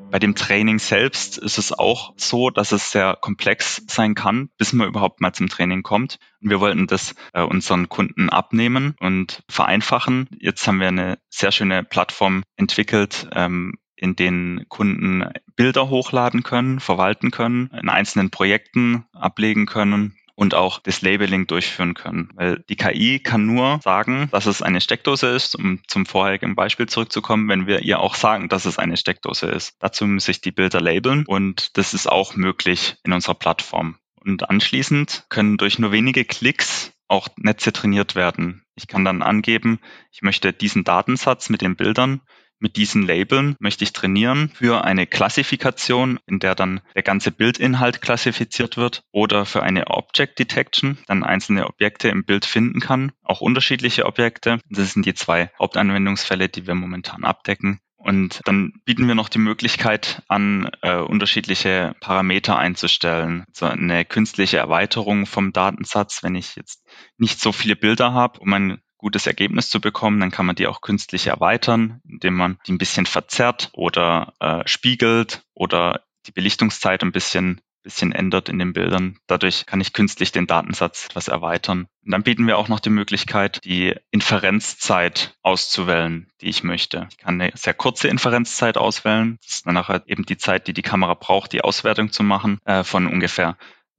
Bei 0.10 0.20
dem 0.20 0.36
Training 0.36 0.80
selbst 0.80 1.38
ist 1.38 1.58
es 1.58 1.74
auch 1.74 2.14
so, 2.16 2.50
dass 2.50 2.72
es 2.72 2.92
sehr 2.92 3.18
komplex 3.20 3.84
sein 3.88 4.16
kann, 4.16 4.50
bis 4.58 4.72
man 4.72 4.88
überhaupt 4.88 5.20
mal 5.20 5.34
zum 5.34 5.50
Training 5.50 5.84
kommt. 5.84 6.18
Und 6.42 6.50
wir 6.50 6.62
wollten 6.62 6.88
das 6.88 7.14
äh, 7.34 7.42
unseren 7.42 7.90
Kunden 7.90 8.30
abnehmen 8.30 8.96
und 9.02 9.44
vereinfachen. 9.50 10.30
Jetzt 10.40 10.66
haben 10.66 10.80
wir 10.80 10.88
eine 10.88 11.20
sehr 11.30 11.52
schöne 11.52 11.84
Plattform 11.84 12.44
entwickelt, 12.56 13.28
ähm, 13.34 13.74
in 13.98 14.16
denen 14.16 14.70
Kunden 14.70 15.30
Bilder 15.58 15.90
hochladen 15.90 16.44
können, 16.44 16.80
verwalten 16.80 17.30
können, 17.32 17.70
in 17.80 17.90
einzelnen 17.90 18.30
Projekten 18.30 19.06
ablegen 19.12 19.66
können 19.66 20.16
und 20.38 20.54
auch 20.54 20.80
das 20.80 21.02
Labeling 21.02 21.48
durchführen 21.48 21.96
können. 21.96 22.30
Weil 22.36 22.64
die 22.70 22.76
KI 22.76 23.20
kann 23.20 23.48
nur 23.48 23.80
sagen, 23.84 24.30
dass 24.32 24.46
es 24.46 24.62
eine 24.62 24.82
Steckdose 24.82 25.28
ist, 25.30 25.56
um 25.56 25.82
zum 25.88 26.06
vorherigen 26.06 26.56
Beispiel 26.56 26.86
zurückzukommen, 26.86 27.50
wenn 27.50 27.66
wir 27.66 27.82
ihr 27.82 28.00
auch 28.00 28.14
sagen, 28.14 28.48
dass 28.48 28.66
es 28.66 28.78
eine 28.78 28.98
Steckdose 28.98 29.48
ist. 29.48 29.76
Dazu 29.80 30.06
muss 30.06 30.28
ich 30.28 30.40
die 30.40 30.52
Bilder 30.52 30.80
labeln 30.80 31.26
und 31.26 31.76
das 31.76 31.96
ist 31.96 32.08
auch 32.08 32.36
möglich 32.36 32.98
in 33.04 33.14
unserer 33.14 33.34
Plattform. 33.34 33.98
Und 34.24 34.48
anschließend 34.48 35.26
können 35.30 35.58
durch 35.58 35.80
nur 35.80 35.92
wenige 35.92 36.24
Klicks 36.24 36.94
auch 37.08 37.30
Netze 37.38 37.74
trainiert 37.74 38.14
werden. 38.14 38.64
Ich 38.76 38.88
kann 38.88 39.06
dann 39.06 39.24
angeben, 39.24 39.80
ich 40.12 40.22
möchte 40.22 40.54
diesen 40.54 40.84
Datensatz 40.84 41.50
mit 41.50 41.62
den 41.62 41.76
Bildern 41.76 42.22
mit 42.60 42.76
diesen 42.76 43.04
Labeln 43.06 43.56
möchte 43.60 43.84
ich 43.84 43.94
trainieren 43.94 44.52
für 44.54 44.84
eine 44.84 45.08
Klassifikation, 45.08 46.20
in 46.26 46.40
der 46.40 46.56
dann 46.56 46.82
der 46.96 47.04
ganze 47.04 47.32
Bildinhalt 47.32 48.02
klassifiziert 48.02 48.78
wird 48.78 49.04
oder 49.12 49.46
für 49.46 49.64
eine 49.64 49.88
Object 49.88 50.40
Detection, 50.40 50.98
dann 51.08 51.24
einzelne 51.24 51.68
Objekte 51.68 52.10
im 52.10 52.26
Bild 52.26 52.46
finden 52.46 52.80
kann, 52.80 53.12
auch 53.24 53.42
unterschiedliche 53.42 54.06
Objekte. 54.06 54.60
Das 54.70 54.94
sind 54.94 55.06
die 55.06 55.14
zwei 55.14 55.52
Hauptanwendungsfälle, 55.60 56.50
die 56.50 56.68
wir 56.68 56.76
momentan 56.76 57.24
abdecken. 57.24 57.80
Und 57.98 58.42
dann 58.46 58.74
bieten 58.86 59.08
wir 59.08 59.16
noch 59.16 59.28
die 59.28 59.40
Möglichkeit 59.40 60.22
an, 60.28 60.70
äh, 60.82 60.96
unterschiedliche 60.96 61.96
Parameter 62.00 62.58
einzustellen. 62.58 63.44
So 63.52 63.66
eine 63.66 64.06
künstliche 64.06 64.58
Erweiterung 64.58 65.26
vom 65.26 65.52
Datensatz, 65.52 66.24
wenn 66.24 66.36
ich 66.36 66.56
jetzt 66.56 66.88
nicht 67.18 67.42
so 67.42 67.52
viele 67.52 67.76
Bilder 67.76 68.14
habe, 68.14 68.40
um 68.40 68.54
ein 68.54 68.82
gutes 68.98 69.28
Ergebnis 69.28 69.70
zu 69.70 69.80
bekommen, 69.80 70.20
dann 70.20 70.32
kann 70.32 70.46
man 70.46 70.56
die 70.56 70.68
auch 70.68 70.82
künstlich 70.82 71.28
erweitern, 71.28 72.02
indem 72.08 72.36
man 72.36 72.58
die 72.68 72.74
ein 72.74 72.78
bisschen 72.78 73.06
verzerrt 73.06 73.70
oder 73.74 74.34
äh, 74.40 74.68
spiegelt 74.68 75.44
oder 75.54 76.04
die 76.26 76.32
Belichtungszeit 76.32 77.04
ein 77.04 77.12
bisschen 77.12 77.62
bisschen 77.88 78.12
ändert 78.12 78.50
in 78.50 78.60
den 78.60 78.74
Bildern. 78.74 79.18
Dadurch 79.28 79.66
kann 79.66 79.80
ich 79.80 79.94
künstlich 79.94 80.34
den 80.34 80.46
Datensatz 80.46 81.06
etwas 81.06 81.30
erweitern. 81.30 81.88
Und 82.04 82.12
dann 82.12 82.24
bieten 82.24 82.46
wir 82.46 82.58
auch 82.58 82.68
noch 82.68 82.82
die 82.82 82.90
Möglichkeit, 82.90 83.64
die 83.64 83.96
Inferenzzeit 84.12 85.38
auszuwählen, 85.42 86.30
die 86.42 86.48
ich 86.48 86.64
möchte. 86.64 87.08
Ich 87.12 87.18
kann 87.18 87.40
eine 87.40 87.54
sehr 87.56 87.74
kurze 87.74 88.10
Inferenzzeit 88.10 88.76
auswählen. 88.76 89.38
Das 89.42 89.54
ist 89.54 89.66
dann 89.66 89.76
nachher 89.76 90.04
eben 90.06 90.26
die 90.26 90.38
Zeit, 90.38 90.68
die 90.68 90.74
die 90.74 90.82
Kamera 90.82 91.14
braucht, 91.14 91.54
die 91.54 91.62
Auswertung 91.62 92.12
zu 92.12 92.24
machen, 92.24 92.60
äh, 92.66 92.84
von 92.84 93.08
ungefähr 93.08 93.58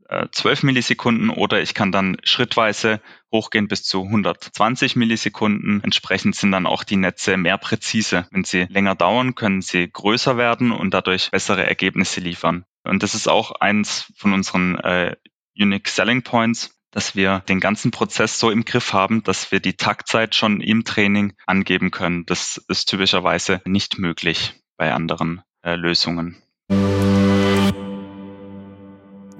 12 0.08 0.62
äh, 0.62 0.66
Millisekunden 0.66 1.30
oder 1.30 1.60
ich 1.60 1.74
kann 1.74 1.92
dann 1.92 2.16
schrittweise 2.24 3.00
hochgehen 3.30 3.68
bis 3.68 3.84
zu 3.84 4.04
120 4.04 4.96
Millisekunden. 4.96 5.82
Entsprechend 5.84 6.34
sind 6.34 6.52
dann 6.52 6.66
auch 6.66 6.84
die 6.84 6.96
Netze 6.96 7.36
mehr 7.36 7.58
präzise. 7.58 8.26
Wenn 8.30 8.44
sie 8.44 8.66
länger 8.70 8.94
dauern, 8.94 9.34
können 9.34 9.60
sie 9.60 9.90
größer 9.90 10.36
werden 10.36 10.72
und 10.72 10.94
dadurch 10.94 11.30
bessere 11.30 11.66
Ergebnisse 11.66 12.20
liefern. 12.20 12.64
Und 12.84 13.02
das 13.02 13.14
ist 13.14 13.28
auch 13.28 13.52
eins 13.52 14.10
von 14.16 14.32
unseren 14.32 14.76
äh, 14.76 15.16
Unique 15.58 15.88
Selling 15.88 16.22
Points, 16.22 16.78
dass 16.90 17.14
wir 17.14 17.40
den 17.48 17.60
ganzen 17.60 17.90
Prozess 17.90 18.38
so 18.38 18.50
im 18.50 18.64
Griff 18.64 18.92
haben, 18.94 19.22
dass 19.24 19.52
wir 19.52 19.60
die 19.60 19.74
Taktzeit 19.74 20.34
schon 20.34 20.60
im 20.60 20.84
Training 20.84 21.34
angeben 21.46 21.90
können. 21.90 22.24
Das 22.24 22.56
ist 22.68 22.86
typischerweise 22.86 23.60
nicht 23.66 23.98
möglich 23.98 24.54
bei 24.78 24.94
anderen 24.94 25.42
äh, 25.62 25.74
Lösungen. 25.74 26.42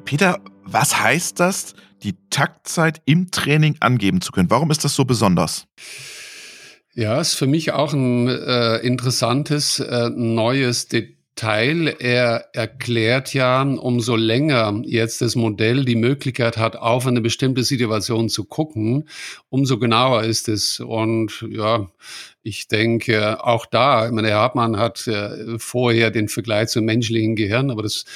Peter, 0.09 0.40
was 0.64 0.98
heißt 0.98 1.38
das, 1.38 1.74
die 2.02 2.14
Taktzeit 2.30 3.02
im 3.04 3.30
Training 3.30 3.76
angeben 3.80 4.22
zu 4.22 4.32
können? 4.32 4.48
Warum 4.48 4.70
ist 4.70 4.82
das 4.82 4.94
so 4.94 5.04
besonders? 5.04 5.66
Ja, 6.94 7.20
ist 7.20 7.34
für 7.34 7.46
mich 7.46 7.72
auch 7.72 7.92
ein 7.92 8.26
äh, 8.26 8.78
interessantes 8.78 9.80
äh, 9.80 10.09
neues 10.09 10.88
Detail. 10.88 11.94
Er 11.98 12.48
erklärt 12.54 13.34
ja, 13.34 13.61
umso 13.61 14.16
länger 14.16 14.80
jetzt 14.86 15.20
das 15.20 15.36
Modell 15.36 15.84
die 15.84 15.94
Möglichkeit 15.94 16.56
hat, 16.56 16.76
auf 16.76 17.06
eine 17.06 17.20
bestimmte 17.20 17.62
Situation 17.62 18.30
zu 18.30 18.46
gucken, 18.46 19.11
umso 19.50 19.78
genauer 19.78 20.22
ist 20.22 20.48
es. 20.48 20.80
Und 20.80 21.46
ja, 21.50 21.86
ich 22.42 22.66
denke, 22.66 23.44
auch 23.44 23.66
da, 23.66 24.06
ich 24.06 24.12
meine, 24.12 24.28
Herr 24.28 24.38
Hartmann 24.38 24.78
hat 24.78 25.06
äh, 25.06 25.59
vorher 25.59 26.11
den 26.11 26.28
Vergleich 26.28 26.68
zum 26.68 26.86
menschlichen 26.86 27.36
Gehirn, 27.36 27.70
aber 27.70 27.82
das 27.82 28.06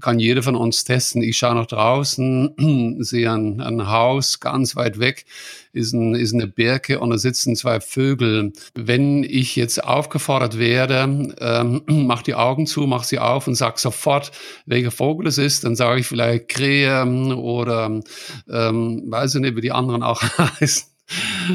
kann 0.00 0.18
jeder 0.18 0.42
von 0.42 0.56
uns 0.56 0.84
testen. 0.84 1.22
Ich 1.22 1.38
schaue 1.38 1.54
nach 1.54 1.66
draußen, 1.66 2.96
sehe 3.00 3.30
ein, 3.30 3.60
ein 3.60 3.88
Haus 3.88 4.40
ganz 4.40 4.76
weit 4.76 4.98
weg, 4.98 5.24
ist, 5.72 5.92
ein, 5.92 6.14
ist 6.14 6.32
eine 6.34 6.46
Birke 6.46 7.00
und 7.00 7.10
da 7.10 7.18
sitzen 7.18 7.56
zwei 7.56 7.80
Vögel. 7.80 8.52
Wenn 8.74 9.24
ich 9.24 9.56
jetzt 9.56 9.82
aufgefordert 9.82 10.58
werde, 10.58 11.34
ähm, 11.40 11.82
mach 12.06 12.22
die 12.22 12.34
Augen 12.34 12.66
zu, 12.66 12.86
mach 12.86 13.04
sie 13.04 13.18
auf 13.18 13.46
und 13.46 13.54
sag 13.54 13.78
sofort, 13.78 14.32
welcher 14.66 14.90
Vogel 14.90 15.26
es 15.26 15.38
ist, 15.38 15.64
dann 15.64 15.76
sage 15.76 16.00
ich 16.00 16.06
vielleicht 16.06 16.48
Krähe 16.48 17.04
oder 17.34 18.00
ähm, 18.48 19.02
weiß 19.06 19.34
ich 19.36 19.40
nicht, 19.40 19.56
wie 19.56 19.60
die 19.60 19.72
anderen 19.72 20.02
auch 20.02 20.22
heißen. 20.60 20.89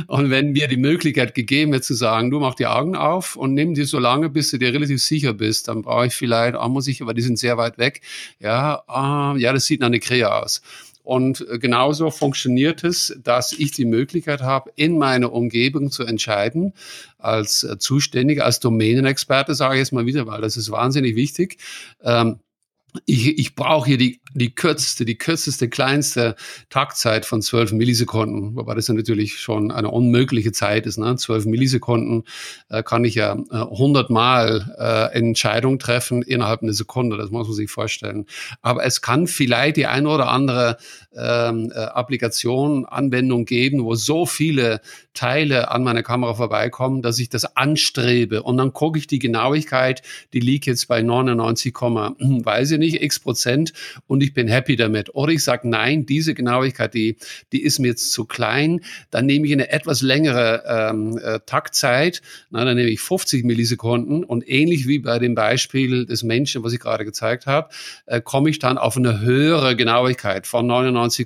Und 0.07 0.29
wenn 0.29 0.51
mir 0.51 0.67
die 0.67 0.77
Möglichkeit 0.77 1.35
gegeben 1.35 1.71
wird 1.71 1.83
zu 1.83 1.93
sagen, 1.93 2.31
du 2.31 2.39
mach 2.39 2.55
die 2.55 2.67
Augen 2.67 2.95
auf 2.95 3.35
und 3.35 3.53
nimm 3.53 3.73
die 3.73 3.85
so 3.85 3.99
lange, 3.99 4.29
bis 4.29 4.51
du 4.51 4.57
dir 4.57 4.73
relativ 4.73 5.01
sicher 5.01 5.33
bist, 5.33 5.67
dann 5.67 5.81
brauche 5.81 6.07
ich 6.07 6.13
vielleicht, 6.13 6.55
ah, 6.55 6.67
muss 6.67 6.87
ich, 6.87 7.01
aber 7.01 7.13
die 7.13 7.21
sind 7.21 7.39
sehr 7.39 7.57
weit 7.57 7.77
weg. 7.77 8.01
Ja, 8.39 8.83
ah, 8.87 9.35
ja, 9.37 9.53
das 9.53 9.65
sieht 9.65 9.79
nach 9.81 9.87
einer 9.87 9.99
Krähe 9.99 10.33
aus. 10.33 10.61
Und 11.05 11.45
genauso 11.59 12.09
funktioniert 12.09 12.83
es, 12.83 13.15
dass 13.23 13.51
ich 13.51 13.71
die 13.71 13.85
Möglichkeit 13.85 14.41
habe, 14.41 14.71
in 14.75 14.97
meiner 14.97 15.31
Umgebung 15.31 15.91
zu 15.91 16.03
entscheiden, 16.03 16.73
als 17.19 17.59
Zuständiger, 17.77 18.43
als 18.43 18.59
Domänenexperte, 18.59 19.53
sage 19.53 19.75
ich 19.75 19.79
jetzt 19.79 19.93
mal 19.93 20.07
wieder, 20.07 20.25
weil 20.25 20.41
das 20.41 20.57
ist 20.57 20.71
wahnsinnig 20.71 21.15
wichtig. 21.15 21.59
Ähm, 22.03 22.39
ich, 23.05 23.37
ich 23.37 23.55
brauche 23.55 23.87
hier 23.87 23.97
die, 23.97 24.21
die 24.33 24.53
kürzeste, 24.53 25.05
die 25.05 25.17
kürzeste, 25.17 25.69
kleinste 25.69 26.35
Taktzeit 26.69 27.25
von 27.25 27.41
12 27.41 27.73
Millisekunden, 27.73 28.55
wobei 28.55 28.75
das 28.75 28.87
ja 28.87 28.93
natürlich 28.93 29.39
schon 29.39 29.71
eine 29.71 29.91
unmögliche 29.91 30.51
Zeit 30.51 30.85
ist. 30.85 30.97
Ne? 30.97 31.15
12 31.15 31.45
Millisekunden 31.45 32.23
äh, 32.69 32.83
kann 32.83 33.03
ich 33.05 33.15
ja 33.15 33.33
äh, 33.33 33.55
100 33.55 34.09
Mal 34.09 34.75
äh, 34.77 35.17
Entscheidung 35.17 35.79
treffen 35.79 36.21
innerhalb 36.21 36.61
einer 36.61 36.73
Sekunde, 36.73 37.17
das 37.17 37.31
muss 37.31 37.47
man 37.47 37.55
sich 37.55 37.69
vorstellen. 37.69 38.25
Aber 38.61 38.83
es 38.85 39.01
kann 39.01 39.27
vielleicht 39.27 39.77
die 39.77 39.87
eine 39.87 40.09
oder 40.09 40.29
andere 40.29 40.77
ähm, 41.15 41.71
äh, 41.73 41.79
Applikation, 41.79 42.85
Anwendung 42.85 43.45
geben, 43.45 43.83
wo 43.83 43.95
so 43.95 44.25
viele 44.25 44.81
Teile 45.15 45.71
an 45.71 45.83
meiner 45.83 46.03
Kamera 46.03 46.35
vorbeikommen, 46.35 47.01
dass 47.01 47.17
ich 47.17 47.29
das 47.29 47.55
anstrebe. 47.55 48.43
Und 48.43 48.57
dann 48.57 48.73
gucke 48.73 48.99
ich 48.99 49.07
die 49.07 49.19
Genauigkeit, 49.19 50.03
die 50.33 50.39
liegt 50.39 50.67
jetzt 50.67 50.87
bei 50.87 51.01
99, 51.01 51.73
weiß 51.73 52.71
ich 52.71 52.79
nicht, 52.79 53.01
x 53.01 53.19
Prozent 53.19 53.73
und 54.05 54.21
ich 54.21 54.33
bin 54.33 54.47
happy 54.47 54.75
damit. 54.75 55.15
Oder 55.15 55.31
ich 55.31 55.43
sage, 55.43 55.67
nein, 55.67 56.05
diese 56.05 56.33
Genauigkeit, 56.33 56.93
die, 56.93 57.17
die 57.51 57.63
ist 57.63 57.79
mir 57.79 57.87
jetzt 57.87 58.11
zu 58.11 58.25
klein. 58.25 58.81
Dann 59.09 59.25
nehme 59.25 59.47
ich 59.47 59.53
eine 59.53 59.71
etwas 59.71 60.01
längere 60.01 60.63
ähm, 60.67 61.17
äh, 61.17 61.39
Taktzeit. 61.45 62.21
Na, 62.49 62.65
dann 62.65 62.75
nehme 62.75 62.89
ich 62.89 63.01
50 63.01 63.43
Millisekunden 63.45 64.23
und 64.23 64.47
ähnlich 64.47 64.87
wie 64.87 64.99
bei 64.99 65.19
dem 65.19 65.35
Beispiel 65.35 66.05
des 66.05 66.23
Menschen, 66.23 66.63
was 66.63 66.73
ich 66.73 66.79
gerade 66.79 67.05
gezeigt 67.05 67.45
habe, 67.45 67.69
äh, 68.05 68.21
komme 68.21 68.49
ich 68.49 68.59
dann 68.59 68.77
auf 68.77 68.97
eine 68.97 69.21
höhere 69.21 69.75
Genauigkeit 69.75 70.47
von 70.47 70.67
99, 70.67 71.25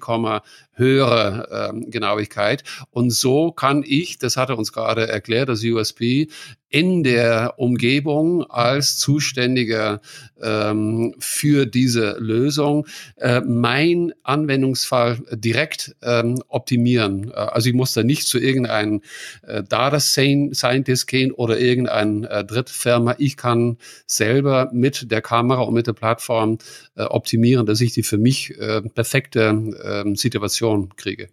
höhere 0.80 1.69
ähm, 1.71 1.91
Genauigkeit. 1.91 2.63
Und 2.89 3.11
so 3.11 3.51
kann 3.51 3.84
ich, 3.86 4.17
das 4.17 4.38
hat 4.38 4.49
er 4.49 4.57
uns 4.57 4.73
gerade 4.73 5.07
erklärt, 5.07 5.49
das 5.49 5.63
USB, 5.63 6.32
in 6.70 7.03
der 7.03 7.55
Umgebung 7.57 8.43
als 8.43 8.97
Zuständiger 8.97 10.01
ähm, 10.41 11.15
für 11.20 11.65
diese 11.65 12.17
Lösung 12.20 12.86
äh, 13.17 13.41
mein 13.41 14.13
Anwendungsfall 14.24 15.20
direkt 15.32 15.95
ähm, 16.03 16.41
optimieren. 16.47 17.32
Äh, 17.32 17.36
also 17.36 17.70
ich 17.70 17.76
muss 17.76 17.93
da 17.93 18.03
nicht 18.03 18.28
zu 18.28 18.39
irgendeinem 18.39 19.01
äh, 19.43 19.63
Data 19.63 19.99
Scientist 19.99 21.07
gehen 21.07 21.32
oder 21.32 21.59
irgendein 21.59 22.24
äh, 22.26 22.45
Drittfirma. 22.45 23.15
Ich 23.17 23.36
kann 23.36 23.78
selber 24.05 24.70
mit 24.72 25.11
der 25.11 25.22
Kamera 25.22 25.61
und 25.61 25.74
mit 25.74 25.88
der 25.88 25.93
Plattform 25.93 26.59
äh, 26.95 27.03
optimieren, 27.03 27.65
dass 27.65 27.82
ich 27.82 27.93
die 27.93 28.03
für 28.03 28.17
mich 28.17 28.57
äh, 28.59 28.82
perfekte 28.82 30.05
äh, 30.05 30.15
Situation 30.15 30.95
kriege. 30.95 31.30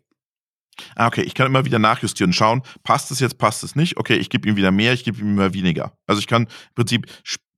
Ah, 0.94 1.06
okay, 1.06 1.22
ich 1.22 1.34
kann 1.34 1.46
immer 1.46 1.64
wieder 1.64 1.78
nachjustieren, 1.78 2.32
schauen, 2.32 2.62
passt 2.82 3.10
es 3.10 3.20
jetzt, 3.20 3.38
passt 3.38 3.64
es 3.64 3.76
nicht. 3.76 3.96
Okay, 3.96 4.16
ich 4.16 4.30
gebe 4.30 4.48
ihm 4.48 4.56
wieder 4.56 4.70
mehr, 4.70 4.92
ich 4.92 5.04
gebe 5.04 5.20
ihm 5.20 5.32
immer 5.32 5.54
weniger. 5.54 5.92
Also 6.06 6.20
ich 6.20 6.26
kann 6.26 6.42
im 6.42 6.74
Prinzip 6.74 7.06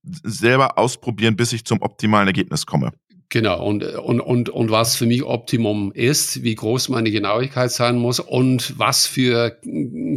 selber 0.03 0.77
ausprobieren, 0.77 1.35
bis 1.35 1.53
ich 1.53 1.65
zum 1.65 1.81
optimalen 1.81 2.27
Ergebnis 2.27 2.65
komme. 2.65 2.91
Genau, 3.31 3.63
und, 3.63 3.83
und, 3.83 4.21
und, 4.21 4.49
und 4.49 4.71
was 4.71 4.95
für 4.95 5.05
mich 5.05 5.23
Optimum 5.23 5.91
ist, 5.91 6.41
wie 6.41 6.55
groß 6.55 6.89
meine 6.89 7.11
Genauigkeit 7.11 7.71
sein 7.71 7.95
muss 7.95 8.19
und 8.19 8.79
was 8.79 9.05
für 9.05 9.59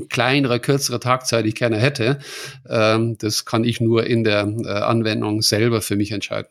kleinere, 0.08 0.60
kürzere 0.60 0.98
Tagzeit 0.98 1.44
ich 1.44 1.54
gerne 1.54 1.76
hätte, 1.76 2.20
ähm, 2.66 3.18
das 3.18 3.44
kann 3.44 3.64
ich 3.64 3.82
nur 3.82 4.06
in 4.06 4.24
der 4.24 4.44
äh, 4.44 4.66
Anwendung 4.66 5.42
selber 5.42 5.82
für 5.82 5.96
mich 5.96 6.10
entscheiden. 6.10 6.48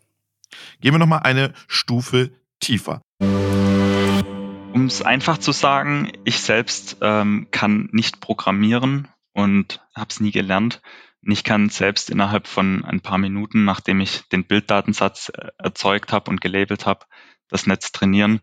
Gehen 0.81 0.93
wir 0.93 0.99
nochmal 0.99 1.21
eine 1.23 1.53
Stufe 1.67 2.29
tiefer. 2.59 3.01
Es 4.91 5.01
einfach 5.01 5.37
zu 5.37 5.53
sagen, 5.53 6.11
ich 6.25 6.41
selbst 6.41 6.97
ähm, 6.99 7.47
kann 7.49 7.87
nicht 7.93 8.19
programmieren 8.19 9.07
und 9.31 9.79
habe 9.95 10.09
es 10.09 10.19
nie 10.19 10.31
gelernt. 10.31 10.81
Ich 11.21 11.45
kann 11.45 11.69
selbst 11.69 12.09
innerhalb 12.09 12.45
von 12.45 12.83
ein 12.83 12.99
paar 12.99 13.17
Minuten, 13.17 13.63
nachdem 13.63 14.01
ich 14.01 14.27
den 14.33 14.43
Bilddatensatz 14.43 15.29
äh, 15.29 15.47
erzeugt 15.57 16.11
habe 16.11 16.29
und 16.29 16.41
gelabelt 16.41 16.85
habe, 16.85 17.05
das 17.47 17.67
Netz 17.67 17.93
trainieren. 17.93 18.41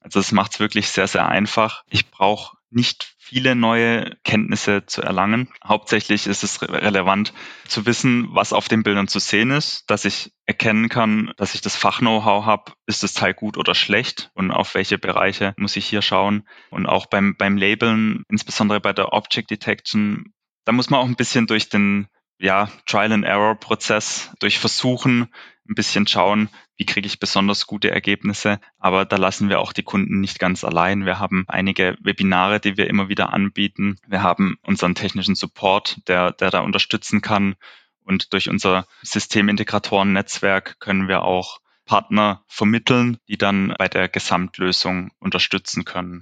Also 0.00 0.18
es 0.18 0.32
macht 0.32 0.54
es 0.54 0.60
wirklich 0.60 0.88
sehr, 0.88 1.06
sehr 1.06 1.28
einfach. 1.28 1.84
Ich 1.90 2.10
brauche 2.10 2.56
nicht 2.72 3.14
viele 3.18 3.54
neue 3.54 4.16
Kenntnisse 4.24 4.84
zu 4.86 5.02
erlangen. 5.02 5.48
Hauptsächlich 5.64 6.26
ist 6.26 6.42
es 6.42 6.60
relevant 6.62 7.32
zu 7.68 7.86
wissen, 7.86 8.28
was 8.30 8.52
auf 8.52 8.68
den 8.68 8.82
Bildern 8.82 9.08
zu 9.08 9.18
sehen 9.18 9.50
ist, 9.50 9.88
dass 9.90 10.04
ich 10.04 10.32
erkennen 10.46 10.88
kann, 10.88 11.32
dass 11.36 11.54
ich 11.54 11.60
das 11.60 11.76
Fach-Know-how 11.76 12.44
habe, 12.44 12.72
ist 12.86 13.02
das 13.02 13.14
Teil 13.14 13.34
gut 13.34 13.56
oder 13.56 13.74
schlecht 13.74 14.30
und 14.34 14.50
auf 14.50 14.74
welche 14.74 14.98
Bereiche 14.98 15.54
muss 15.56 15.76
ich 15.76 15.86
hier 15.86 16.02
schauen. 16.02 16.48
Und 16.70 16.86
auch 16.86 17.06
beim, 17.06 17.36
beim 17.36 17.56
Labeln, 17.56 18.24
insbesondere 18.28 18.80
bei 18.80 18.92
der 18.92 19.12
Object 19.12 19.50
Detection, 19.50 20.32
da 20.64 20.72
muss 20.72 20.90
man 20.90 21.00
auch 21.00 21.06
ein 21.06 21.16
bisschen 21.16 21.46
durch 21.46 21.68
den 21.68 22.08
ja, 22.38 22.68
Trial-and-Error-Prozess, 22.86 24.32
durch 24.40 24.58
Versuchen 24.58 25.28
ein 25.68 25.74
bisschen 25.74 26.06
schauen, 26.06 26.48
wie 26.82 26.86
kriege 26.86 27.06
ich 27.06 27.20
besonders 27.20 27.68
gute 27.68 27.92
Ergebnisse. 27.92 28.58
Aber 28.80 29.04
da 29.04 29.14
lassen 29.14 29.48
wir 29.48 29.60
auch 29.60 29.72
die 29.72 29.84
Kunden 29.84 30.18
nicht 30.18 30.40
ganz 30.40 30.64
allein. 30.64 31.06
Wir 31.06 31.20
haben 31.20 31.44
einige 31.46 31.96
Webinare, 32.02 32.58
die 32.58 32.76
wir 32.76 32.90
immer 32.90 33.08
wieder 33.08 33.32
anbieten. 33.32 33.98
Wir 34.08 34.24
haben 34.24 34.56
unseren 34.62 34.96
technischen 34.96 35.36
Support, 35.36 36.00
der, 36.08 36.32
der 36.32 36.50
da 36.50 36.58
unterstützen 36.58 37.20
kann. 37.20 37.54
Und 38.02 38.32
durch 38.32 38.50
unser 38.50 38.84
Systemintegratoren-Netzwerk 39.02 40.80
können 40.80 41.06
wir 41.06 41.22
auch 41.22 41.60
Partner 41.86 42.42
vermitteln, 42.48 43.18
die 43.28 43.38
dann 43.38 43.72
bei 43.78 43.86
der 43.86 44.08
Gesamtlösung 44.08 45.12
unterstützen 45.20 45.84
können 45.84 46.18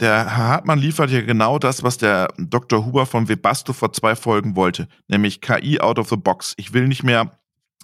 der 0.00 0.30
Herr 0.30 0.48
Hartmann 0.48 0.78
liefert 0.78 1.10
ja 1.10 1.20
genau 1.20 1.58
das, 1.58 1.82
was 1.82 1.98
der 1.98 2.32
Dr. 2.38 2.84
Huber 2.84 3.06
von 3.06 3.28
Webasto 3.28 3.72
vor 3.72 3.92
zwei 3.92 4.16
Folgen 4.16 4.56
wollte, 4.56 4.88
nämlich 5.08 5.40
KI 5.40 5.80
out 5.80 5.98
of 5.98 6.08
the 6.08 6.16
box. 6.16 6.54
Ich 6.56 6.72
will 6.72 6.88
nicht 6.88 7.02
mehr 7.02 7.39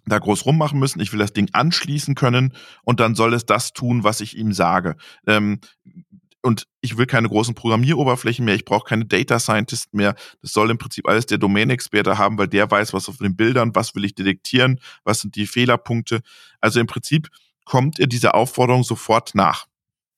da 0.06 0.18
groß 0.18 0.46
rummachen 0.46 0.78
müssen, 0.78 1.00
ich 1.00 1.12
will 1.12 1.18
das 1.18 1.32
Ding 1.32 1.48
anschließen 1.52 2.14
können 2.14 2.54
und 2.84 3.00
dann 3.00 3.14
soll 3.14 3.34
es 3.34 3.44
das 3.44 3.72
tun, 3.72 4.04
was 4.04 4.20
ich 4.20 4.36
ihm 4.36 4.52
sage. 4.52 4.96
Ähm, 5.26 5.60
und 6.42 6.68
ich 6.80 6.96
will 6.96 7.06
keine 7.06 7.28
großen 7.28 7.56
Programmieroberflächen 7.56 8.44
mehr, 8.44 8.54
ich 8.54 8.64
brauche 8.64 8.88
keine 8.88 9.04
Data 9.04 9.40
Scientist 9.40 9.92
mehr. 9.94 10.14
Das 10.42 10.52
soll 10.52 10.70
im 10.70 10.78
Prinzip 10.78 11.08
alles 11.08 11.26
der 11.26 11.38
Domain-Experte 11.38 12.18
haben, 12.18 12.38
weil 12.38 12.46
der 12.46 12.70
weiß, 12.70 12.92
was 12.92 13.08
auf 13.08 13.16
den 13.16 13.34
Bildern, 13.34 13.74
was 13.74 13.96
will 13.96 14.04
ich 14.04 14.14
detektieren, 14.14 14.78
was 15.02 15.20
sind 15.20 15.34
die 15.34 15.46
Fehlerpunkte. 15.46 16.20
Also 16.60 16.78
im 16.78 16.86
Prinzip 16.86 17.28
kommt 17.64 17.98
ihr 17.98 18.06
dieser 18.06 18.36
Aufforderung 18.36 18.84
sofort 18.84 19.34
nach. 19.34 19.66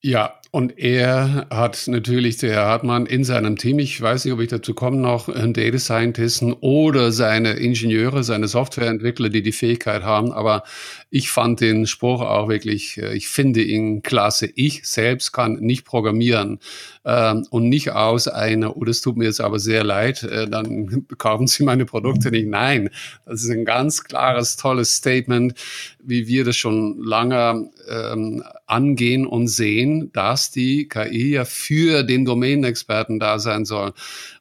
Ja, 0.02 0.37
und 0.50 0.78
er 0.78 1.46
hat 1.50 1.84
natürlich, 1.88 2.38
der 2.38 2.56
Hartmann, 2.56 3.04
in 3.06 3.22
seinem 3.22 3.56
Team, 3.56 3.78
ich 3.78 4.00
weiß 4.00 4.24
nicht, 4.24 4.32
ob 4.34 4.40
ich 4.40 4.48
dazu 4.48 4.72
komme, 4.72 4.96
noch 4.96 5.28
einen 5.28 5.52
Data 5.52 5.78
Scientisten 5.78 6.54
oder 6.54 7.12
seine 7.12 7.52
Ingenieure, 7.52 8.24
seine 8.24 8.48
Softwareentwickler, 8.48 9.28
die 9.28 9.42
die 9.42 9.52
Fähigkeit 9.52 10.02
haben. 10.02 10.32
Aber 10.32 10.62
ich 11.10 11.30
fand 11.30 11.60
den 11.60 11.86
Spruch 11.86 12.22
auch 12.22 12.48
wirklich, 12.48 12.96
äh, 12.96 13.14
ich 13.14 13.28
finde 13.28 13.62
ihn 13.62 14.02
klasse. 14.02 14.50
Ich 14.54 14.86
selbst 14.88 15.32
kann 15.32 15.54
nicht 15.60 15.84
programmieren 15.84 16.60
ähm, 17.08 17.46
und 17.48 17.70
nicht 17.70 17.92
aus 17.92 18.28
einer, 18.28 18.76
oh, 18.76 18.84
das 18.84 19.00
tut 19.00 19.16
mir 19.16 19.24
jetzt 19.24 19.40
aber 19.40 19.58
sehr 19.58 19.82
leid, 19.82 20.24
äh, 20.24 20.46
dann 20.46 21.06
kaufen 21.18 21.46
Sie 21.46 21.64
meine 21.64 21.86
Produkte 21.86 22.30
nicht. 22.30 22.48
Nein, 22.48 22.90
das 23.24 23.42
ist 23.42 23.50
ein 23.50 23.64
ganz 23.64 24.04
klares, 24.04 24.56
tolles 24.56 24.94
Statement, 24.94 25.54
wie 26.02 26.26
wir 26.26 26.44
das 26.44 26.56
schon 26.56 27.02
lange 27.02 27.70
ähm, 27.88 28.44
angehen 28.66 29.26
und 29.26 29.48
sehen, 29.48 30.12
dass 30.12 30.50
die 30.50 30.86
KI 30.86 31.30
ja 31.30 31.46
für 31.46 32.02
den 32.02 32.26
Domänenexperten 32.26 33.18
da 33.18 33.38
sein 33.38 33.64
soll. 33.64 33.94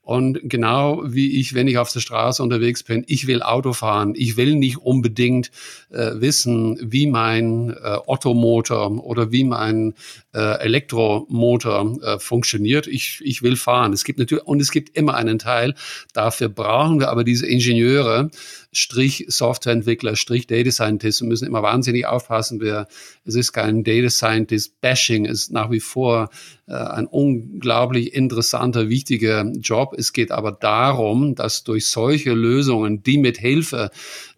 Und 0.08 0.40
genau 0.44 1.04
wie 1.06 1.38
ich, 1.38 1.54
wenn 1.54 1.68
ich 1.68 1.80
auf 1.80 1.92
der 1.92 2.00
Straße 2.00 2.42
unterwegs 2.42 2.82
bin, 2.82 3.04
ich 3.08 3.28
will 3.28 3.42
Auto 3.42 3.74
fahren. 3.74 4.14
Ich 4.16 4.38
will 4.38 4.56
nicht 4.56 4.78
unbedingt 4.78 5.52
äh, 5.90 6.12
wissen, 6.22 6.80
wie 6.82 7.08
mein 7.08 7.72
äh, 7.72 7.98
Ottomotor 8.06 9.04
oder 9.04 9.34
wie 9.34 9.44
mein 9.44 9.96
äh, 10.34 10.60
Elektromotor 10.62 11.98
äh, 12.02 12.20
funktioniert. 12.20 12.88
Ich, 12.88 13.20
ich 13.22 13.42
will 13.42 13.58
fahren. 13.58 13.92
Es 13.92 14.06
gibt 14.06 14.18
natürlich, 14.18 14.46
und 14.46 14.62
es 14.62 14.72
gibt 14.72 14.96
immer 14.96 15.14
einen 15.16 15.40
Teil. 15.40 15.76
Dafür 16.14 16.48
brauchen 16.48 17.02
wir 17.02 17.10
aber 17.10 17.26
diese 17.26 17.46
Ingenieure, 17.46 18.30
Strich 18.78 19.26
Softwareentwickler, 19.28 20.16
Strich 20.16 20.48
Data 20.48 20.72
Scientist. 20.72 21.22
Wir 21.22 21.28
müssen 21.28 21.48
immer 21.48 21.64
wahnsinnig 21.64 22.06
aufpassen. 22.06 22.62
Wir, 22.62 22.88
es 23.26 23.36
ist 23.36 23.52
kein 23.52 23.84
Data 23.84 24.10
Scientist 24.10 24.80
Bashing. 24.82 25.26
Ist 25.26 25.52
nach 25.52 25.72
wie 25.72 25.80
vor 25.80 26.30
äh, 26.68 26.74
ein 26.74 27.08
unglaublich 27.08 28.14
interessanter, 28.14 28.90
wichtiger 28.90 29.52
Job. 29.60 29.96
Es 29.98 30.14
geht 30.14 30.32
aber 30.32 30.52
darum, 30.52 31.36
dass 31.36 31.64
durch 31.64 31.88
solche 31.88 32.34
Lösungen, 32.34 33.04
die 33.04 33.18
mit 33.18 33.38
Hilfe 33.38 33.90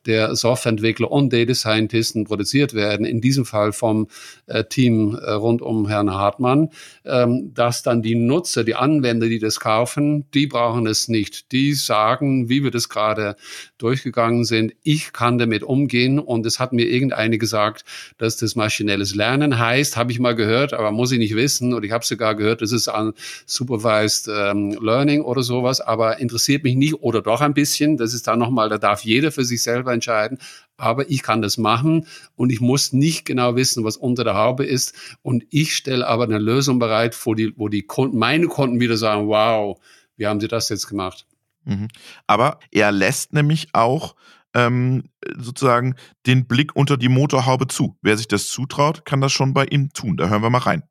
der 0.06 0.36
Softwareentwickler 0.36 1.12
und 1.12 1.34
Data 1.34 1.54
Scientisten 1.54 2.24
produziert 2.26 2.74
werden, 2.74 3.06
in 3.06 3.22
diesem 3.22 3.46
Fall 3.46 3.74
vom 3.74 4.08
äh, 4.48 4.64
Team 4.64 5.16
äh, 5.16 5.32
rund 5.32 5.62
um 5.62 5.88
Herrn 5.88 6.14
Hartmann, 6.14 6.70
ähm, 7.06 7.52
dass 7.54 7.84
dann 7.84 8.02
die 8.02 8.16
Nutzer, 8.16 8.64
die 8.64 8.76
Anwender, 8.76 9.28
die 9.28 9.40
das 9.40 9.60
kaufen, 9.60 10.26
die 10.34 10.48
brauchen 10.48 10.88
es 10.88 11.08
nicht. 11.08 11.52
Die 11.52 11.74
sagen, 11.74 12.50
wie 12.50 12.64
wir 12.64 12.72
das 12.72 12.90
gerade 12.90 13.36
durchgegangen 13.78 14.46
sind, 14.46 14.74
ich 14.84 15.14
kann 15.14 15.38
damit 15.38 15.64
umgehen. 15.64 16.20
Und 16.20 16.46
es 16.46 16.60
hat 16.60 16.74
mir 16.74 16.88
irgendeine 16.88 17.38
gesagt, 17.38 17.86
dass 18.18 18.38
das 18.38 18.56
maschinelles 18.56 19.16
Lernen 19.16 19.60
heißt, 19.60 19.98
habe 19.98 20.12
ich 20.12 20.20
mal 20.20 20.36
gehört, 20.36 20.74
aber 20.74 20.92
muss 20.92 21.12
ich 21.12 21.20
nicht 21.20 21.36
wissen. 21.36 21.74
Und 21.74 21.84
ich 21.84 21.92
habe 21.92 22.06
sogar 22.06 22.36
gehört, 22.36 22.62
das 22.62 22.72
ist 22.72 22.88
ein 22.88 23.14
Supervised 23.46 24.30
ähm, 24.34 24.78
Learning 24.82 25.22
oder 25.22 25.44
sowas, 25.44 25.82
aber 25.82 26.20
interessiert 26.20 26.64
mich 26.64 26.76
nicht. 26.76 26.96
Oder 26.96 27.22
doch 27.22 27.42
ein 27.42 27.54
bisschen, 27.54 27.98
das 27.98 28.14
ist 28.14 28.28
dann 28.28 28.40
nochmal, 28.40 28.70
da 28.70 28.78
darf 28.78 29.04
jeder 29.04 29.32
für 29.32 29.44
sich 29.44 29.62
selber 29.62 29.89
entscheiden. 29.94 30.40
Aber 30.78 31.10
ich 31.10 31.24
kann 31.24 31.42
das 31.42 31.58
machen 31.58 32.08
und 32.36 32.52
ich 32.52 32.62
muss 32.62 32.94
nicht 32.94 33.26
genau 33.26 33.56
wissen, 33.56 33.84
was 33.84 33.98
unter 33.98 34.24
der 34.24 34.36
Haube 34.36 34.66
ist. 34.66 34.94
Und 35.22 35.46
ich 35.50 35.76
stelle 35.76 36.08
aber 36.08 36.24
eine 36.24 36.40
Lösung 36.40 36.80
bereit, 36.80 37.18
wo 37.26 37.34
die, 37.34 37.54
wo 37.58 37.68
die 37.68 37.84
Kunden, 37.84 38.18
meine 38.18 38.48
Kunden 38.48 38.80
wieder 38.80 38.96
sagen, 38.96 39.28
wow, 39.28 39.78
wie 40.16 40.28
haben 40.28 40.40
Sie 40.40 40.48
das 40.48 40.70
jetzt 40.70 40.88
gemacht? 40.88 41.26
Mhm. 41.66 41.88
Aber 42.28 42.60
er 42.72 42.92
lässt 42.92 43.34
nämlich 43.34 43.70
auch 43.74 44.16
ähm, 44.54 45.04
sozusagen 45.38 45.96
den 46.26 46.48
Blick 46.48 46.76
unter 46.76 46.98
die 46.98 47.10
Motorhaube 47.10 47.68
zu. 47.68 47.98
Wer 48.02 48.18
sich 48.18 48.28
das 48.28 48.48
zutraut, 48.48 49.06
kann 49.06 49.22
das 49.22 49.32
schon 49.32 49.54
bei 49.54 49.66
ihm 49.66 49.92
tun. 49.94 50.18
Da 50.18 50.30
hören 50.30 50.42
wir 50.42 50.50
mal 50.50 50.60
rein. 50.60 50.84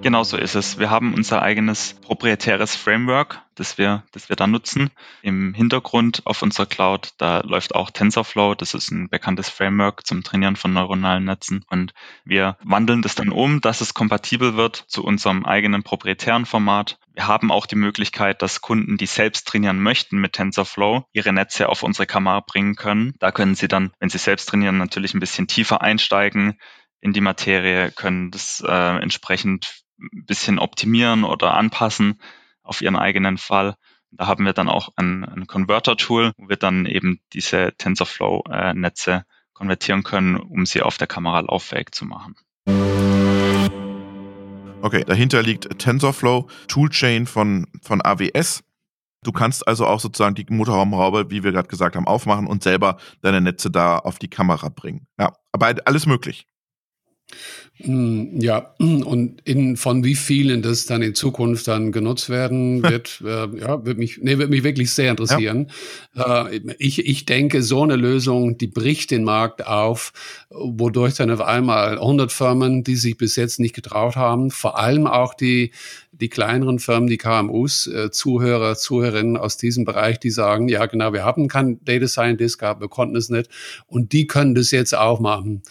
Genau 0.00 0.22
so 0.22 0.36
ist 0.36 0.54
es. 0.54 0.78
Wir 0.78 0.90
haben 0.90 1.12
unser 1.12 1.42
eigenes 1.42 1.94
proprietäres 1.94 2.76
Framework, 2.76 3.42
das 3.56 3.78
wir, 3.78 4.04
das 4.12 4.28
wir 4.28 4.36
da 4.36 4.46
nutzen. 4.46 4.90
Im 5.22 5.54
Hintergrund 5.54 6.22
auf 6.24 6.40
unserer 6.40 6.66
Cloud, 6.66 7.14
da 7.18 7.40
läuft 7.40 7.74
auch 7.74 7.90
TensorFlow. 7.90 8.54
Das 8.54 8.74
ist 8.74 8.92
ein 8.92 9.08
bekanntes 9.08 9.48
Framework 9.50 10.06
zum 10.06 10.22
Trainieren 10.22 10.54
von 10.54 10.72
neuronalen 10.72 11.24
Netzen. 11.24 11.64
Und 11.68 11.94
wir 12.24 12.56
wandeln 12.62 13.02
das 13.02 13.16
dann 13.16 13.30
um, 13.30 13.60
dass 13.60 13.80
es 13.80 13.92
kompatibel 13.92 14.56
wird 14.56 14.84
zu 14.86 15.04
unserem 15.04 15.44
eigenen 15.44 15.82
proprietären 15.82 16.46
Format. 16.46 17.00
Wir 17.12 17.26
haben 17.26 17.50
auch 17.50 17.66
die 17.66 17.76
Möglichkeit, 17.76 18.40
dass 18.40 18.60
Kunden, 18.60 18.98
die 18.98 19.06
selbst 19.06 19.48
trainieren 19.48 19.82
möchten 19.82 20.18
mit 20.18 20.34
TensorFlow, 20.34 21.06
ihre 21.12 21.32
Netze 21.32 21.68
auf 21.68 21.82
unsere 21.82 22.06
Kamera 22.06 22.40
bringen 22.40 22.76
können. 22.76 23.14
Da 23.18 23.32
können 23.32 23.56
sie 23.56 23.66
dann, 23.68 23.90
wenn 23.98 24.10
sie 24.10 24.18
selbst 24.18 24.48
trainieren, 24.48 24.78
natürlich 24.78 25.12
ein 25.14 25.20
bisschen 25.20 25.48
tiefer 25.48 25.82
einsteigen 25.82 26.56
in 27.00 27.12
die 27.12 27.20
Materie, 27.20 27.90
können 27.90 28.30
das 28.30 28.62
äh, 28.66 28.96
entsprechend 29.02 29.84
ein 29.98 30.24
bisschen 30.26 30.58
optimieren 30.58 31.24
oder 31.24 31.54
anpassen 31.54 32.20
auf 32.62 32.80
ihren 32.80 32.96
eigenen 32.96 33.38
Fall. 33.38 33.76
Da 34.10 34.26
haben 34.26 34.44
wir 34.44 34.52
dann 34.52 34.68
auch 34.68 34.90
ein, 34.96 35.24
ein 35.24 35.46
Converter-Tool, 35.46 36.32
wo 36.36 36.48
wir 36.48 36.56
dann 36.56 36.86
eben 36.86 37.20
diese 37.32 37.72
TensorFlow-Netze 37.76 39.24
konvertieren 39.52 40.02
können, 40.02 40.36
um 40.36 40.66
sie 40.66 40.82
auf 40.82 40.96
der 40.98 41.06
Kamera 41.06 41.40
lauffähig 41.40 41.92
zu 41.92 42.04
machen. 42.04 42.36
Okay, 44.80 45.04
dahinter 45.04 45.42
liegt 45.42 45.78
TensorFlow, 45.78 46.46
Toolchain 46.68 47.26
von, 47.26 47.66
von 47.82 48.00
AWS. 48.00 48.62
Du 49.24 49.32
kannst 49.32 49.66
also 49.66 49.86
auch 49.86 49.98
sozusagen 49.98 50.36
die 50.36 50.46
Motorraumraube, 50.48 51.30
wie 51.30 51.42
wir 51.42 51.50
gerade 51.50 51.68
gesagt 51.68 51.96
haben, 51.96 52.06
aufmachen 52.06 52.46
und 52.46 52.62
selber 52.62 52.98
deine 53.20 53.40
Netze 53.40 53.70
da 53.70 53.98
auf 53.98 54.20
die 54.20 54.28
Kamera 54.28 54.68
bringen. 54.68 55.08
Ja, 55.18 55.32
aber 55.50 55.74
alles 55.84 56.06
möglich. 56.06 56.46
Hm, 57.80 58.40
ja, 58.40 58.74
und 58.78 59.40
in, 59.44 59.76
von 59.76 60.02
wie 60.02 60.16
vielen 60.16 60.62
das 60.62 60.86
dann 60.86 61.00
in 61.00 61.14
Zukunft 61.14 61.68
dann 61.68 61.92
genutzt 61.92 62.28
werden 62.28 62.82
wird, 62.90 63.22
äh, 63.24 63.46
ja, 63.56 63.84
wird 63.84 63.98
mich, 63.98 64.18
nee, 64.20 64.36
wird 64.38 64.50
mich 64.50 64.64
wirklich 64.64 64.90
sehr 64.90 65.12
interessieren. 65.12 65.70
Ja. 66.14 66.48
Äh, 66.48 66.60
ich, 66.78 67.06
ich 67.06 67.24
denke, 67.24 67.62
so 67.62 67.84
eine 67.84 67.94
Lösung, 67.94 68.58
die 68.58 68.66
bricht 68.66 69.12
den 69.12 69.22
Markt 69.22 69.64
auf, 69.64 70.12
wodurch 70.50 71.14
dann 71.14 71.30
auf 71.30 71.40
einmal 71.40 71.98
100 71.98 72.32
Firmen, 72.32 72.82
die 72.82 72.96
sich 72.96 73.16
bis 73.16 73.36
jetzt 73.36 73.60
nicht 73.60 73.76
getraut 73.76 74.16
haben, 74.16 74.50
vor 74.50 74.76
allem 74.78 75.06
auch 75.06 75.34
die, 75.34 75.70
die 76.20 76.28
kleineren 76.28 76.80
Firmen, 76.80 77.08
die 77.08 77.18
KMUs, 77.18 77.86
äh, 77.86 78.10
Zuhörer, 78.10 78.74
Zuhörerinnen 78.74 79.36
aus 79.36 79.56
diesem 79.56 79.84
Bereich, 79.84 80.18
die 80.18 80.30
sagen, 80.30 80.68
ja 80.68 80.86
genau, 80.86 81.12
wir 81.12 81.24
haben 81.24 81.46
keinen 81.46 81.84
Data 81.84 82.08
Scientist 82.08 82.58
gehabt, 82.58 82.80
wir 82.80 82.88
konnten 82.88 83.14
es 83.14 83.28
nicht 83.28 83.48
und 83.86 84.12
die 84.12 84.26
können 84.26 84.56
das 84.56 84.72
jetzt 84.72 84.96
auch 84.96 85.20
machen. 85.20 85.62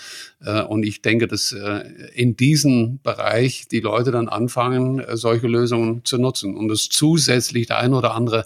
Äh, 0.41 0.61
und 0.61 0.83
ich 0.83 1.01
denke, 1.01 1.27
dass 1.27 1.51
äh, 1.51 1.83
in 2.13 2.35
diesem 2.35 2.99
Bereich 3.01 3.67
die 3.67 3.79
Leute 3.79 4.11
dann 4.11 4.29
anfangen, 4.29 4.99
äh, 4.99 5.17
solche 5.17 5.47
Lösungen 5.47 6.05
zu 6.05 6.17
nutzen 6.17 6.55
und 6.55 6.71
es 6.71 6.89
zusätzlich 6.89 7.67
der 7.67 7.79
ein 7.79 7.93
oder 7.93 8.13
andere 8.13 8.45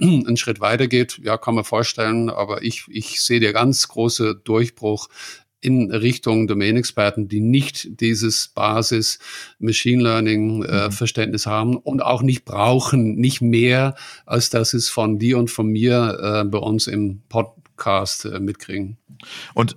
einen 0.00 0.36
Schritt 0.36 0.60
weitergeht, 0.60 1.20
ja, 1.22 1.38
kann 1.38 1.54
man 1.54 1.64
vorstellen, 1.64 2.30
aber 2.30 2.62
ich, 2.62 2.84
ich 2.88 3.22
sehe 3.22 3.40
der 3.40 3.52
ganz 3.52 3.88
große 3.88 4.40
Durchbruch 4.44 5.08
in 5.60 5.90
Richtung 5.90 6.46
Domain-Experten, 6.46 7.28
die 7.28 7.40
nicht 7.40 8.00
dieses 8.00 8.48
Basis 8.48 9.18
Machine 9.58 10.02
Learning 10.02 10.62
äh, 10.62 10.86
mhm. 10.86 10.92
Verständnis 10.92 11.46
haben 11.46 11.76
und 11.76 12.02
auch 12.02 12.22
nicht 12.22 12.44
brauchen, 12.44 13.16
nicht 13.16 13.42
mehr, 13.42 13.94
als 14.24 14.50
dass 14.50 14.72
es 14.72 14.88
von 14.88 15.18
dir 15.18 15.38
und 15.38 15.50
von 15.50 15.66
mir 15.66 16.18
äh, 16.22 16.48
bei 16.48 16.58
uns 16.58 16.86
im 16.86 17.22
Podcast 17.28 18.24
äh, 18.24 18.40
mitkriegen. 18.40 18.96
Und 19.54 19.76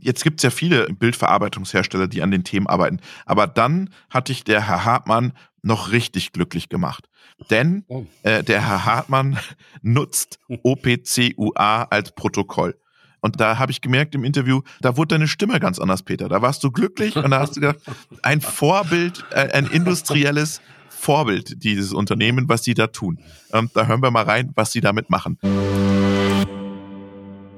jetzt 0.00 0.24
gibt 0.24 0.40
es 0.40 0.44
ja 0.44 0.50
viele 0.50 0.86
Bildverarbeitungshersteller, 0.86 2.08
die 2.08 2.22
an 2.22 2.30
den 2.30 2.44
Themen 2.44 2.66
arbeiten. 2.66 3.00
Aber 3.26 3.46
dann 3.46 3.90
hat 4.08 4.28
dich 4.28 4.44
der 4.44 4.66
Herr 4.66 4.84
Hartmann 4.84 5.32
noch 5.62 5.92
richtig 5.92 6.32
glücklich 6.32 6.68
gemacht. 6.68 7.08
Denn 7.50 7.84
oh. 7.88 8.06
äh, 8.22 8.42
der 8.42 8.66
Herr 8.66 8.84
Hartmann 8.84 9.38
nutzt 9.82 10.38
OPCUA 10.48 11.84
als 11.84 12.12
Protokoll. 12.12 12.76
Und 13.20 13.38
da 13.40 13.58
habe 13.58 13.70
ich 13.70 13.82
gemerkt 13.82 14.14
im 14.14 14.24
Interview, 14.24 14.62
da 14.80 14.96
wurde 14.96 15.14
deine 15.14 15.28
Stimme 15.28 15.60
ganz 15.60 15.78
anders, 15.78 16.02
Peter. 16.02 16.28
Da 16.28 16.40
warst 16.40 16.64
du 16.64 16.70
glücklich 16.70 17.16
und 17.16 17.30
da 17.30 17.40
hast 17.40 17.56
du 17.56 17.60
gedacht, 17.60 17.80
ein 18.22 18.40
Vorbild, 18.40 19.24
äh, 19.30 19.50
ein 19.52 19.66
industrielles 19.66 20.60
Vorbild, 20.88 21.62
dieses 21.62 21.92
Unternehmen, 21.92 22.48
was 22.48 22.64
sie 22.64 22.74
da 22.74 22.86
tun. 22.86 23.18
Ähm, 23.52 23.70
da 23.74 23.86
hören 23.86 24.02
wir 24.02 24.10
mal 24.10 24.24
rein, 24.24 24.52
was 24.54 24.72
sie 24.72 24.80
damit 24.80 25.10
machen. 25.10 25.38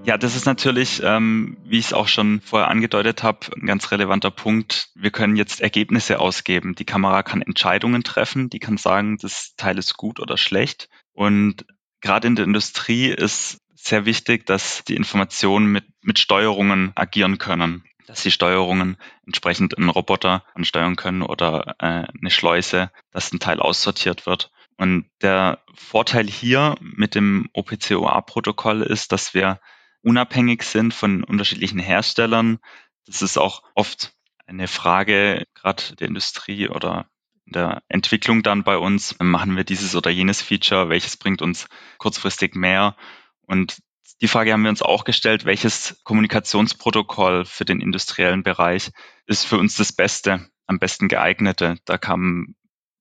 Ja, 0.04 0.18
das 0.18 0.34
ist 0.34 0.46
natürlich, 0.46 1.00
ähm, 1.04 1.56
wie 1.64 1.78
ich 1.78 1.86
es 1.86 1.92
auch 1.92 2.08
schon 2.08 2.40
vorher 2.40 2.68
angedeutet 2.68 3.22
habe, 3.22 3.46
ein 3.54 3.66
ganz 3.66 3.92
relevanter 3.92 4.32
Punkt. 4.32 4.90
Wir 4.96 5.12
können 5.12 5.36
jetzt 5.36 5.60
Ergebnisse 5.60 6.18
ausgeben. 6.18 6.74
Die 6.74 6.84
Kamera 6.84 7.22
kann 7.22 7.40
Entscheidungen 7.40 8.02
treffen, 8.02 8.50
die 8.50 8.58
kann 8.58 8.78
sagen, 8.78 9.16
das 9.18 9.54
Teil 9.56 9.78
ist 9.78 9.96
gut 9.96 10.18
oder 10.18 10.36
schlecht. 10.36 10.88
Und 11.12 11.64
gerade 12.00 12.26
in 12.26 12.34
der 12.34 12.46
Industrie 12.46 13.10
ist 13.10 13.60
sehr 13.74 14.04
wichtig, 14.04 14.44
dass 14.44 14.82
die 14.82 14.96
Informationen 14.96 15.66
mit, 15.66 15.84
mit 16.02 16.18
Steuerungen 16.18 16.90
agieren 16.96 17.38
können. 17.38 17.84
Dass 18.08 18.22
die 18.22 18.32
Steuerungen 18.32 18.96
entsprechend 19.24 19.78
einen 19.78 19.88
Roboter 19.88 20.44
ansteuern 20.54 20.96
können 20.96 21.22
oder 21.22 21.76
äh, 21.78 22.06
eine 22.18 22.30
Schleuse, 22.30 22.90
dass 23.12 23.32
ein 23.32 23.38
Teil 23.38 23.60
aussortiert 23.60 24.26
wird. 24.26 24.50
Und 24.76 25.06
der 25.20 25.60
Vorteil 25.74 26.26
hier 26.26 26.74
mit 26.80 27.14
dem 27.14 27.48
OPCOA-Protokoll 27.52 28.82
ist, 28.82 29.12
dass 29.12 29.32
wir 29.32 29.60
unabhängig 30.02 30.62
sind 30.62 30.94
von 30.94 31.24
unterschiedlichen 31.24 31.78
Herstellern. 31.78 32.58
Das 33.06 33.22
ist 33.22 33.38
auch 33.38 33.62
oft 33.74 34.14
eine 34.46 34.68
Frage 34.68 35.46
gerade 35.54 35.96
der 35.96 36.08
Industrie 36.08 36.68
oder 36.68 37.06
der 37.46 37.82
Entwicklung 37.88 38.42
dann 38.42 38.64
bei 38.64 38.76
uns. 38.76 39.16
Machen 39.18 39.56
wir 39.56 39.64
dieses 39.64 39.94
oder 39.94 40.10
jenes 40.10 40.42
Feature? 40.42 40.88
Welches 40.88 41.16
bringt 41.16 41.42
uns 41.42 41.68
kurzfristig 41.98 42.54
mehr? 42.54 42.96
Und 43.42 43.78
die 44.20 44.28
Frage 44.28 44.52
haben 44.52 44.62
wir 44.62 44.70
uns 44.70 44.82
auch 44.82 45.04
gestellt, 45.04 45.44
welches 45.44 46.00
Kommunikationsprotokoll 46.04 47.44
für 47.44 47.64
den 47.64 47.80
industriellen 47.80 48.42
Bereich 48.42 48.90
ist 49.26 49.44
für 49.44 49.58
uns 49.58 49.76
das 49.76 49.92
Beste, 49.92 50.48
am 50.66 50.78
besten 50.78 51.08
geeignete. 51.08 51.76
Da 51.84 51.98
kamen 51.98 52.54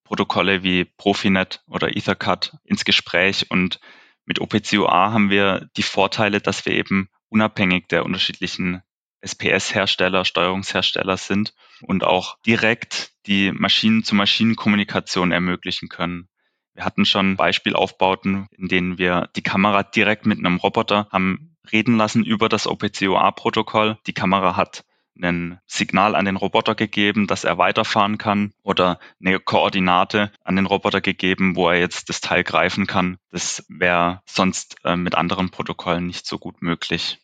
Protokolle 0.04 0.64
wie 0.64 0.86
Profinet 0.86 1.64
oder 1.68 1.96
Ethercut 1.96 2.58
ins 2.64 2.86
Gespräch 2.86 3.52
und 3.52 3.80
mit 4.26 4.40
OPCOA 4.40 5.12
haben 5.12 5.30
wir 5.30 5.70
die 5.78 5.84
Vorteile, 5.84 6.42
dass 6.42 6.66
wir 6.66 6.74
eben 6.74 7.10
unabhängig 7.30 7.88
der 7.88 8.06
unterschiedlichen 8.06 8.82
SPS-Hersteller, 9.22 10.26
Steuerungshersteller 10.26 11.18
sind 11.18 11.54
und 11.82 12.04
auch 12.04 12.38
direkt 12.46 13.12
die 13.28 13.52
Maschinen-zu-Maschinen-Kommunikation 13.52 15.32
ermöglichen 15.32 15.90
können. 15.90 16.28
Wir 16.74 16.86
hatten 16.86 17.06
schon 17.06 17.36
Beispielaufbauten, 17.36 18.48
in 18.52 18.68
denen 18.68 18.98
wir 18.98 19.30
die 19.36 19.44
Kamera 19.44 19.84
direkt 19.84 20.26
mit 20.26 20.40
einem 20.40 20.58
Roboter 20.58 21.08
haben 21.12 21.56
reden 21.72 21.98
lassen 21.98 22.24
über 22.24 22.50
das 22.50 22.66
OPC-UA-Protokoll. 22.66 23.98
Die 24.08 24.14
Kamera 24.14 24.56
hat 24.56 24.84
ein 25.24 25.60
Signal 25.68 26.16
an 26.16 26.26
den 26.26 26.36
Roboter 26.36 26.76
gegeben, 26.76 27.28
dass 27.28 27.44
er 27.44 27.58
weiterfahren 27.58 28.18
kann 28.18 28.54
oder 28.64 29.00
eine 29.20 29.40
Koordinate 29.40 30.32
an 30.44 30.56
den 30.56 30.66
Roboter 30.66 31.02
gegeben, 31.02 31.56
wo 31.56 31.70
er 31.70 31.80
jetzt 31.80 32.10
das 32.10 32.22
Teil 32.22 32.44
greifen 32.44 32.88
kann. 32.88 33.18
Das 33.32 33.66
wäre 33.70 34.22
sonst 34.26 34.76
äh, 34.84 34.96
mit 34.96 35.16
anderen 35.16 35.50
Protokollen 35.50 36.08
nicht 36.08 36.26
so 36.26 36.38
gut 36.38 36.62
möglich. 36.62 37.20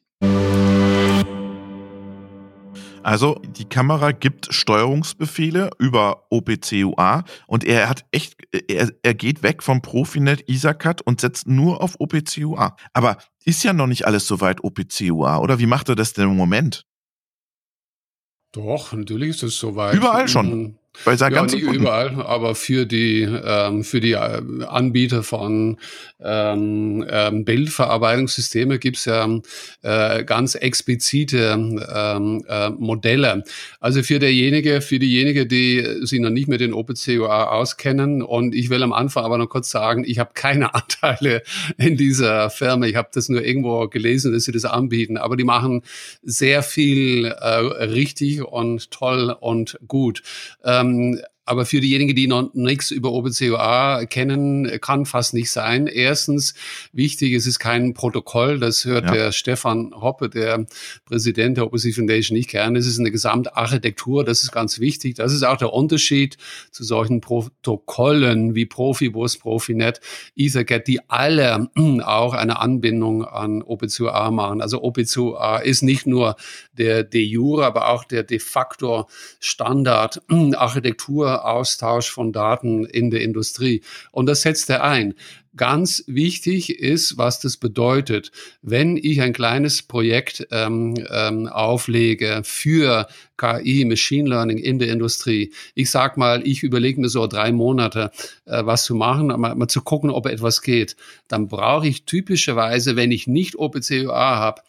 Also 3.07 3.39
die 3.41 3.63
Kamera 3.63 4.11
gibt 4.11 4.53
Steuerungsbefehle 4.53 5.69
über 5.79 6.25
OPC-UA 6.29 7.23
und 7.47 7.63
er 7.63 7.87
hat 7.87 8.03
echt, 8.11 8.35
er, 8.67 8.91
er 9.01 9.13
geht 9.13 9.43
weg 9.43 9.63
vom 9.63 9.81
Profinet 9.81 10.49
ISACAT 10.49 11.01
und 11.03 11.21
setzt 11.21 11.47
nur 11.47 11.81
auf 11.81 11.95
OPC-UA. 12.01 12.75
Aber 12.91 13.17
ist 13.45 13.63
ja 13.63 13.71
noch 13.71 13.87
nicht 13.87 14.05
alles 14.05 14.27
soweit 14.27 14.61
OPC-UA, 14.61 15.37
oder? 15.37 15.57
Wie 15.57 15.67
macht 15.67 15.87
er 15.87 15.95
das 15.95 16.11
denn 16.11 16.29
im 16.29 16.35
Moment? 16.35 16.85
Doch, 18.57 18.91
natürlich 18.93 19.29
ist 19.29 19.43
es 19.43 19.59
soweit. 19.59 19.93
Überall 19.93 20.27
schon. 20.27 20.77
Bei 21.05 21.15
seinen 21.15 21.35
ja, 21.35 21.43
nicht 21.43 21.61
überall, 21.61 22.21
aber 22.21 22.55
für 22.55 22.85
die, 22.85 23.21
ähm, 23.21 23.83
für 23.83 23.99
die 23.99 24.13
äh, 24.13 24.41
Anbieter 24.67 25.23
von 25.23 25.77
ähm, 26.19 27.05
ähm, 27.09 27.45
Bildverarbeitungssysteme 27.45 28.79
gibt 28.79 28.97
es 28.97 29.05
ja 29.05 29.27
äh, 29.83 30.23
ganz 30.23 30.55
explizite 30.55 31.37
ähm, 31.47 32.43
äh, 32.47 32.69
Modelle. 32.71 33.43
Also 33.79 34.03
für 34.03 34.19
derjenige, 34.19 34.81
für 34.81 34.99
diejenige, 34.99 35.45
die 35.45 35.85
sich 36.01 36.19
noch 36.19 36.29
nicht 36.29 36.47
mit 36.47 36.61
den 36.61 36.73
OpenCUA 36.73 37.45
auskennen 37.45 38.21
und 38.21 38.55
ich 38.55 38.69
will 38.69 38.83
am 38.83 38.93
Anfang 38.93 39.25
aber 39.25 39.37
noch 39.37 39.49
kurz 39.49 39.69
sagen, 39.69 40.03
ich 40.05 40.19
habe 40.19 40.31
keine 40.33 40.73
Anteile 40.73 41.43
in 41.77 41.97
dieser 41.97 42.49
Firma. 42.49 42.85
Ich 42.85 42.95
habe 42.95 43.09
das 43.13 43.29
nur 43.29 43.43
irgendwo 43.43 43.87
gelesen, 43.87 44.33
dass 44.33 44.45
sie 44.45 44.51
das 44.51 44.65
anbieten, 44.65 45.17
aber 45.17 45.35
die 45.35 45.43
machen 45.43 45.83
sehr 46.23 46.63
viel 46.63 47.25
äh, 47.25 47.55
richtig 47.85 48.43
und 48.43 48.91
toll 48.91 49.35
und 49.39 49.79
gut. 49.87 50.23
Ähm, 50.63 50.86
ähm, 50.87 51.21
aber 51.47 51.65
für 51.65 51.79
diejenigen, 51.79 52.15
die 52.15 52.27
noch 52.27 52.53
nichts 52.53 52.91
über 52.91 53.11
OpenCOA 53.11 54.05
kennen, 54.05 54.79
kann 54.81 55.05
fast 55.05 55.33
nicht 55.33 55.49
sein. 55.49 55.87
Erstens, 55.87 56.53
wichtig, 56.91 57.33
es 57.33 57.47
ist 57.47 57.59
kein 57.59 57.93
Protokoll. 57.93 58.59
Das 58.59 58.83
hört 58.83 59.05
ja. 59.05 59.11
der 59.11 59.31
Stefan 59.31 59.93
Hoppe, 59.95 60.29
der 60.29 60.65
Präsident 61.05 61.57
der 61.57 61.65
Open 61.65 61.79
Foundation, 61.79 62.37
nicht 62.37 62.49
gerne. 62.49 62.77
Es 62.79 62.85
ist 62.85 62.99
eine 62.99 63.11
Gesamtarchitektur. 63.11 64.25
Das 64.25 64.43
ist 64.43 64.51
ganz 64.51 64.79
wichtig. 64.79 65.15
Das 65.15 65.33
ist 65.33 65.43
auch 65.43 65.57
der 65.57 65.71
Unterschied 65.71 66.37
zu 66.71 66.83
solchen 66.83 67.21
Protokollen 67.21 68.53
wie 68.53 68.65
Profibus, 68.65 69.37
Profinet, 69.37 70.01
Ethercat, 70.35 70.87
die 70.87 70.99
alle 71.09 71.69
auch 72.03 72.33
eine 72.33 72.59
Anbindung 72.59 73.23
an 73.23 73.61
OpenCOA 73.61 74.31
machen. 74.31 74.61
Also 74.61 74.83
OpenCOA 74.83 75.59
ist 75.59 75.81
nicht 75.81 76.07
nur 76.07 76.35
der 76.73 77.03
de 77.03 77.23
jure, 77.23 77.65
aber 77.65 77.89
auch 77.89 78.03
der 78.03 78.23
de 78.23 78.39
facto 78.39 79.07
Standard 79.39 80.21
Austausch 81.45 82.09
von 82.09 82.31
Daten 82.31 82.85
in 82.85 83.09
der 83.09 83.21
Industrie. 83.21 83.81
Und 84.11 84.27
das 84.27 84.41
setzt 84.41 84.69
er 84.69 84.83
ein. 84.83 85.13
Ganz 85.55 86.03
wichtig 86.05 86.79
ist, 86.79 87.17
was 87.17 87.39
das 87.39 87.57
bedeutet. 87.57 88.31
Wenn 88.61 88.95
ich 88.95 89.21
ein 89.21 89.33
kleines 89.33 89.81
Projekt 89.81 90.47
ähm, 90.51 90.93
ähm, 91.09 91.47
auflege 91.47 92.41
für 92.43 93.07
KI, 93.37 93.83
Machine 93.85 94.29
Learning 94.29 94.59
in 94.59 94.77
der 94.77 94.89
Industrie, 94.89 95.51
ich 95.73 95.89
sag 95.89 96.15
mal, 96.15 96.45
ich 96.47 96.61
überlege 96.61 97.01
mir 97.01 97.09
so 97.09 97.25
drei 97.25 97.51
Monate, 97.51 98.11
äh, 98.45 98.63
was 98.65 98.83
zu 98.83 98.93
machen, 98.93 99.27
mal, 99.27 99.55
mal 99.55 99.67
zu 99.67 99.81
gucken, 99.81 100.11
ob 100.11 100.27
etwas 100.27 100.61
geht, 100.61 100.95
dann 101.27 101.47
brauche 101.47 101.87
ich 101.87 102.05
typischerweise, 102.05 102.95
wenn 102.95 103.11
ich 103.11 103.25
nicht 103.25 103.55
OPCUA 103.55 104.37
habe, 104.37 104.61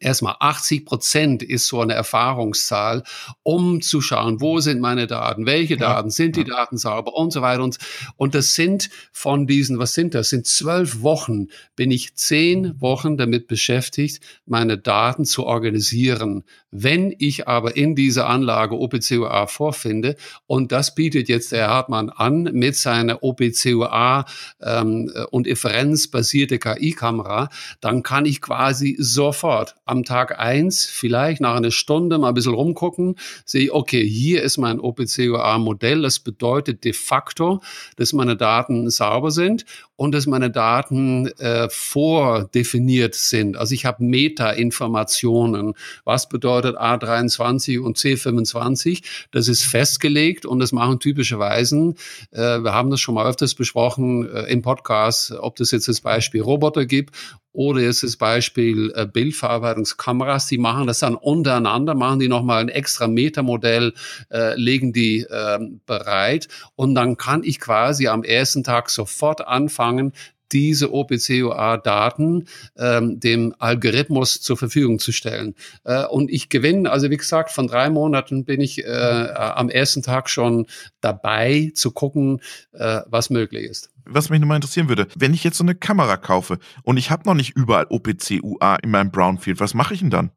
Erstmal 0.00 0.36
80 0.38 0.84
Prozent 0.84 1.42
ist 1.42 1.66
so 1.66 1.80
eine 1.80 1.94
Erfahrungszahl, 1.94 3.04
um 3.42 3.80
zu 3.80 4.02
schauen, 4.02 4.40
wo 4.40 4.60
sind 4.60 4.80
meine 4.80 5.06
Daten, 5.06 5.46
welche 5.46 5.78
Daten, 5.78 6.10
sind 6.10 6.36
die 6.36 6.44
Daten 6.44 6.76
sauber 6.76 7.14
und 7.14 7.32
so 7.32 7.40
weiter. 7.40 7.62
Und, 7.62 7.78
und 8.16 8.34
das 8.34 8.54
sind 8.54 8.90
von 9.12 9.46
diesen, 9.46 9.78
was 9.78 9.94
sind 9.94 10.14
das? 10.14 10.28
Sind 10.28 10.46
zwölf 10.46 11.00
Wochen, 11.00 11.48
bin 11.74 11.90
ich 11.90 12.14
zehn 12.16 12.78
Wochen 12.80 13.16
damit 13.16 13.48
beschäftigt, 13.48 14.22
meine 14.44 14.76
Daten 14.76 15.24
zu 15.24 15.46
organisieren. 15.46 16.44
Wenn 16.70 17.14
ich 17.18 17.48
aber 17.48 17.76
in 17.76 17.94
dieser 17.94 18.28
Anlage 18.28 18.78
OPCUA 18.78 19.46
vorfinde, 19.46 20.16
und 20.46 20.70
das 20.70 20.94
bietet 20.94 21.28
jetzt 21.28 21.52
der 21.52 21.68
Hartmann 21.68 22.10
an 22.10 22.42
mit 22.52 22.76
seiner 22.76 23.22
OPCUA 23.22 24.26
ähm, 24.60 25.10
und 25.30 25.46
inferenzbasierte 25.46 26.58
KI-Kamera, 26.58 27.48
dann 27.80 28.02
kann 28.02 28.26
ich 28.26 28.42
quasi 28.42 28.96
sofort 28.98 29.76
am 29.86 30.04
Tag 30.04 30.38
eins 30.38 30.84
vielleicht 30.84 31.40
nach 31.40 31.56
einer 31.56 31.70
Stunde 31.70 32.18
mal 32.18 32.28
ein 32.28 32.34
bisschen 32.34 32.54
rumgucken, 32.54 33.16
sehe 33.46 33.64
ich, 33.64 33.72
okay, 33.72 34.06
hier 34.06 34.42
ist 34.42 34.58
mein 34.58 34.78
OPCUA-Modell. 34.78 36.02
Das 36.02 36.20
bedeutet 36.20 36.84
de 36.84 36.92
facto, 36.92 37.62
dass 37.96 38.12
meine 38.12 38.36
Daten 38.36 38.90
sauber 38.90 39.30
sind 39.30 39.64
und 39.98 40.12
dass 40.12 40.26
meine 40.26 40.48
Daten 40.48 41.26
äh, 41.38 41.68
vordefiniert 41.68 43.16
sind. 43.16 43.56
Also 43.56 43.74
ich 43.74 43.84
habe 43.84 44.04
Meta-Informationen. 44.04 45.74
Was 46.04 46.28
bedeutet 46.28 46.76
A23 46.78 47.80
und 47.80 47.98
C25? 47.98 49.02
Das 49.32 49.48
ist 49.48 49.64
festgelegt 49.64 50.46
und 50.46 50.60
das 50.60 50.70
machen 50.70 51.00
typischerweise, 51.00 51.94
äh, 52.30 52.38
wir 52.38 52.72
haben 52.72 52.90
das 52.90 53.00
schon 53.00 53.16
mal 53.16 53.26
öfters 53.26 53.56
besprochen 53.56 54.30
äh, 54.32 54.44
im 54.44 54.62
Podcast, 54.62 55.32
ob 55.32 55.56
das 55.56 55.72
jetzt 55.72 55.88
das 55.88 56.00
Beispiel 56.00 56.42
Roboter 56.42 56.86
gibt 56.86 57.16
oder 57.52 57.80
jetzt 57.80 58.02
das 58.02 58.16
Beispiel 58.16 58.92
äh, 58.94 59.06
Bildverarbeitungskameras, 59.06 60.46
die 60.46 60.58
machen 60.58 60.86
das 60.86 61.00
dann 61.00 61.14
untereinander, 61.14 61.94
machen 61.94 62.20
die 62.20 62.28
nochmal 62.28 62.60
ein 62.60 62.68
extra 62.68 63.08
Metamodell, 63.08 63.94
äh, 64.30 64.54
legen 64.54 64.92
die 64.92 65.20
äh, 65.20 65.58
bereit. 65.86 66.48
Und 66.76 66.94
dann 66.94 67.16
kann 67.16 67.42
ich 67.42 67.58
quasi 67.58 68.08
am 68.08 68.22
ersten 68.22 68.64
Tag 68.64 68.90
sofort 68.90 69.46
anfangen, 69.46 70.12
diese 70.52 70.92
OPCOA-Daten 70.92 72.48
ähm, 72.76 73.20
dem 73.20 73.54
Algorithmus 73.58 74.40
zur 74.40 74.56
Verfügung 74.56 74.98
zu 74.98 75.12
stellen. 75.12 75.54
Äh, 75.84 76.04
und 76.06 76.30
ich 76.30 76.48
gewinne, 76.48 76.90
also 76.90 77.10
wie 77.10 77.16
gesagt, 77.16 77.50
von 77.50 77.66
drei 77.66 77.90
Monaten 77.90 78.44
bin 78.44 78.60
ich 78.60 78.84
äh, 78.84 79.28
am 79.34 79.68
ersten 79.68 80.02
Tag 80.02 80.30
schon 80.30 80.66
dabei 81.00 81.70
zu 81.74 81.90
gucken, 81.90 82.40
äh, 82.72 83.00
was 83.06 83.30
möglich 83.30 83.64
ist 83.64 83.90
was 84.10 84.30
mich 84.30 84.40
nochmal 84.40 84.56
interessieren 84.56 84.88
würde, 84.88 85.06
wenn 85.14 85.34
ich 85.34 85.44
jetzt 85.44 85.58
so 85.58 85.64
eine 85.64 85.74
Kamera 85.74 86.16
kaufe 86.16 86.58
und 86.82 86.96
ich 86.96 87.10
habe 87.10 87.24
noch 87.26 87.34
nicht 87.34 87.56
überall 87.56 87.86
OPC 87.90 88.42
UA 88.42 88.76
in 88.76 88.90
meinem 88.90 89.10
Brownfield, 89.10 89.60
was 89.60 89.74
mache 89.74 89.94
ich 89.94 90.00
denn 90.00 90.10
dann? 90.10 90.30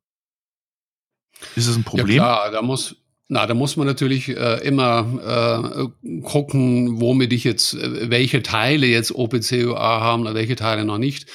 Ist 1.56 1.68
es 1.68 1.76
ein 1.76 1.84
Problem? 1.84 2.18
Ja 2.18 2.24
klar, 2.24 2.52
da 2.52 2.62
muss, 2.62 3.01
na, 3.34 3.46
da 3.46 3.54
muss 3.54 3.78
man 3.78 3.88
natürlich 3.88 4.28
äh, 4.28 4.58
immer 4.58 5.88
äh, 6.04 6.22
gucken, 6.22 7.00
womit 7.00 7.32
ich 7.32 7.46
jetzt, 7.46 7.76
äh, 7.76 8.10
welche 8.10 8.44
Teile 8.44 8.88
jetzt 8.88 9.16
OPCUA 9.16 10.02
haben 10.02 10.24
oder 10.24 10.36
welche 10.36 10.58
Teile 10.58 10.84
noch 10.84 10.98
nicht. 10.98 11.28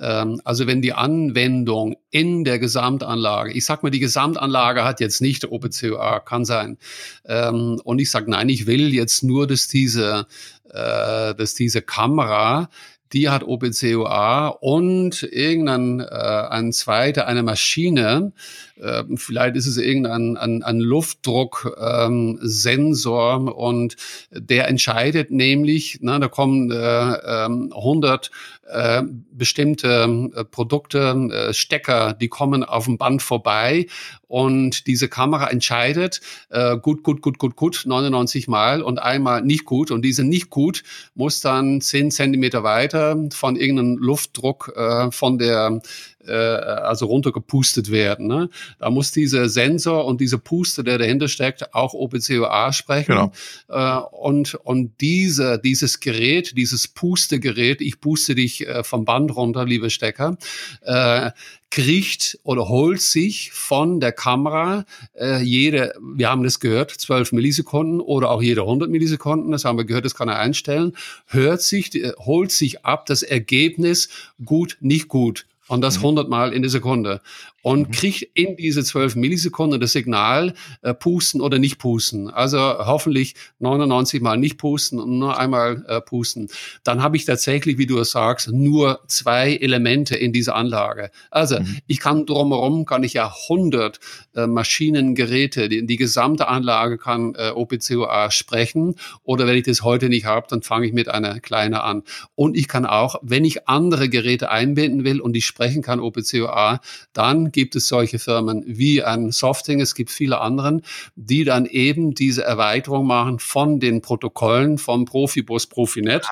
Ähm, 0.00 0.40
also 0.44 0.66
wenn 0.66 0.80
die 0.80 0.94
Anwendung 0.94 1.96
in 2.08 2.44
der 2.44 2.58
Gesamtanlage, 2.58 3.52
ich 3.52 3.66
sag 3.66 3.82
mal, 3.82 3.90
die 3.90 4.00
Gesamtanlage 4.00 4.82
hat 4.82 5.00
jetzt 5.00 5.20
nicht 5.20 5.44
OPCUA, 5.44 6.20
kann 6.20 6.46
sein. 6.46 6.78
Ähm, 7.26 7.78
und 7.84 7.98
ich 7.98 8.10
sag, 8.10 8.28
nein, 8.28 8.48
ich 8.48 8.66
will 8.66 8.94
jetzt 8.94 9.22
nur, 9.22 9.46
dass 9.46 9.68
diese, 9.68 10.26
äh, 10.70 11.34
dass 11.34 11.52
diese 11.52 11.82
Kamera 11.82 12.70
die 13.12 13.28
hat 13.28 13.44
OPCOA 13.44 14.48
und 14.48 15.22
irgendein 15.22 16.00
äh, 16.00 16.04
ein 16.04 16.72
zweiter, 16.72 17.26
eine 17.26 17.42
Maschine, 17.42 18.32
äh, 18.80 19.04
vielleicht 19.16 19.56
ist 19.56 19.66
es 19.66 19.76
irgendein 19.76 20.36
ein, 20.36 20.62
ein 20.62 20.78
Luftdrucksensor 20.80 23.36
ähm, 23.36 23.48
und 23.48 23.96
der 24.30 24.68
entscheidet 24.68 25.30
nämlich, 25.30 25.98
na, 26.00 26.18
da 26.18 26.28
kommen 26.28 26.70
äh, 26.70 26.74
äh, 26.74 27.44
100 27.44 28.30
äh, 28.68 29.02
bestimmte 29.30 30.30
äh, 30.34 30.44
Produkte, 30.44 31.28
äh, 31.32 31.52
Stecker, 31.52 32.14
die 32.14 32.28
kommen 32.28 32.64
auf 32.64 32.84
dem 32.84 32.98
Band 32.98 33.22
vorbei 33.22 33.86
und 34.28 34.86
diese 34.86 35.08
Kamera 35.08 35.48
entscheidet 35.48 36.22
äh, 36.48 36.78
gut, 36.78 37.02
gut, 37.02 37.20
gut, 37.20 37.38
gut, 37.38 37.54
gut 37.54 37.82
99 37.84 38.48
Mal 38.48 38.82
und 38.82 38.98
einmal 38.98 39.42
nicht 39.42 39.66
gut. 39.66 39.90
Und 39.90 40.02
diese 40.02 40.24
nicht 40.24 40.48
gut 40.48 40.82
muss 41.14 41.40
dann 41.40 41.80
10 41.80 42.10
Zentimeter 42.10 42.62
weiter 42.62 43.16
von 43.32 43.56
irgendeinem 43.56 43.98
Luftdruck 43.98 44.72
äh, 44.74 45.10
von 45.10 45.38
der 45.38 45.82
äh, 46.26 46.32
also 46.32 47.06
runtergepustet 47.06 47.90
werden. 47.90 48.26
Ne? 48.26 48.48
Da 48.78 48.90
muss 48.90 49.12
dieser 49.12 49.48
Sensor 49.48 50.04
und 50.04 50.20
dieser 50.20 50.38
Puster, 50.38 50.82
der 50.82 50.98
dahinter 50.98 51.28
steckt, 51.28 51.74
auch 51.74 51.94
OPCOA 51.94 52.72
sprechen. 52.72 53.12
Genau. 53.12 53.32
Äh, 53.68 54.00
und 54.12 54.54
und 54.54 55.00
diese, 55.00 55.58
dieses 55.58 56.00
Gerät, 56.00 56.56
dieses 56.56 56.88
Pustegerät, 56.88 57.80
ich 57.80 58.00
puste 58.00 58.34
dich 58.34 58.66
äh, 58.66 58.84
vom 58.84 59.04
Band 59.04 59.34
runter, 59.34 59.64
liebe 59.64 59.90
Stecker, 59.90 60.36
äh, 60.82 61.30
kriegt 61.72 62.38
oder 62.42 62.68
holt 62.68 63.00
sich 63.00 63.50
von 63.52 63.98
der 63.98 64.12
Kamera 64.12 64.84
äh, 65.18 65.42
jede, 65.42 65.94
wir 66.00 66.28
haben 66.28 66.42
das 66.42 66.60
gehört, 66.60 66.90
12 66.90 67.32
Millisekunden 67.32 68.00
oder 68.00 68.30
auch 68.30 68.42
jede 68.42 68.60
100 68.60 68.90
Millisekunden, 68.90 69.52
das 69.52 69.64
haben 69.64 69.78
wir 69.78 69.86
gehört, 69.86 70.04
das 70.04 70.14
kann 70.14 70.28
er 70.28 70.38
einstellen, 70.38 70.92
hört 71.26 71.62
sich, 71.62 71.90
holt 72.18 72.52
sich 72.52 72.84
ab 72.84 73.06
das 73.06 73.22
Ergebnis 73.22 74.10
gut, 74.44 74.76
nicht 74.80 75.08
gut 75.08 75.46
und 75.72 75.80
das 75.80 75.96
100 75.96 76.26
mhm. 76.26 76.30
Mal 76.30 76.52
in 76.52 76.62
der 76.62 76.70
Sekunde 76.70 77.22
und 77.62 77.88
mhm. 77.88 77.92
kriegt 77.92 78.22
in 78.34 78.56
diese 78.56 78.84
12 78.84 79.16
Millisekunden 79.16 79.80
das 79.80 79.92
Signal, 79.92 80.54
äh, 80.82 80.92
pusten 80.92 81.40
oder 81.40 81.58
nicht 81.58 81.78
pusten. 81.78 82.28
Also 82.28 82.58
hoffentlich 82.58 83.34
99 83.60 84.20
Mal 84.20 84.36
nicht 84.36 84.58
pusten 84.58 84.98
und 84.98 85.18
nur 85.18 85.38
einmal 85.38 85.84
äh, 85.88 86.00
pusten. 86.00 86.48
Dann 86.84 87.02
habe 87.02 87.16
ich 87.16 87.24
tatsächlich, 87.24 87.78
wie 87.78 87.86
du 87.86 87.98
es 87.98 88.10
sagst, 88.10 88.50
nur 88.50 89.00
zwei 89.06 89.54
Elemente 89.56 90.16
in 90.16 90.32
dieser 90.32 90.56
Anlage. 90.56 91.10
Also 91.30 91.60
mhm. 91.60 91.78
ich 91.86 92.00
kann 92.00 92.26
drumherum, 92.26 92.84
kann 92.84 93.04
ich 93.04 93.14
ja 93.14 93.32
100 93.48 94.00
äh, 94.34 94.46
Maschinen, 94.46 95.14
Geräte, 95.14 95.68
die, 95.68 95.86
die 95.86 95.96
gesamte 95.96 96.48
Anlage 96.48 96.98
kann 96.98 97.34
äh, 97.36 97.50
OPCOA 97.50 98.30
sprechen. 98.30 98.96
Oder 99.22 99.46
wenn 99.46 99.56
ich 99.56 99.64
das 99.64 99.82
heute 99.82 100.08
nicht 100.08 100.26
habe, 100.26 100.46
dann 100.50 100.62
fange 100.62 100.86
ich 100.86 100.92
mit 100.92 101.08
einer 101.08 101.38
kleinen 101.40 101.74
an. 101.74 102.02
Und 102.34 102.56
ich 102.56 102.66
kann 102.66 102.86
auch, 102.86 103.16
wenn 103.22 103.44
ich 103.44 103.68
andere 103.68 104.08
Geräte 104.08 104.50
einbinden 104.50 105.04
will 105.04 105.20
und 105.20 105.32
die 105.34 105.42
sprechen 105.42 105.82
kann 105.82 106.00
OPCOA, 106.00 106.80
dann 107.12 107.51
gibt 107.52 107.76
es 107.76 107.88
solche 107.88 108.18
Firmen 108.18 108.64
wie 108.66 109.02
ein 109.02 109.30
Softing, 109.30 109.80
es 109.80 109.94
gibt 109.94 110.10
viele 110.10 110.40
anderen, 110.40 110.82
die 111.14 111.44
dann 111.44 111.66
eben 111.66 112.14
diese 112.14 112.44
Erweiterung 112.44 113.06
machen 113.06 113.38
von 113.38 113.80
den 113.80 114.00
Protokollen 114.00 114.78
vom 114.78 115.04
Profibus 115.04 115.66
Profinet 115.66 116.26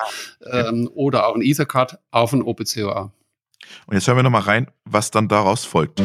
ähm, 0.51 0.89
oder 0.93 1.27
auch 1.27 1.35
ein 1.35 1.41
Ethercard 1.41 1.99
auf 2.11 2.33
ein 2.33 2.41
OPCOA. 2.41 3.11
Und 3.85 3.95
jetzt 3.95 4.07
hören 4.07 4.17
wir 4.17 4.23
nochmal 4.23 4.41
rein, 4.41 4.67
was 4.85 5.11
dann 5.11 5.27
daraus 5.27 5.65
folgt. 5.65 6.01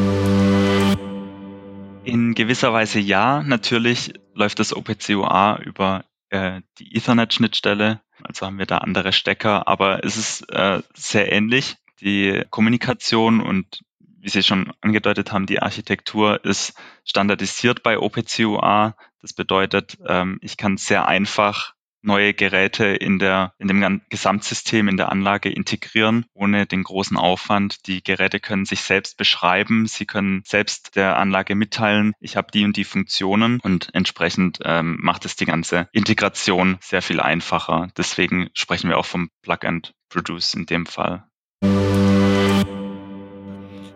In 2.03 2.35
gewisser 2.35 2.71
Weise 2.71 2.99
ja, 2.99 3.43
natürlich 3.43 4.13
läuft 4.33 4.59
das 4.59 4.73
OPCOA 4.73 5.59
über 5.63 6.05
äh, 6.29 6.61
die 6.79 6.95
Ethernet-Schnittstelle, 6.95 8.01
also 8.23 8.45
haben 8.45 8.59
wir 8.59 8.65
da 8.65 8.79
andere 8.79 9.11
Stecker, 9.11 9.67
aber 9.67 10.03
es 10.03 10.17
ist 10.17 10.51
äh, 10.51 10.81
sehr 10.93 11.31
ähnlich. 11.31 11.75
Die 12.01 12.43
Kommunikation 12.49 13.41
und 13.41 13.83
wie 14.27 14.31
Sie 14.31 14.43
schon 14.43 14.73
angedeutet 14.81 15.31
haben, 15.31 15.45
die 15.45 15.61
Architektur 15.61 16.43
ist 16.43 16.73
standardisiert 17.05 17.81
bei 17.81 17.97
OPCUA. 17.97 18.97
Das 19.21 19.31
bedeutet, 19.31 19.97
ähm, 20.05 20.37
ich 20.41 20.57
kann 20.57 20.75
sehr 20.75 21.07
einfach 21.07 21.75
neue 22.01 22.33
Geräte 22.33 22.87
in 22.87 23.19
der, 23.19 23.53
in 23.57 23.69
dem 23.69 24.01
Gesamtsystem, 24.09 24.89
in 24.89 24.97
der 24.97 25.13
Anlage 25.13 25.49
integrieren, 25.49 26.25
ohne 26.33 26.65
den 26.65 26.83
großen 26.83 27.15
Aufwand. 27.15 27.87
Die 27.87 28.03
Geräte 28.03 28.41
können 28.41 28.65
sich 28.65 28.81
selbst 28.81 29.15
beschreiben. 29.15 29.87
Sie 29.87 30.05
können 30.05 30.41
selbst 30.45 30.97
der 30.97 31.15
Anlage 31.15 31.55
mitteilen, 31.55 32.11
ich 32.19 32.35
habe 32.35 32.51
die 32.51 32.65
und 32.65 32.75
die 32.75 32.83
Funktionen 32.83 33.61
und 33.61 33.91
entsprechend 33.93 34.59
ähm, 34.65 34.97
macht 34.99 35.23
es 35.23 35.37
die 35.37 35.45
ganze 35.45 35.87
Integration 35.93 36.77
sehr 36.81 37.01
viel 37.01 37.21
einfacher. 37.21 37.87
Deswegen 37.95 38.49
sprechen 38.53 38.89
wir 38.89 38.97
auch 38.97 39.05
vom 39.05 39.29
Plug 39.41 39.59
and 39.63 39.93
Produce 40.09 40.53
in 40.53 40.65
dem 40.65 40.85
Fall. 40.85 41.23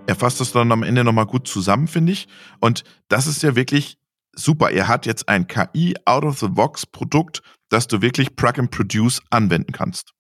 Er 0.07 0.15
fasst 0.15 0.41
das 0.41 0.51
dann 0.51 0.71
am 0.71 0.83
Ende 0.83 1.03
nochmal 1.03 1.25
gut 1.25 1.47
zusammen, 1.47 1.87
finde 1.87 2.13
ich. 2.13 2.27
Und 2.59 2.83
das 3.07 3.27
ist 3.27 3.43
ja 3.43 3.55
wirklich 3.55 3.97
super. 4.33 4.71
Er 4.71 4.87
hat 4.87 5.05
jetzt 5.05 5.29
ein 5.29 5.47
KI 5.47 5.95
Out-of-the-Box-Produkt, 6.05 7.41
das 7.69 7.87
du 7.87 8.01
wirklich 8.01 8.35
Plug 8.35 8.53
and 8.57 8.71
Produce 8.71 9.21
anwenden 9.29 9.71
kannst. 9.71 10.13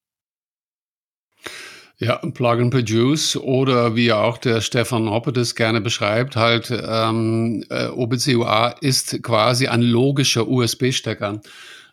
Ja, 1.97 2.15
Plug 2.15 2.59
and 2.59 2.71
Produce 2.71 3.35
oder 3.35 3.95
wie 3.95 4.11
auch 4.11 4.39
der 4.39 4.61
Stefan 4.61 5.09
Hoppe 5.09 5.31
das 5.33 5.53
gerne 5.53 5.81
beschreibt, 5.81 6.35
halt 6.35 6.71
ähm, 6.71 7.63
äh, 7.69 7.89
OBCUA 7.89 8.69
ist 8.81 9.21
quasi 9.21 9.67
ein 9.67 9.83
logischer 9.83 10.47
USB-Stecker. 10.47 11.41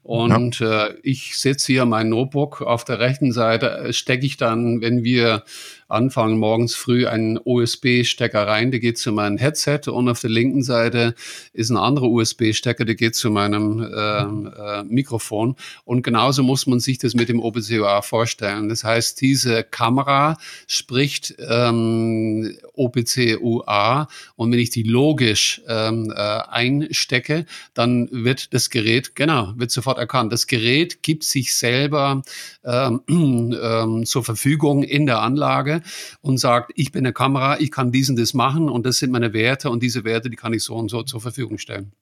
Und 0.02 0.60
ja. 0.60 0.86
äh, 0.86 0.94
ich 1.02 1.38
setze 1.38 1.72
hier 1.72 1.84
mein 1.84 2.08
Notebook 2.08 2.62
auf 2.62 2.84
der 2.84 2.98
rechten 2.98 3.32
Seite, 3.32 3.70
äh, 3.70 3.92
stecke 3.92 4.24
ich 4.24 4.38
dann, 4.38 4.80
wenn 4.80 5.04
wir 5.04 5.44
anfangen, 5.88 6.38
morgens 6.38 6.74
früh 6.74 7.06
einen 7.06 7.38
USB-Stecker 7.42 8.46
rein, 8.46 8.70
der 8.70 8.80
geht 8.80 8.98
zu 8.98 9.10
meinem 9.10 9.38
Headset 9.38 9.80
und 9.88 10.08
auf 10.08 10.20
der 10.20 10.30
linken 10.30 10.62
Seite 10.62 11.14
ist 11.54 11.70
ein 11.70 11.78
anderer 11.78 12.08
USB-Stecker, 12.08 12.84
der 12.84 12.94
geht 12.94 13.14
zu 13.14 13.30
meinem 13.30 13.80
äh, 13.80 14.22
äh, 14.22 14.84
Mikrofon. 14.84 15.56
Und 15.84 16.02
genauso 16.02 16.42
muss 16.42 16.66
man 16.66 16.80
sich 16.80 16.98
das 16.98 17.14
mit 17.14 17.30
dem 17.30 17.40
OPCOA 17.40 18.02
vorstellen. 18.02 18.68
Das 18.68 18.84
heißt, 18.84 19.20
diese 19.20 19.64
Kamera 19.64 20.36
spricht 20.66 21.34
ähm, 21.38 22.54
OPCUA 22.74 24.08
und 24.36 24.52
wenn 24.52 24.58
ich 24.58 24.70
die 24.70 24.82
logisch 24.82 25.62
ähm, 25.68 26.12
äh, 26.14 26.20
einstecke, 26.20 27.46
dann 27.72 28.08
wird 28.12 28.52
das 28.52 28.68
Gerät, 28.68 29.16
genau, 29.16 29.54
wird 29.56 29.70
sofort 29.70 29.98
erkannt. 29.98 30.32
Das 30.34 30.46
Gerät 30.46 31.02
gibt 31.02 31.24
sich 31.24 31.54
selber 31.54 32.22
ähm, 32.64 33.00
ähm, 33.08 34.04
zur 34.04 34.22
Verfügung 34.22 34.82
in 34.82 35.06
der 35.06 35.22
Anlage 35.22 35.77
und 36.20 36.38
sagt, 36.38 36.72
ich 36.74 36.92
bin 36.92 37.04
eine 37.04 37.12
Kamera, 37.12 37.58
ich 37.60 37.70
kann 37.70 37.92
diesen 37.92 38.16
das 38.16 38.34
machen 38.34 38.68
und 38.68 38.86
das 38.86 38.98
sind 38.98 39.10
meine 39.10 39.32
Werte 39.32 39.70
und 39.70 39.82
diese 39.82 40.04
Werte, 40.04 40.30
die 40.30 40.36
kann 40.36 40.52
ich 40.52 40.64
so 40.64 40.74
und 40.74 40.90
so 40.90 41.02
zur 41.02 41.20
Verfügung 41.20 41.58
stellen. 41.58 41.92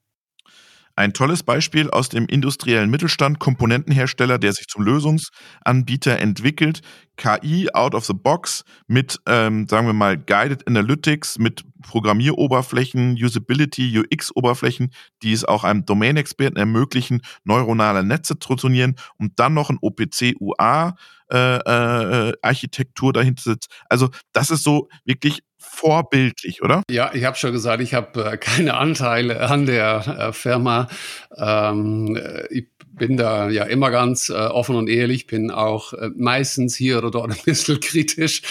Ein 0.97 1.13
tolles 1.13 1.43
Beispiel 1.43 1.91
aus 1.91 2.09
dem 2.09 2.25
industriellen 2.25 2.89
Mittelstand, 2.89 3.37
Komponentenhersteller, 3.37 4.39
der 4.39 4.51
sich 4.53 4.67
zum 4.67 4.81
Lösungsanbieter 4.81 6.17
entwickelt, 6.17 6.81
KI 7.17 7.69
out 7.71 7.93
of 7.93 8.05
the 8.05 8.15
box 8.15 8.63
mit, 8.87 9.19
ähm, 9.27 9.67
sagen 9.67 9.85
wir 9.85 9.93
mal, 9.93 10.17
Guided 10.17 10.67
Analytics, 10.67 11.37
mit 11.37 11.63
Programmieroberflächen, 11.83 13.13
Usability, 13.13 13.99
UX-Oberflächen, 13.99 14.89
die 15.21 15.33
es 15.33 15.45
auch 15.45 15.63
einem 15.63 15.85
Domain-Experten 15.85 16.57
ermöglichen, 16.57 17.21
neuronale 17.43 18.03
Netze 18.03 18.39
zu 18.39 18.55
trainieren 18.55 18.95
und 19.19 19.33
dann 19.39 19.53
noch 19.53 19.69
ein 19.69 19.77
OPC-UA 19.79 20.95
äh, 21.31 21.57
äh, 21.57 22.33
Architektur 22.41 23.13
dahinter 23.13 23.43
sitzt. 23.43 23.69
Also 23.89 24.09
das 24.33 24.51
ist 24.51 24.63
so 24.63 24.89
wirklich 25.05 25.41
vorbildlich, 25.57 26.61
oder? 26.61 26.83
Ja, 26.89 27.11
ich 27.13 27.25
habe 27.25 27.35
schon 27.35 27.51
gesagt, 27.51 27.81
ich 27.81 27.93
habe 27.93 28.23
äh, 28.23 28.37
keine 28.37 28.75
Anteile 28.75 29.49
an 29.49 29.65
der 29.65 30.07
äh, 30.07 30.33
Firma. 30.33 30.87
Ähm, 31.35 32.15
äh, 32.15 32.47
ich 32.49 32.67
bin 32.97 33.17
da 33.17 33.49
ja 33.49 33.63
immer 33.63 33.91
ganz 33.91 34.29
äh, 34.29 34.33
offen 34.33 34.75
und 34.75 34.89
ehrlich, 34.89 35.27
bin 35.27 35.51
auch 35.51 35.93
äh, 35.93 36.09
meistens 36.15 36.75
hier 36.75 36.97
oder 36.97 37.11
dort 37.11 37.31
ein 37.31 37.37
bisschen 37.45 37.79
kritisch. 37.81 38.41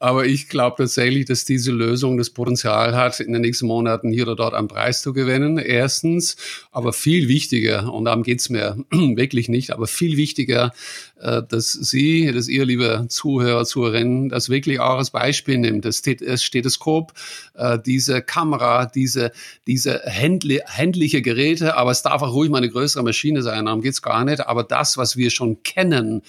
Aber 0.00 0.26
ich 0.26 0.48
glaube 0.48 0.76
tatsächlich, 0.78 1.26
dass 1.26 1.44
diese 1.44 1.72
Lösung 1.72 2.18
das 2.18 2.30
Potenzial 2.30 2.96
hat, 2.96 3.20
in 3.20 3.32
den 3.32 3.42
nächsten 3.42 3.66
Monaten 3.66 4.10
hier 4.10 4.24
oder 4.24 4.36
dort 4.36 4.54
einen 4.54 4.68
Preis 4.68 5.02
zu 5.02 5.12
gewinnen. 5.12 5.58
Erstens, 5.58 6.36
aber 6.70 6.92
viel 6.92 7.28
wichtiger, 7.28 7.92
und 7.92 8.06
darum 8.06 8.22
geht's 8.22 8.48
mir 8.48 8.76
wirklich 8.90 9.48
nicht, 9.48 9.70
aber 9.70 9.86
viel 9.86 10.16
wichtiger, 10.16 10.72
äh, 11.20 11.42
dass 11.48 11.72
Sie, 11.72 12.30
dass 12.32 12.48
ihr, 12.48 12.64
liebe 12.64 13.06
Zuhörer, 13.08 13.64
Zuhörerinnen, 13.64 14.28
das 14.28 14.48
wirklich 14.48 14.80
auch 14.80 14.98
als 14.98 15.10
Beispiel 15.10 15.58
nimmt. 15.58 15.84
Das 15.84 15.98
Stethoskop, 15.98 17.12
äh, 17.54 17.78
diese 17.84 18.22
Kamera, 18.22 18.86
diese, 18.86 19.32
diese 19.66 20.00
händliche 20.04 21.22
Geräte, 21.22 21.76
aber 21.76 21.92
es 21.92 22.02
darf 22.02 22.22
auch 22.22 22.34
ruhig 22.34 22.50
mal 22.50 22.58
eine 22.58 22.70
größere 22.70 23.04
Maschine 23.04 23.42
sein, 23.42 23.66
darum 23.66 23.82
geht's 23.92 24.02
gar 24.02 24.24
nicht. 24.24 24.40
Aber 24.46 24.64
das, 24.64 24.96
was 24.96 25.16
wir 25.16 25.30
schon 25.30 25.62
kennen, 25.62 26.22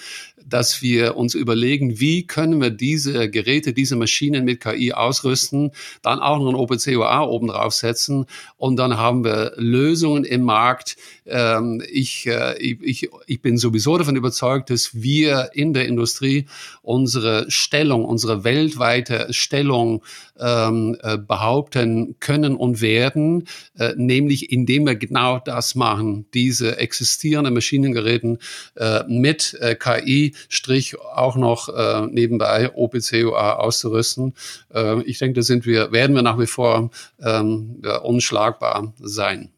dass 0.48 0.82
wir 0.82 1.16
uns 1.18 1.36
überlegen, 1.36 2.00
wie 2.00 2.26
können 2.28 2.62
wir 2.62 2.70
diese 2.70 3.30
Geräte, 3.30 3.74
diese 3.74 3.96
Maschinen 3.96 4.46
mit 4.46 4.62
KI 4.62 4.94
ausrüsten, 4.94 5.72
dann 6.02 6.20
auch 6.20 6.40
noch 6.40 6.50
ein 6.50 6.56
OpenCOA 6.56 7.22
oben 7.24 7.48
draufsetzen 7.48 8.26
und 8.58 8.78
dann 8.78 8.98
haben 8.98 9.24
wir 9.24 9.54
Lösungen 9.58 10.24
im 10.24 10.44
Markt. 10.44 10.98
Ähm, 11.26 11.82
ich, 11.92 12.28
äh, 12.28 12.58
ich, 12.60 13.10
ich 13.28 13.42
bin 13.42 13.58
sowieso 13.58 13.98
davon 13.98 14.16
überzeugt, 14.16 14.70
dass 14.70 15.02
wir 15.02 15.50
in 15.54 15.74
der 15.74 15.88
Industrie 15.88 16.46
unsere 16.82 17.50
Stellung, 17.50 18.06
unsere 18.06 18.44
weltweite 18.44 19.28
Stellung 19.32 20.04
ähm, 20.40 20.98
äh, 21.02 21.18
behaupten 21.18 22.16
können 22.20 22.56
und 22.56 22.82
werden, 22.82 23.48
äh, 23.78 23.94
nämlich 23.96 24.52
indem 24.52 24.86
wir 24.86 24.96
genau 24.96 25.40
das 25.40 25.76
machen, 25.76 26.26
diese 26.34 26.78
existierenden 26.78 27.54
Maschinengeräten 27.54 28.40
äh, 28.76 29.04
mit 29.08 29.58
äh, 29.60 29.76
KI 29.76 30.33
Strich 30.50 31.00
auch 31.00 31.36
noch 31.36 31.70
äh, 31.70 32.08
nebenbei 32.08 32.72
OPCUA 32.74 33.54
auszurüsten. 33.54 34.34
Äh, 34.74 35.02
ich 35.04 35.20
denke, 35.20 35.40
da 35.40 35.42
sind 35.42 35.66
wir, 35.66 35.92
werden 35.92 36.16
wir 36.16 36.22
nach 36.22 36.40
wie 36.40 36.48
vor 36.48 36.92
ähm, 37.22 37.82
unschlagbar 38.04 38.94
sein. 39.00 39.54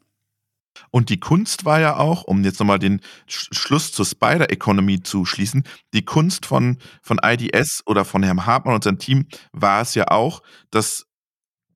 Und 0.91 1.09
die 1.09 1.19
Kunst 1.19 1.65
war 1.65 1.79
ja 1.79 1.97
auch, 1.97 2.23
um 2.23 2.43
jetzt 2.43 2.59
nochmal 2.59 2.79
den 2.79 3.01
Sch 3.27 3.49
Schluss 3.51 3.91
zur 3.91 4.05
Spider 4.05 4.49
Economy 4.49 5.01
zu 5.01 5.25
schließen, 5.25 5.63
die 5.93 6.05
Kunst 6.05 6.45
von, 6.45 6.77
von 7.01 7.19
IDS 7.23 7.83
oder 7.85 8.05
von 8.05 8.23
Herrn 8.23 8.45
Hartmann 8.45 8.75
und 8.75 8.83
seinem 8.83 8.99
Team 8.99 9.27
war 9.51 9.81
es 9.81 9.95
ja 9.95 10.05
auch, 10.09 10.41
dass 10.71 11.05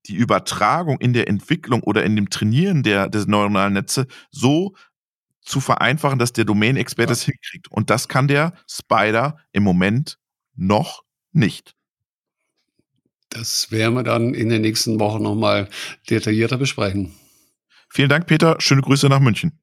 die 0.06 0.16
Übertragung 0.16 1.00
in 1.00 1.14
der 1.14 1.28
Entwicklung 1.28 1.84
oder 1.84 2.04
in 2.04 2.16
dem 2.16 2.30
Trainieren 2.30 2.84
der, 2.84 3.10
der 3.10 3.26
neuronalen 3.26 3.74
Netze 3.74 4.08
so 4.32 4.74
zu 5.50 5.60
vereinfachen, 5.60 6.20
dass 6.20 6.32
der 6.32 6.46
Domain-Experte 6.46 7.14
es 7.14 7.24
hinkriegt. 7.24 7.72
Und 7.72 7.90
das 7.90 8.08
kann 8.08 8.28
der 8.28 8.54
Spider 8.70 9.38
im 9.52 9.64
Moment 9.64 10.20
noch 10.56 11.04
nicht. 11.32 11.76
Das 13.30 13.72
werden 13.72 13.96
wir 13.96 14.04
dann 14.04 14.34
in 14.34 14.50
den 14.50 14.62
nächsten 14.62 15.00
Wochen 15.00 15.24
nochmal 15.24 15.70
detaillierter 16.10 16.58
besprechen. 16.58 17.14
Vielen 17.90 18.10
Dank, 18.10 18.28
Peter. 18.28 18.58
Schöne 18.60 18.82
Grüße 18.82 19.08
nach 19.08 19.20
München. 19.20 19.60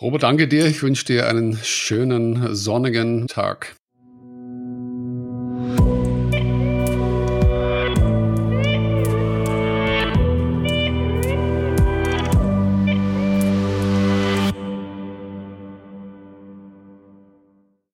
Robert, 0.00 0.22
danke 0.22 0.46
dir. 0.46 0.66
Ich 0.66 0.82
wünsche 0.82 1.06
dir 1.06 1.26
einen 1.26 1.58
schönen 1.62 2.54
sonnigen 2.54 3.28
Tag. 3.28 3.76